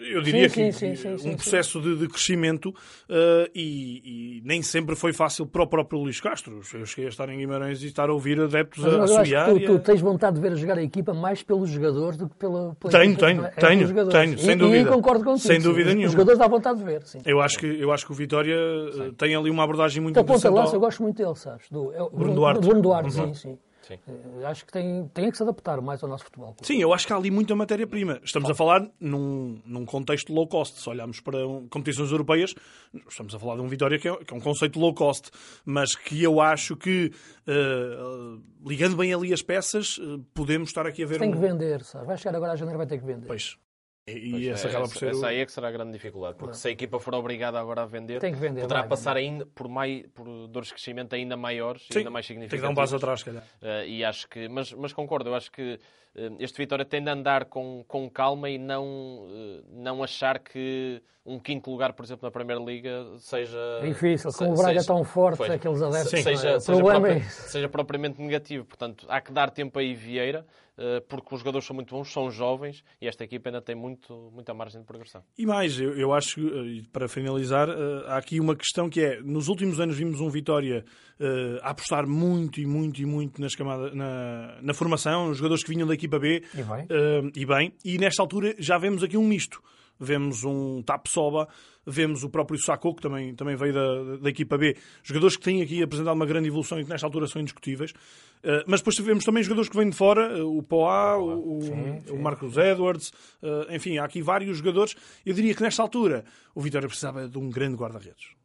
eu 0.00 0.22
diria 0.22 0.48
sim, 0.48 0.66
que 0.66 0.72
sim, 0.72 0.94
sim, 0.94 1.28
um 1.28 1.34
processo 1.34 1.80
de, 1.80 1.96
de 1.96 2.08
crescimento 2.08 2.70
uh, 2.70 3.50
e, 3.54 4.38
e, 4.38 4.42
nem 4.44 4.62
sempre 4.62 4.94
foi 4.94 5.12
fácil 5.12 5.46
para 5.46 5.62
o 5.62 5.66
próprio 5.66 6.00
Luís 6.00 6.20
Castro. 6.20 6.60
Eu 6.74 6.86
cheguei 6.86 7.06
a 7.06 7.08
estar 7.08 7.28
em 7.28 7.38
Guimarães 7.38 7.82
e 7.82 7.86
estar 7.86 8.08
a 8.08 8.12
ouvir 8.12 8.40
adeptos 8.40 8.84
mas, 8.84 8.94
a 8.94 9.04
assobiar. 9.04 9.52
Tu, 9.52 9.60
tu, 9.60 9.78
tens 9.80 10.00
vontade 10.00 10.36
de 10.36 10.42
ver 10.42 10.56
jogar 10.56 10.78
a 10.78 10.82
equipa 10.82 11.12
mais 11.12 11.42
pelos 11.42 11.70
jogadores 11.70 12.16
do 12.16 12.28
que 12.28 12.36
pela. 12.36 12.76
pela 12.76 12.92
tenho, 12.92 13.16
tenho, 13.16 13.44
é 13.44 13.50
tenho, 13.50 14.08
tenho, 14.08 14.38
sem 14.38 14.52
e, 14.52 14.56
dúvida. 14.56 14.88
E 14.88 14.92
concordo 14.92 15.24
contigo. 15.24 15.46
Sem 15.46 15.60
dúvida 15.60 15.90
os, 15.90 15.94
nenhuma. 15.94 16.06
Os 16.06 16.12
jogadores 16.12 16.38
dá 16.38 16.46
vontade 16.46 16.78
de 16.78 16.84
ver. 16.84 17.02
Sim. 17.02 17.18
Eu, 17.24 17.40
acho 17.40 17.58
que, 17.58 17.66
eu 17.66 17.92
acho 17.92 18.06
que 18.06 18.12
o 18.12 18.14
Vitória 18.14 18.54
eh, 18.54 19.10
tem 19.16 19.34
ali 19.34 19.50
uma 19.50 19.64
abordagem 19.64 20.02
muito 20.02 20.14
então, 20.14 20.22
interessante. 20.22 20.50
Ponta 20.52 20.62
Lança, 20.62 20.76
eu 20.76 20.80
gosto 20.80 21.02
muito 21.02 21.16
dele, 21.16 21.34
sabes? 21.34 21.68
Do, 21.70 21.92
é, 21.92 21.98
Bruno 22.10 22.34
Duarte. 22.34 22.60
Bruno 22.60 22.82
Duarte, 22.82 23.18
uhum. 23.18 23.34
sim, 23.34 23.50
sim. 23.50 23.58
Sim. 23.88 23.98
Eh, 24.06 24.44
acho 24.44 24.66
que 24.66 24.72
tem, 24.72 25.08
tem 25.14 25.30
que 25.30 25.36
se 25.36 25.42
adaptar 25.42 25.80
mais 25.80 26.02
ao 26.02 26.08
nosso 26.08 26.24
futebol. 26.24 26.54
Sim, 26.62 26.80
eu 26.80 26.92
acho 26.92 27.06
que 27.06 27.12
há 27.12 27.16
ali 27.16 27.30
muita 27.30 27.56
matéria-prima. 27.56 28.20
Estamos 28.22 28.50
a 28.50 28.54
falar 28.54 28.86
num, 29.00 29.60
num 29.64 29.86
contexto 29.86 30.32
low 30.32 30.46
cost. 30.46 30.78
Se 30.78 30.88
olharmos 30.88 31.20
para 31.20 31.38
competições 31.70 32.10
europeias, 32.10 32.54
estamos 33.08 33.34
a 33.34 33.38
falar 33.38 33.56
de 33.56 33.62
um 33.62 33.68
Vitória 33.68 33.98
que 33.98 34.08
é, 34.08 34.16
que 34.16 34.34
é 34.34 34.36
um 34.36 34.40
conceito 34.40 34.78
low 34.78 34.94
cost, 34.94 35.30
mas 35.64 35.94
que 35.94 36.22
eu 36.22 36.40
acho 36.40 36.76
que, 36.76 37.12
uh, 37.46 38.42
ligando 38.66 38.96
bem 38.96 39.12
ali 39.14 39.32
as 39.32 39.42
peças, 39.42 39.98
uh, 39.98 40.18
podemos 40.34 40.68
estar 40.68 40.86
aqui 40.86 41.02
a 41.04 41.06
ver. 41.06 41.18
Tem 41.18 41.30
um... 41.30 41.32
que 41.32 41.38
vender, 41.38 41.82
sabe? 41.84 42.06
vai 42.06 42.18
chegar 42.18 42.36
agora 42.36 42.52
a 42.52 42.56
janeiro 42.56 42.78
vai 42.78 42.86
ter 42.86 42.98
que 42.98 43.06
vender. 43.06 43.26
Pois. 43.26 43.56
E 44.16 44.48
essa 44.48 44.68
é, 44.68 44.70
acaba 44.70 44.88
por 44.88 44.96
ser. 44.96 45.10
Essa 45.10 45.28
aí 45.28 45.40
é 45.40 45.46
que 45.46 45.52
será 45.52 45.68
a 45.68 45.70
grande 45.70 45.92
dificuldade, 45.92 46.36
porque 46.38 46.56
se 46.56 46.68
a 46.68 46.70
equipa 46.70 46.98
for 46.98 47.14
obrigada 47.14 47.58
agora 47.58 47.82
a 47.82 47.86
vender, 47.86 48.20
vender 48.20 48.62
poderá 48.62 48.80
vai, 48.80 48.88
passar 48.88 49.16
ainda 49.16 49.44
por, 49.46 49.68
mai, 49.68 50.04
por 50.14 50.26
dores 50.48 50.68
de 50.68 50.74
crescimento 50.74 51.14
ainda 51.14 51.36
maiores, 51.36 51.86
Sim, 51.90 51.98
ainda 51.98 52.10
mais 52.10 52.26
significativos. 52.26 52.50
Tem 52.50 52.70
que 52.70 52.76
dar 52.76 52.80
um 52.80 52.84
passo 52.84 52.96
atrás, 52.96 53.22
calhar. 53.22 53.42
Uh, 53.62 53.86
e 53.86 54.04
acho 54.04 54.28
que, 54.28 54.48
mas, 54.48 54.72
mas 54.72 54.92
concordo, 54.92 55.30
eu 55.30 55.34
acho 55.34 55.50
que 55.50 55.78
este 56.38 56.58
Vitória 56.58 56.84
tem 56.84 57.02
de 57.02 57.10
andar 57.10 57.44
com, 57.44 57.84
com 57.86 58.08
calma 58.10 58.50
e 58.50 58.58
não, 58.58 58.84
uh, 58.84 59.64
não 59.70 60.02
achar 60.02 60.38
que 60.38 61.02
um 61.24 61.38
quinto 61.38 61.70
lugar, 61.70 61.92
por 61.92 62.04
exemplo, 62.04 62.26
na 62.26 62.30
Primeira 62.30 62.62
Liga 62.62 63.04
seja. 63.18 63.58
Difícil, 63.82 64.32
com 64.32 64.52
o 64.52 64.56
Braga 64.56 64.80
seja, 64.80 64.86
tão 64.86 65.04
forte, 65.04 65.38
pois, 65.38 65.50
aqueles 65.50 65.82
adeptos. 65.82 66.10
Seja, 66.10 66.22
seja, 66.22 66.60
seja, 66.60 66.82
propriamente, 66.82 67.26
é 67.26 67.30
seja 67.30 67.68
propriamente 67.68 68.22
negativo. 68.22 68.64
Portanto, 68.64 69.06
há 69.08 69.20
que 69.20 69.32
dar 69.32 69.50
tempo 69.50 69.78
aí 69.78 69.94
Vieira. 69.94 70.46
Eh, 70.80 71.00
porque 71.08 71.34
os 71.34 71.40
jogadores 71.40 71.66
são 71.66 71.74
muito 71.74 71.92
bons, 71.92 72.12
são 72.12 72.30
jovens 72.30 72.84
e 73.00 73.08
esta 73.08 73.24
equipa 73.24 73.48
ainda 73.48 73.60
tem 73.60 73.74
muito, 73.74 74.30
muita 74.32 74.54
margem 74.54 74.80
de 74.80 74.86
progressão. 74.86 75.24
E 75.36 75.44
mais, 75.44 75.78
eu, 75.80 75.98
eu 75.98 76.12
acho, 76.12 76.40
eh, 76.40 76.82
para 76.92 77.08
finalizar, 77.08 77.68
eh, 77.68 78.04
há 78.06 78.16
aqui 78.16 78.38
uma 78.38 78.54
questão 78.54 78.88
que 78.88 79.00
é, 79.00 79.20
nos 79.20 79.48
últimos 79.48 79.80
anos 79.80 79.96
vimos 79.96 80.20
um 80.20 80.30
Vitória 80.30 80.84
a 81.62 81.70
apostar 81.70 82.06
muito 82.06 82.60
e 82.60 82.66
muito 82.66 83.02
e 83.02 83.04
muito 83.04 83.40
nas 83.40 83.52
camada, 83.52 83.92
na, 83.92 84.62
na 84.62 84.72
formação, 84.72 85.30
os 85.30 85.38
jogadores 85.38 85.64
que 85.64 85.70
vinham 85.70 85.84
da 85.84 85.94
equipa 85.98 86.18
B. 86.18 86.42
E 86.54 86.62
bem. 86.62 87.32
e 87.34 87.46
bem. 87.46 87.72
E 87.84 87.98
nesta 87.98 88.22
altura 88.22 88.54
já 88.58 88.78
vemos 88.78 89.02
aqui 89.02 89.16
um 89.16 89.26
misto 89.26 89.62
vemos 89.98 90.44
um 90.44 90.82
Tapsoba, 90.82 91.48
vemos 91.86 92.22
o 92.22 92.30
próprio 92.30 92.60
Sacco, 92.60 92.94
que 92.94 93.02
também, 93.02 93.34
também 93.34 93.56
veio 93.56 93.72
da, 93.72 94.16
da 94.18 94.30
equipa 94.30 94.56
B. 94.56 94.76
Jogadores 95.02 95.36
que 95.36 95.42
têm 95.42 95.62
aqui 95.62 95.82
apresentado 95.82 96.14
uma 96.14 96.26
grande 96.26 96.48
evolução 96.48 96.78
e 96.78 96.84
que 96.84 96.90
nesta 96.90 97.06
altura 97.06 97.26
são 97.26 97.40
indiscutíveis. 97.40 97.90
Uh, 97.90 98.62
mas 98.66 98.80
depois 98.80 98.98
vemos 98.98 99.24
também 99.24 99.42
jogadores 99.42 99.68
que 99.68 99.76
vêm 99.76 99.90
de 99.90 99.96
fora, 99.96 100.44
uh, 100.44 100.58
o 100.58 100.62
Poá, 100.62 101.18
o, 101.18 101.60
sim, 101.62 102.00
sim. 102.06 102.12
o 102.12 102.22
Marcos 102.22 102.56
Edwards, 102.56 103.10
uh, 103.42 103.74
enfim, 103.74 103.98
há 103.98 104.04
aqui 104.04 104.22
vários 104.22 104.58
jogadores. 104.58 104.94
Eu 105.26 105.34
diria 105.34 105.54
que 105.54 105.62
nesta 105.62 105.82
altura 105.82 106.24
o 106.54 106.60
Vitória 106.60 106.86
precisava 106.86 107.28
de 107.28 107.36
um 107.36 107.50
grande 107.50 107.76
guarda-redes. 107.76 108.37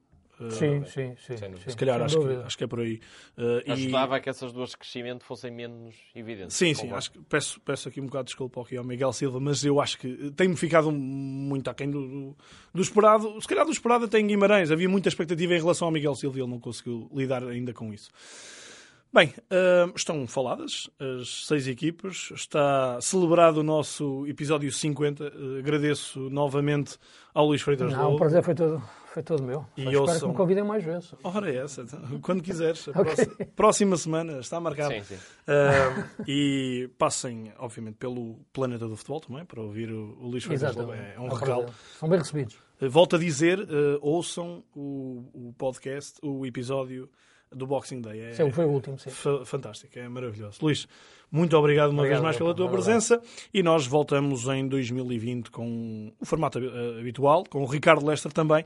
Sim, 0.51 0.83
sim, 0.85 1.15
sim, 1.17 1.35
Se 1.67 1.77
calhar 1.77 2.01
acho 2.01 2.19
que, 2.19 2.33
acho 2.45 2.57
que, 2.57 2.63
é 2.63 2.67
por 2.67 2.79
aí. 2.79 2.99
Uh, 3.37 3.71
Ajudava 3.71 4.15
e... 4.15 4.17
a 4.17 4.19
que 4.19 4.29
essas 4.29 4.51
duas 4.51 4.71
de 4.71 4.77
crescimento 4.77 5.23
fossem 5.23 5.51
menos 5.51 5.95
evidentes. 6.15 6.55
Sim, 6.55 6.73
sim. 6.73 6.91
Acho 6.91 7.11
que 7.11 7.19
peço, 7.21 7.59
peço 7.61 7.89
aqui 7.89 8.01
um 8.01 8.05
bocado 8.05 8.25
de 8.25 8.29
desculpa 8.29 8.61
aqui 8.61 8.77
ao 8.77 8.83
Miguel 8.83 9.13
Silva, 9.13 9.39
mas 9.39 9.63
eu 9.63 9.79
acho 9.79 9.97
que 9.97 10.31
tem-me 10.31 10.55
ficado 10.55 10.91
muito 10.91 11.69
aquém 11.69 11.89
do, 11.89 12.07
do, 12.07 12.37
do, 12.73 12.81
esperado. 12.81 13.39
Se 13.41 13.47
calhar 13.47 13.65
do 13.65 13.71
esperado 13.71 14.05
até 14.05 14.19
em 14.19 14.27
Guimarães. 14.27 14.71
Havia 14.71 14.89
muita 14.89 15.09
expectativa 15.09 15.53
em 15.53 15.59
relação 15.59 15.87
ao 15.87 15.91
Miguel 15.91 16.15
Silva 16.15 16.37
e 16.37 16.41
ele 16.41 16.49
não 16.49 16.59
conseguiu 16.59 17.09
lidar 17.13 17.43
ainda 17.43 17.73
com 17.73 17.93
isso. 17.93 18.09
Bem, 19.13 19.27
uh, 19.27 19.93
estão 19.95 20.25
faladas 20.25 20.89
as 20.99 21.45
seis 21.45 21.67
equipas. 21.67 22.31
Está 22.33 22.99
celebrado 22.99 23.57
o 23.57 23.63
nosso 23.63 24.25
episódio 24.25 24.71
50. 24.71 25.23
Uh, 25.25 25.59
agradeço 25.59 26.31
novamente 26.31 26.97
ao 27.31 27.45
Luís 27.45 27.61
Freitas 27.61 27.91
Não, 27.91 28.15
o 28.15 28.17
prazer 28.17 28.41
foi 28.41 28.55
todo, 28.55 28.81
foi 29.13 29.21
todo 29.21 29.43
meu. 29.43 29.67
E 29.77 29.81
espero 29.81 30.01
ouçam... 30.01 30.19
que 30.19 30.27
me 30.29 30.33
convidem 30.33 30.63
mais 30.63 30.83
vezes. 30.83 31.13
Ora, 31.23 31.47
é 31.47 31.57
essa. 31.57 31.85
Quando 32.23 32.41
quiseres. 32.41 32.87
okay. 32.89 33.03
próxima, 33.03 33.35
próxima, 33.55 33.97
semana 33.97 34.39
está 34.39 34.59
marcado. 34.59 34.95
Sim, 34.95 35.03
sim. 35.03 35.15
Uh, 35.15 36.23
e 36.27 36.89
passem, 36.97 37.53
obviamente, 37.59 37.97
pelo 37.97 38.39
Planeta 38.51 38.87
do 38.87 38.97
Futebol 38.97 39.21
também, 39.21 39.45
para 39.45 39.61
ouvir 39.61 39.91
o, 39.91 40.17
o 40.21 40.27
Luís 40.27 40.43
Freitas 40.43 40.75
Lobo. 40.75 40.91
É, 40.91 41.13
é 41.15 41.19
um 41.19 41.27
é 41.27 41.35
regalo. 41.35 41.71
São 41.99 42.09
bem 42.09 42.17
recebidos. 42.17 42.57
Volto 42.81 43.15
a 43.15 43.19
dizer, 43.19 43.59
ouçam 44.01 44.63
o, 44.75 45.23
o 45.33 45.53
podcast, 45.55 46.17
o 46.23 46.47
episódio 46.47 47.07
do 47.53 47.67
Boxing 47.67 48.01
Day. 48.01 48.19
É, 48.19 48.33
sim, 48.33 48.51
foi 48.51 48.65
o 48.65 48.69
último, 48.69 48.97
sim. 48.99 49.09
Fantástico, 49.45 49.97
é 49.97 50.07
maravilhoso. 50.07 50.59
Luís, 50.61 50.87
muito 51.31 51.57
obrigado 51.57 51.89
uma 51.89 52.01
obrigado, 52.01 52.21
vez 52.21 52.23
mais 52.23 52.37
pela 52.37 52.53
tua 52.53 52.69
presença 52.69 53.21
e 53.53 53.63
nós 53.63 53.87
voltamos 53.87 54.47
em 54.47 54.67
2020 54.67 55.49
com 55.49 56.11
o 56.19 56.25
formato 56.25 56.59
habitual, 56.99 57.43
com 57.49 57.63
o 57.63 57.65
Ricardo 57.65 58.05
Lester 58.05 58.31
também 58.31 58.65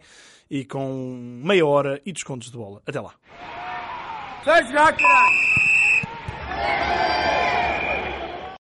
e 0.49 0.65
com 0.65 1.39
meia 1.43 1.65
hora 1.65 2.01
e 2.05 2.11
descontos 2.11 2.51
de 2.51 2.57
bola. 2.57 2.81
Até 2.85 2.99
lá. 2.99 3.13
Seja 4.43 4.93